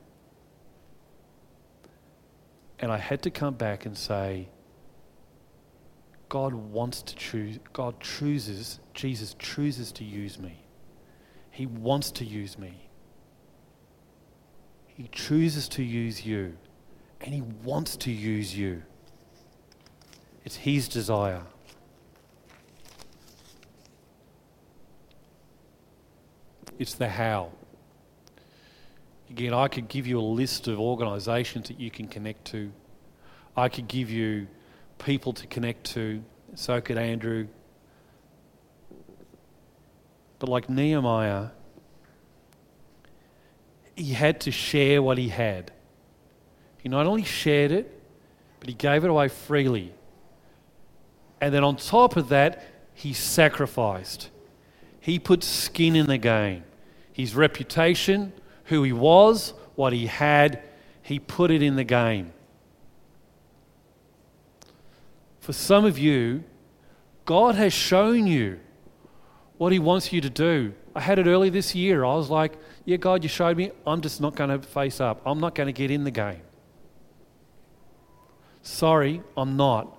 And 2.79 2.93
I 2.93 2.99
had 2.99 3.23
to 3.23 3.31
come 3.31 3.55
back 3.55 3.87
and 3.87 3.97
say, 3.97 4.49
God 6.29 6.55
wants 6.55 7.03
to 7.03 7.17
choose, 7.17 7.59
God 7.73 8.01
chooses, 8.01 8.81
Jesus 8.95 9.35
chooses 9.39 9.93
to 9.93 10.05
use 10.05 10.39
me. 10.39 10.65
He 11.51 11.67
wants 11.67 12.11
to 12.13 12.25
use 12.25 12.59
me. 12.59 12.89
He 14.87 15.09
chooses 15.11 15.69
to 15.71 15.83
use 15.83 16.25
you, 16.25 16.57
and 17.21 17.35
He 17.35 17.41
wants 17.41 17.97
to 17.99 18.13
use 18.13 18.57
you. 18.57 18.83
It's 20.45 20.57
His 20.57 20.89
desire. 20.89 21.43
It's 26.79 26.95
the 26.95 27.09
how. 27.09 27.51
Again, 29.31 29.53
I 29.53 29.69
could 29.69 29.89
give 29.89 30.07
you 30.07 30.21
a 30.21 30.23
list 30.23 30.69
of 30.69 30.81
organisations 30.81 31.69
that 31.69 31.79
you 31.79 31.91
can 31.91 32.09
connect 32.09 32.45
to. 32.47 32.73
I 33.57 33.69
could 33.69 33.89
give 33.89 34.11
you 34.11 34.47
people 34.99 35.33
to 35.35 35.47
connect 35.47 35.85
to. 35.93 36.23
So 36.55 36.81
could 36.81 36.97
Andrew. 36.97 37.49
But 40.39 40.49
like 40.49 40.71
Nehemiah, 40.71 41.49
he 43.97 44.13
had 44.13 44.41
to 44.43 44.53
share 44.53 45.03
what 45.03 45.19
he 45.19 45.29
had. 45.29 45.73
He 46.79 46.89
not 46.89 47.07
only 47.07 47.25
shared 47.25 47.73
it, 47.73 48.01
but 48.61 48.69
he 48.69 48.75
gave 48.75 49.05
it 49.05 49.11
away 49.11 49.29
freely. 49.29 49.93
And 51.41 51.55
then 51.55 51.65
on 51.65 51.77
top 51.77 52.17
of 52.17 52.29
that, 52.31 52.65
he 52.95 53.13
sacrificed. 53.13 54.31
He 55.01 55.19
put 55.19 55.45
skin 55.45 55.95
in 55.95 56.07
the 56.07 56.19
game. 56.19 56.65
His 57.13 57.35
reputation, 57.35 58.33
who 58.65 58.83
he 58.83 58.93
was, 58.93 59.55
what 59.75 59.93
he 59.93 60.07
had, 60.07 60.63
he 61.03 61.19
put 61.19 61.51
it 61.51 61.63
in 61.63 61.77
the 61.77 61.85
game. 61.85 62.33
For 65.41 65.53
some 65.53 65.85
of 65.85 65.99
you, 65.99 66.45
God 67.25 67.55
has 67.55 67.73
shown 67.73 68.27
you 68.27 68.61
what 69.57 69.73
he 69.73 69.79
wants 69.79 70.13
you 70.13 70.21
to 70.21 70.31
do. 70.31 70.75
I 70.95 71.01
had 71.01 71.19
it 71.19 71.27
early 71.27 71.51
this 71.51 71.75
year. 71.75 72.05
I 72.05 72.15
was 72.15 72.29
like, 72.31 72.59
yeah, 72.85 72.97
God, 72.97 73.23
you 73.23 73.29
showed 73.29 73.57
me. 73.57 73.71
I'm 73.87 74.01
just 74.01 74.21
not 74.21 74.35
going 74.35 74.51
to 74.51 74.61
face 74.61 75.01
up. 75.01 75.23
I'm 75.25 75.41
not 75.41 75.55
going 75.55 75.67
to 75.67 75.73
get 75.73 75.91
in 75.91 76.05
the 76.05 76.11
game. 76.11 76.43
Sorry, 78.63 79.23
I'm 79.37 79.57
not. 79.57 79.98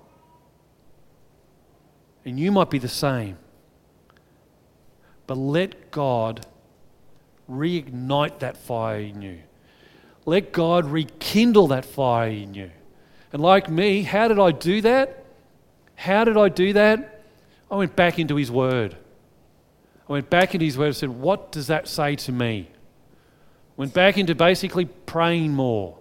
And 2.26 2.40
you 2.40 2.52
might 2.52 2.70
be 2.70 2.80
the 2.80 2.88
same. 2.88 3.38
But 5.28 5.38
let 5.38 5.92
God 5.92 6.46
reignite 7.50 8.40
that 8.40 8.58
fire 8.58 9.00
in 9.00 9.22
you. 9.22 9.40
Let 10.26 10.52
God 10.52 10.86
rekindle 10.86 11.68
that 11.68 11.86
fire 11.86 12.30
in 12.30 12.54
you. 12.54 12.72
And 13.32 13.42
like 13.42 13.70
me, 13.70 14.04
how 14.04 14.28
did 14.28 14.40
I 14.40 14.52
do 14.52 14.82
that? 14.82 15.26
How 15.96 16.24
did 16.24 16.38
I 16.38 16.50
do 16.50 16.74
that? 16.74 17.24
I 17.70 17.76
went 17.76 17.96
back 17.96 18.20
into 18.20 18.36
His 18.36 18.52
Word. 18.52 18.96
I 20.08 20.14
went 20.14 20.30
back 20.30 20.54
into 20.56 20.66
His 20.66 20.78
Word 20.78 20.88
and 20.88 20.96
said, 20.96 21.10
What 21.10 21.52
does 21.52 21.68
that 21.68 21.88
say 21.88 22.16
to 22.16 22.32
me? 22.32 22.70
Went 23.78 23.94
back 23.94 24.18
into 24.18 24.36
basically 24.36 24.86
praying 24.86 25.54
more. 25.54 25.98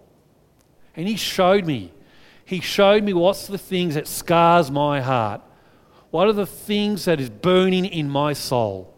And 0.96 1.06
He 1.06 1.16
showed 1.16 1.66
me. 1.66 1.92
He 2.44 2.60
showed 2.60 3.04
me 3.04 3.12
what's 3.12 3.46
the 3.46 3.58
things 3.58 3.94
that 3.94 4.08
scars 4.08 4.70
my 4.70 5.00
heart. 5.00 5.42
What 6.10 6.28
are 6.28 6.32
the 6.32 6.46
things 6.46 7.04
that 7.04 7.20
is 7.20 7.30
burning 7.30 7.84
in 7.84 8.08
my 8.08 8.32
soul? 8.32 8.94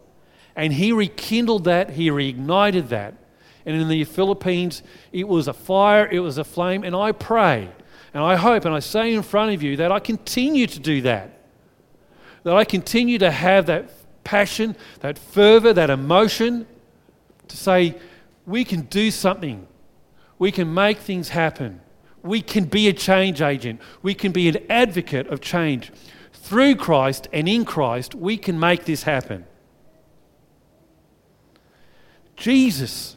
And 0.54 0.72
he 0.72 0.92
rekindled 0.92 1.64
that, 1.64 1.90
he 1.90 2.10
reignited 2.10 2.88
that. 2.88 3.14
And 3.66 3.80
in 3.80 3.88
the 3.88 4.04
Philippines, 4.04 4.82
it 5.12 5.28
was 5.28 5.48
a 5.48 5.52
fire, 5.52 6.08
it 6.10 6.20
was 6.20 6.38
a 6.38 6.44
flame. 6.44 6.84
And 6.84 6.94
I 6.94 7.12
pray, 7.12 7.68
and 8.14 8.22
I 8.22 8.36
hope, 8.36 8.64
and 8.64 8.74
I 8.74 8.80
say 8.80 9.12
in 9.12 9.22
front 9.22 9.54
of 9.54 9.62
you 9.62 9.76
that 9.76 9.92
I 9.92 10.00
continue 10.00 10.66
to 10.66 10.78
do 10.80 11.02
that. 11.02 11.38
That 12.42 12.56
I 12.56 12.64
continue 12.64 13.18
to 13.18 13.30
have 13.30 13.66
that 13.66 13.90
passion, 14.24 14.76
that 15.00 15.18
fervor, 15.18 15.72
that 15.72 15.90
emotion 15.90 16.66
to 17.48 17.56
say, 17.56 17.96
we 18.46 18.64
can 18.64 18.82
do 18.82 19.10
something. 19.10 19.66
We 20.38 20.50
can 20.50 20.72
make 20.72 20.98
things 20.98 21.28
happen. 21.28 21.80
We 22.22 22.42
can 22.42 22.64
be 22.64 22.88
a 22.88 22.92
change 22.92 23.42
agent. 23.42 23.80
We 24.02 24.14
can 24.14 24.32
be 24.32 24.48
an 24.48 24.58
advocate 24.70 25.26
of 25.28 25.40
change. 25.40 25.92
Through 26.42 26.76
Christ 26.76 27.28
and 27.32 27.48
in 27.48 27.64
Christ, 27.64 28.14
we 28.14 28.36
can 28.36 28.58
make 28.58 28.84
this 28.84 29.04
happen. 29.04 29.44
Jesus 32.36 33.16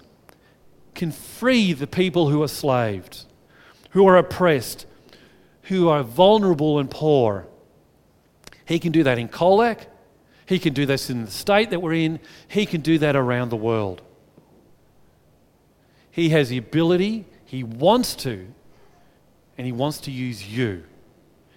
can 0.94 1.12
free 1.12 1.74
the 1.74 1.88
people 1.88 2.30
who 2.30 2.44
are 2.44 2.48
slaved, 2.48 3.26
who 3.92 4.08
are 4.08 4.18
oppressed, 4.18 4.86
who 5.64 5.88
are 5.88 6.04
vulnerable 6.04 6.78
and 6.78 6.92
poor. 6.92 7.48
He 8.66 8.78
can 8.78 8.92
do 8.92 9.04
that 9.04 9.18
in 9.18 9.30
Colac. 9.30 9.88
He 10.46 10.60
can 10.60 10.74
do 10.74 10.86
this 10.86 11.10
in 11.10 11.26
the 11.26 11.32
state 11.32 11.70
that 11.72 11.80
we're 11.80 11.94
in. 11.94 12.20
He 12.48 12.66
can 12.66 12.82
do 12.82 13.00
that 13.00 13.16
around 13.16 13.50
the 13.50 13.56
world. 13.56 14.02
He 16.12 16.30
has 16.30 16.50
the 16.50 16.58
ability, 16.58 17.26
he 17.46 17.64
wants 17.64 18.16
to, 18.18 18.54
and 19.58 19.66
he 19.66 19.72
wants 19.72 20.00
to 20.02 20.12
use 20.12 20.48
you. 20.48 20.84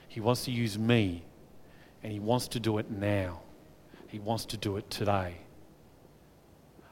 He 0.09 0.21
wants 0.21 0.47
to 0.47 0.51
use 0.51 0.79
me, 0.79 1.26
and 2.07 2.13
he 2.13 2.21
wants 2.21 2.47
to 2.47 2.61
do 2.61 2.79
it 2.79 2.89
now. 2.89 3.41
He 4.07 4.21
wants 4.21 4.45
to 4.45 4.57
do 4.57 4.77
it 4.77 4.89
today. 4.91 5.35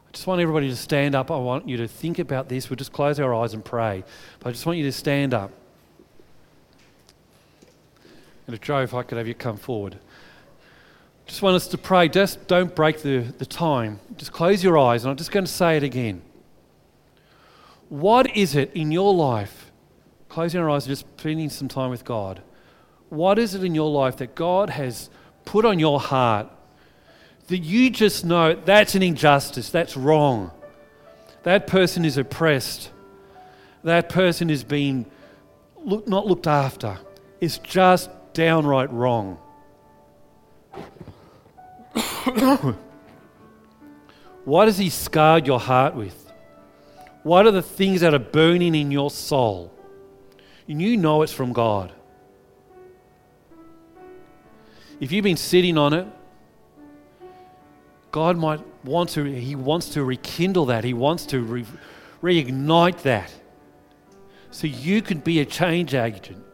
I 0.08 0.10
just 0.12 0.26
want 0.26 0.40
everybody 0.40 0.68
to 0.68 0.74
stand 0.74 1.14
up. 1.14 1.30
I 1.30 1.36
want 1.36 1.68
you 1.68 1.76
to 1.76 1.86
think 1.86 2.18
about 2.18 2.48
this. 2.48 2.68
We'll 2.68 2.78
just 2.78 2.92
close 2.92 3.20
our 3.20 3.32
eyes 3.32 3.54
and 3.54 3.64
pray. 3.64 4.02
But 4.40 4.48
I 4.48 4.50
just 4.50 4.66
want 4.66 4.76
you 4.80 4.84
to 4.86 4.90
stand 4.90 5.32
up. 5.32 5.52
And 8.48 8.56
if 8.56 8.60
Joe, 8.60 8.80
if 8.80 8.92
I 8.92 9.04
could 9.04 9.16
have 9.16 9.28
you 9.28 9.36
come 9.36 9.56
forward. 9.56 10.00
Just 11.26 11.42
want 11.42 11.54
us 11.54 11.68
to 11.68 11.78
pray. 11.78 12.08
Just 12.08 12.48
don't 12.48 12.74
break 12.74 13.02
the, 13.02 13.20
the 13.38 13.46
time. 13.46 14.00
Just 14.16 14.32
close 14.32 14.64
your 14.64 14.76
eyes, 14.76 15.04
and 15.04 15.12
I'm 15.12 15.16
just 15.16 15.30
going 15.30 15.46
to 15.46 15.52
say 15.52 15.76
it 15.76 15.84
again. 15.84 16.22
What 17.88 18.36
is 18.36 18.56
it 18.56 18.72
in 18.74 18.90
your 18.90 19.14
life? 19.14 19.70
Closing 20.28 20.60
our 20.60 20.68
eyes 20.70 20.86
and 20.86 20.90
just 20.90 21.06
spending 21.20 21.50
some 21.50 21.68
time 21.68 21.90
with 21.90 22.04
God. 22.04 22.42
What 23.08 23.38
is 23.38 23.54
it 23.54 23.64
in 23.64 23.74
your 23.74 23.90
life 23.90 24.16
that 24.16 24.34
God 24.34 24.70
has 24.70 25.10
put 25.44 25.64
on 25.64 25.78
your 25.78 26.00
heart 26.00 26.48
that 27.48 27.58
you 27.58 27.90
just 27.90 28.24
know 28.24 28.54
that's 28.54 28.94
an 28.94 29.02
injustice, 29.02 29.70
that's 29.70 29.96
wrong? 29.96 30.50
That 31.44 31.66
person 31.66 32.04
is 32.04 32.16
oppressed. 32.16 32.90
That 33.82 34.08
person 34.08 34.50
is 34.50 34.64
being 34.64 35.06
look, 35.84 36.08
not 36.08 36.26
looked 36.26 36.46
after. 36.46 36.98
It's 37.40 37.58
just 37.58 38.10
downright 38.32 38.90
wrong. 38.90 39.38
what 44.44 44.68
has 44.68 44.78
He 44.78 44.90
scarred 44.90 45.46
your 45.46 45.60
heart 45.60 45.94
with? 45.94 46.32
What 47.22 47.46
are 47.46 47.50
the 47.50 47.62
things 47.62 48.00
that 48.00 48.14
are 48.14 48.18
burning 48.18 48.74
in 48.74 48.90
your 48.90 49.10
soul? 49.10 49.72
And 50.66 50.80
you 50.80 50.96
know 50.96 51.22
it's 51.22 51.32
from 51.32 51.52
God. 51.52 51.92
If 55.00 55.12
you've 55.12 55.24
been 55.24 55.36
sitting 55.36 55.76
on 55.76 55.92
it, 55.92 56.06
God 58.10 58.36
might 58.36 58.60
want 58.84 59.10
to, 59.10 59.24
He 59.24 59.56
wants 59.56 59.90
to 59.90 60.04
rekindle 60.04 60.66
that. 60.66 60.84
He 60.84 60.94
wants 60.94 61.26
to 61.26 61.40
re- 61.40 61.66
reignite 62.22 63.02
that. 63.02 63.32
So 64.50 64.66
you 64.68 65.02
can 65.02 65.18
be 65.18 65.40
a 65.40 65.44
change 65.44 65.94
agent. 65.94 66.44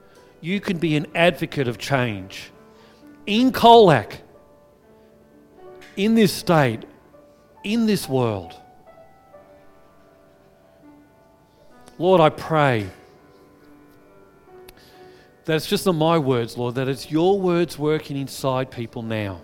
You 0.41 0.59
can 0.61 0.79
be 0.79 0.97
an 0.97 1.07
advocate 1.15 1.69
of 1.69 1.77
change. 1.77 2.51
In 3.27 3.53
Colac, 3.53 4.21
in 5.97 6.15
this 6.15 6.33
state, 6.33 6.85
in 7.63 7.85
this 7.85 8.09
world. 8.09 8.55
Lord, 11.99 12.23
I 12.23 12.31
pray 12.31 12.89
that 15.51 15.57
it's 15.57 15.67
just 15.67 15.85
not 15.85 15.97
my 15.97 16.17
words, 16.17 16.57
Lord, 16.57 16.77
that 16.77 16.87
it's 16.87 17.11
your 17.11 17.41
words 17.41 17.77
working 17.77 18.17
inside 18.17 18.71
people 18.71 19.03
now. 19.03 19.41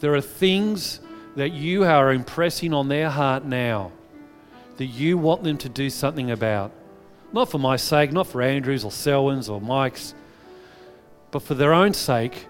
There 0.00 0.14
are 0.14 0.22
things 0.22 1.00
that 1.34 1.52
you 1.52 1.84
are 1.84 2.14
impressing 2.14 2.72
on 2.72 2.88
their 2.88 3.10
heart 3.10 3.44
now 3.44 3.92
that 4.78 4.86
you 4.86 5.18
want 5.18 5.44
them 5.44 5.58
to 5.58 5.68
do 5.68 5.90
something 5.90 6.30
about. 6.30 6.72
Not 7.30 7.50
for 7.50 7.58
my 7.58 7.76
sake, 7.76 8.10
not 8.10 8.26
for 8.26 8.40
Andrew's 8.40 8.86
or 8.86 8.90
Selwyn's 8.90 9.50
or 9.50 9.60
Mike's, 9.60 10.14
but 11.30 11.42
for 11.42 11.52
their 11.52 11.74
own 11.74 11.92
sake, 11.92 12.46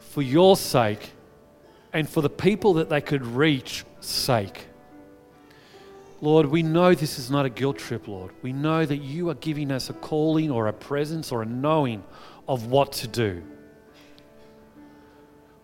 for 0.00 0.22
your 0.22 0.56
sake, 0.56 1.12
and 1.92 2.08
for 2.08 2.20
the 2.20 2.28
people 2.28 2.74
that 2.74 2.88
they 2.88 3.00
could 3.00 3.24
reach 3.24 3.84
sake. 4.00 4.66
Lord, 6.24 6.46
we 6.46 6.62
know 6.62 6.94
this 6.94 7.18
is 7.18 7.30
not 7.30 7.44
a 7.44 7.50
guilt 7.50 7.76
trip, 7.76 8.08
Lord. 8.08 8.32
We 8.40 8.54
know 8.54 8.86
that 8.86 8.96
you 8.96 9.28
are 9.28 9.34
giving 9.34 9.70
us 9.70 9.90
a 9.90 9.92
calling 9.92 10.50
or 10.50 10.68
a 10.68 10.72
presence 10.72 11.30
or 11.30 11.42
a 11.42 11.44
knowing 11.44 12.02
of 12.48 12.68
what 12.68 12.92
to 12.92 13.08
do. 13.08 13.42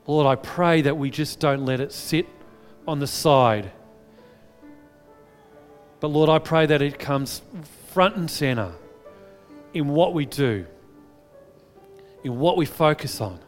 Lord, 0.06 0.26
I 0.26 0.34
pray 0.34 0.82
that 0.82 0.98
we 0.98 1.08
just 1.08 1.40
don't 1.40 1.64
let 1.64 1.80
it 1.80 1.92
sit 1.92 2.26
on 2.86 2.98
the 2.98 3.06
side. 3.06 3.72
But 5.98 6.08
Lord, 6.08 6.28
I 6.28 6.38
pray 6.38 6.66
that 6.66 6.82
it 6.82 6.98
comes 6.98 7.40
front 7.94 8.16
and 8.16 8.30
center 8.30 8.72
in 9.72 9.88
what 9.88 10.12
we 10.12 10.26
do, 10.26 10.66
in 12.22 12.38
what 12.38 12.58
we 12.58 12.66
focus 12.66 13.22
on. 13.22 13.40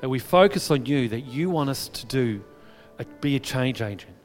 That 0.00 0.08
we 0.08 0.18
focus 0.18 0.68
on 0.72 0.84
you, 0.84 1.10
that 1.10 1.20
you 1.20 1.48
want 1.48 1.70
us 1.70 1.86
to 1.86 2.06
do, 2.06 2.42
be 3.20 3.36
a 3.36 3.40
change 3.40 3.80
agent, 3.80 4.16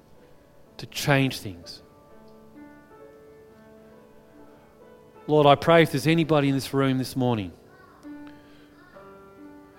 to 0.78 0.88
change 0.88 1.38
things. 1.38 1.84
Lord, 5.28 5.48
I 5.48 5.56
pray 5.56 5.82
if 5.82 5.92
there's 5.92 6.06
anybody 6.06 6.50
in 6.50 6.56
this 6.56 6.74
room 6.74 7.00
this 7.00 7.16
morning 7.16 7.52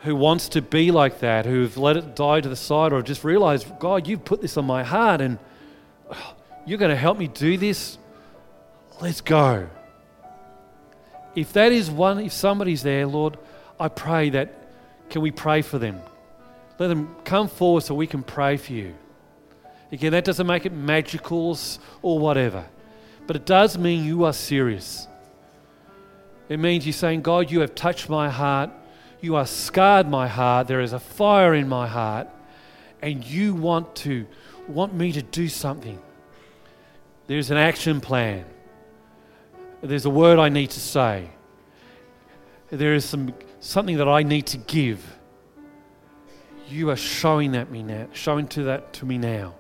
who 0.01 0.17
wants 0.17 0.49
to 0.51 0.63
be 0.63 0.91
like 0.91 1.21
that, 1.21 1.47
who've 1.47 1.77
let 1.77 1.97
it 1.97 2.17
die 2.17 2.41
to 2.41 2.49
the 2.49 2.57
side 2.57 2.93
or 2.93 3.01
just 3.01 3.23
realized, 3.23 3.79
God, 3.79 4.09
you've 4.09 4.25
put 4.25 4.41
this 4.41 4.57
on 4.57 4.65
my 4.65 4.83
heart 4.83 5.21
and 5.21 5.39
you're 6.65 6.79
going 6.79 6.91
to 6.91 6.97
help 6.97 7.17
me 7.17 7.29
do 7.29 7.57
this, 7.57 7.97
let's 9.01 9.21
go. 9.21 9.69
If 11.37 11.53
that 11.53 11.71
is 11.71 11.91
one, 11.91 12.19
if 12.19 12.33
somebody's 12.33 12.83
there, 12.83 13.07
Lord, 13.07 13.39
I 13.79 13.89
pray 13.89 14.31
that, 14.31 14.53
can 15.11 15.23
we 15.23 15.31
pray 15.31 15.63
for 15.63 15.79
them? 15.79 16.01
Let 16.79 16.89
them 16.89 17.15
come 17.25 17.49
forward 17.49 17.85
so 17.85 17.95
we 17.95 18.09
can 18.09 18.25
pray 18.25 18.57
for 18.57 18.73
you. 18.73 18.95
Again, 19.93 20.11
that 20.13 20.25
doesn't 20.25 20.47
make 20.47 20.67
it 20.67 20.73
magical 20.73 21.57
or 22.03 22.19
whatever, 22.19 22.65
but 23.29 23.37
it 23.37 23.47
does 23.47 23.79
mean 23.79 24.05
you 24.05 24.25
are 24.25 24.33
serious. 24.33 25.07
It 26.49 26.59
means 26.59 26.87
you're 26.87 26.93
saying, 26.93 27.23
God, 27.23 27.51
you 27.51 27.61
have 27.61 27.75
touched 27.75 28.09
my 28.09 28.29
heart. 28.29 28.71
You 29.21 29.35
have 29.35 29.49
scarred 29.49 30.09
my 30.09 30.29
heart. 30.29 30.69
There 30.69 30.81
is 30.81 30.93
a 30.93 31.01
fire 31.01 31.55
in 31.55 31.69
my 31.69 31.87
heart. 31.87 32.29
And 33.03 33.25
you 33.25 33.55
want 33.55 33.97
to 33.97 34.27
want 34.69 34.95
me 34.95 35.13
to 35.13 35.23
do 35.23 35.49
something. 35.49 35.99
There's 37.27 37.51
an 37.51 37.57
action 37.57 38.01
plan. 38.01 38.45
There's 39.83 40.05
a 40.05 40.11
word 40.11 40.39
I 40.39 40.49
need 40.49 40.71
to 40.71 40.81
say. 40.81 41.31
There 42.71 42.95
is 42.95 43.05
some 43.05 43.35
something 43.61 43.97
that 43.99 44.09
I 44.09 44.23
need 44.23 44.47
to 44.47 44.59
give. 44.59 45.19
You 46.69 46.91
are 46.91 46.97
showing 46.97 47.53
that 47.53 47.71
me 47.71 47.83
now, 47.83 48.09
showing 48.13 48.49
to 48.49 48.65
that 48.65 48.93
to 48.95 49.07
me 49.07 49.19
now. 49.19 49.55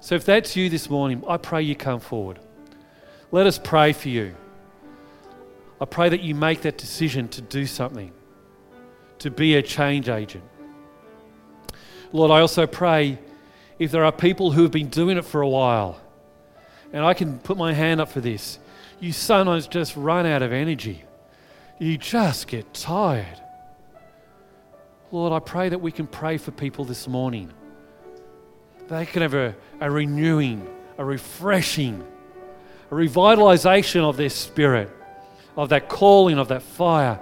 So 0.00 0.14
if 0.14 0.24
that's 0.24 0.54
you 0.54 0.68
this 0.68 0.90
morning, 0.90 1.22
I 1.26 1.38
pray 1.38 1.62
you 1.62 1.74
come 1.74 2.00
forward. 2.00 2.38
Let 3.30 3.46
us 3.46 3.58
pray 3.58 3.92
for 3.94 4.08
you. 4.10 4.34
I 5.80 5.84
pray 5.86 6.08
that 6.08 6.22
you 6.22 6.34
make 6.34 6.62
that 6.62 6.78
decision 6.78 7.28
to 7.28 7.40
do 7.40 7.66
something, 7.66 8.12
to 9.18 9.30
be 9.30 9.56
a 9.56 9.62
change 9.62 10.08
agent. 10.08 10.44
Lord, 12.12 12.30
I 12.30 12.40
also 12.40 12.66
pray 12.66 13.18
if 13.78 13.90
there 13.90 14.04
are 14.04 14.12
people 14.12 14.52
who 14.52 14.62
have 14.62 14.70
been 14.70 14.88
doing 14.88 15.18
it 15.18 15.24
for 15.24 15.40
a 15.40 15.48
while, 15.48 16.00
and 16.92 17.04
I 17.04 17.12
can 17.12 17.38
put 17.40 17.56
my 17.56 17.72
hand 17.72 18.00
up 18.00 18.08
for 18.08 18.20
this, 18.20 18.58
you 19.00 19.12
sometimes 19.12 19.66
just 19.66 19.96
run 19.96 20.26
out 20.26 20.42
of 20.42 20.52
energy. 20.52 21.02
You 21.78 21.98
just 21.98 22.46
get 22.46 22.72
tired. 22.72 23.40
Lord, 25.10 25.32
I 25.32 25.40
pray 25.40 25.68
that 25.68 25.80
we 25.80 25.90
can 25.90 26.06
pray 26.06 26.38
for 26.38 26.52
people 26.52 26.84
this 26.84 27.08
morning. 27.08 27.52
They 28.88 29.06
can 29.06 29.22
have 29.22 29.34
a, 29.34 29.56
a 29.80 29.90
renewing, 29.90 30.68
a 30.98 31.04
refreshing, 31.04 32.04
a 32.90 32.94
revitalization 32.94 34.08
of 34.08 34.16
their 34.16 34.30
spirit 34.30 34.88
of 35.56 35.68
that 35.68 35.88
calling, 35.88 36.38
of 36.38 36.48
that 36.48 36.62
fire, 36.62 37.20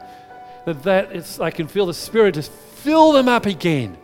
that, 0.64 0.82
that 0.84 1.12
it's, 1.12 1.36
they 1.36 1.50
can 1.50 1.66
feel 1.68 1.86
the 1.86 1.94
Spirit 1.94 2.34
just 2.34 2.52
fill 2.52 3.12
them 3.12 3.28
up 3.28 3.46
again 3.46 3.96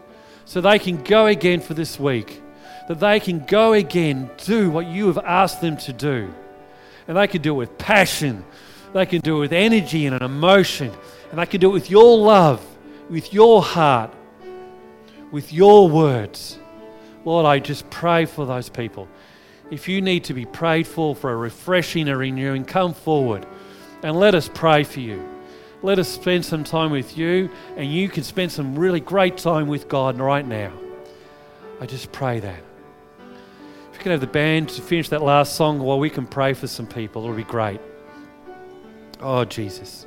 so 0.45 0.61
they 0.61 0.79
can 0.79 1.03
go 1.03 1.27
again 1.27 1.61
for 1.61 1.75
this 1.75 1.99
week, 1.99 2.43
that 2.89 3.01
they 3.01 3.21
can 3.21 3.45
go 3.45 3.73
again, 3.73 4.31
do 4.45 4.71
what 4.71 4.87
you 4.87 5.07
have 5.07 5.19
asked 5.19 5.61
them 5.61 5.77
to 5.77 5.93
do. 5.93 6.33
And 7.07 7.17
they 7.17 7.27
can 7.27 7.43
do 7.43 7.55
it 7.55 7.59
with 7.59 7.79
passion, 7.79 8.45
they 8.93 9.07
can 9.07 9.21
do 9.21 9.37
it 9.39 9.41
with 9.41 9.53
energy 9.53 10.07
and 10.07 10.15
an 10.15 10.23
emotion, 10.23 10.93
and 11.31 11.39
they 11.39 11.47
can 11.47 11.61
do 11.61 11.71
it 11.71 11.73
with 11.73 11.91
your 11.91 12.19
love, 12.19 12.65
with 13.09 13.33
your 13.33 13.63
heart, 13.63 14.13
with 15.31 15.53
your 15.53 15.89
words. 15.89 16.59
Lord, 17.25 17.45
I 17.45 17.59
just 17.59 17.89
pray 17.91 18.25
for 18.25 18.47
those 18.47 18.69
people. 18.69 19.09
If 19.71 19.87
you 19.87 20.01
need 20.01 20.25
to 20.25 20.35
be 20.35 20.47
prayed 20.47 20.87
for, 20.87 21.15
for 21.15 21.31
a 21.31 21.37
refreshing, 21.37 22.09
a 22.09 22.17
renewing, 22.17 22.65
come 22.65 22.95
forward 22.95 23.47
and 24.03 24.17
let 24.17 24.35
us 24.35 24.49
pray 24.53 24.85
for 24.85 25.01
you. 25.01 25.27
Let 25.83 25.99
us 25.99 26.09
spend 26.09 26.45
some 26.45 26.65
time 26.65 26.91
with 26.91 27.17
you, 27.17 27.51
and 27.77 27.93
you 27.93 28.09
can 28.09 28.25
spend 28.25 28.51
some 28.51 28.77
really 28.77 29.01
great 29.01 29.37
time 29.37 29.69
with 29.69 29.89
God 29.89 30.19
right 30.19 30.47
now. 30.47 30.73
I 31.81 31.87
just 31.87 32.11
pray 32.11 32.41
that. 32.41 32.61
If 33.93 33.99
you 33.99 34.01
can 34.01 34.11
have 34.11 34.21
the 34.21 34.27
band 34.27 34.69
to 34.71 34.83
finish 34.83 35.09
that 35.11 35.23
last 35.23 35.55
song 35.55 35.79
while 35.79 35.99
we 35.99 36.11
can 36.11 36.27
pray 36.27 36.53
for 36.55 36.67
some 36.67 36.87
people, 36.87 37.23
it'll 37.23 37.37
be 37.37 37.45
great. 37.45 37.81
Oh, 39.21 39.45
Jesus. 39.45 40.07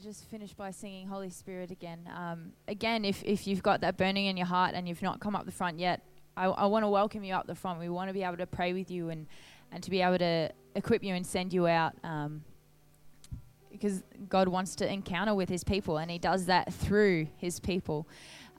Just 0.00 0.24
finish 0.30 0.54
by 0.54 0.70
singing 0.70 1.06
Holy 1.06 1.30
Spirit 1.30 1.70
again. 1.70 2.08
Um, 2.14 2.52
again, 2.66 3.04
if, 3.04 3.22
if 3.22 3.46
you've 3.46 3.62
got 3.62 3.82
that 3.82 3.96
burning 3.96 4.26
in 4.26 4.36
your 4.36 4.46
heart 4.46 4.74
and 4.74 4.88
you've 4.88 5.02
not 5.02 5.20
come 5.20 5.36
up 5.36 5.44
the 5.44 5.52
front 5.52 5.78
yet, 5.78 6.00
I, 6.36 6.46
I 6.46 6.66
want 6.66 6.84
to 6.84 6.88
welcome 6.88 7.22
you 7.22 7.34
up 7.34 7.46
the 7.46 7.54
front. 7.54 7.78
We 7.78 7.90
want 7.90 8.08
to 8.08 8.14
be 8.14 8.22
able 8.22 8.38
to 8.38 8.46
pray 8.46 8.72
with 8.72 8.90
you 8.90 9.10
and, 9.10 9.26
and 9.70 9.82
to 9.82 9.90
be 9.90 10.00
able 10.00 10.18
to 10.18 10.50
equip 10.74 11.04
you 11.04 11.14
and 11.14 11.26
send 11.26 11.52
you 11.52 11.66
out 11.66 11.92
um, 12.02 12.42
because 13.70 14.02
God 14.28 14.48
wants 14.48 14.74
to 14.76 14.90
encounter 14.90 15.34
with 15.34 15.50
his 15.50 15.64
people 15.64 15.98
and 15.98 16.10
he 16.10 16.18
does 16.18 16.46
that 16.46 16.72
through 16.72 17.28
his 17.36 17.60
people. 17.60 18.08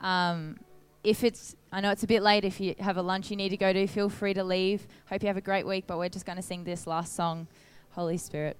Um, 0.01 0.57
if 1.03 1.23
it's, 1.23 1.55
I 1.71 1.81
know 1.81 1.89
it's 1.89 2.03
a 2.03 2.07
bit 2.07 2.21
late, 2.21 2.45
if 2.45 2.59
you 2.59 2.75
have 2.79 2.97
a 2.97 3.01
lunch 3.01 3.31
you 3.31 3.35
need 3.35 3.49
to 3.49 3.57
go 3.57 3.73
to, 3.73 3.87
feel 3.87 4.09
free 4.09 4.35
to 4.35 4.43
leave. 4.43 4.87
Hope 5.09 5.23
you 5.23 5.27
have 5.27 5.37
a 5.37 5.41
great 5.41 5.65
week, 5.65 5.85
but 5.87 5.97
we're 5.97 6.09
just 6.09 6.25
going 6.25 6.35
to 6.35 6.43
sing 6.43 6.63
this 6.63 6.85
last 6.85 7.15
song, 7.15 7.47
Holy 7.89 8.17
Spirit. 8.17 8.57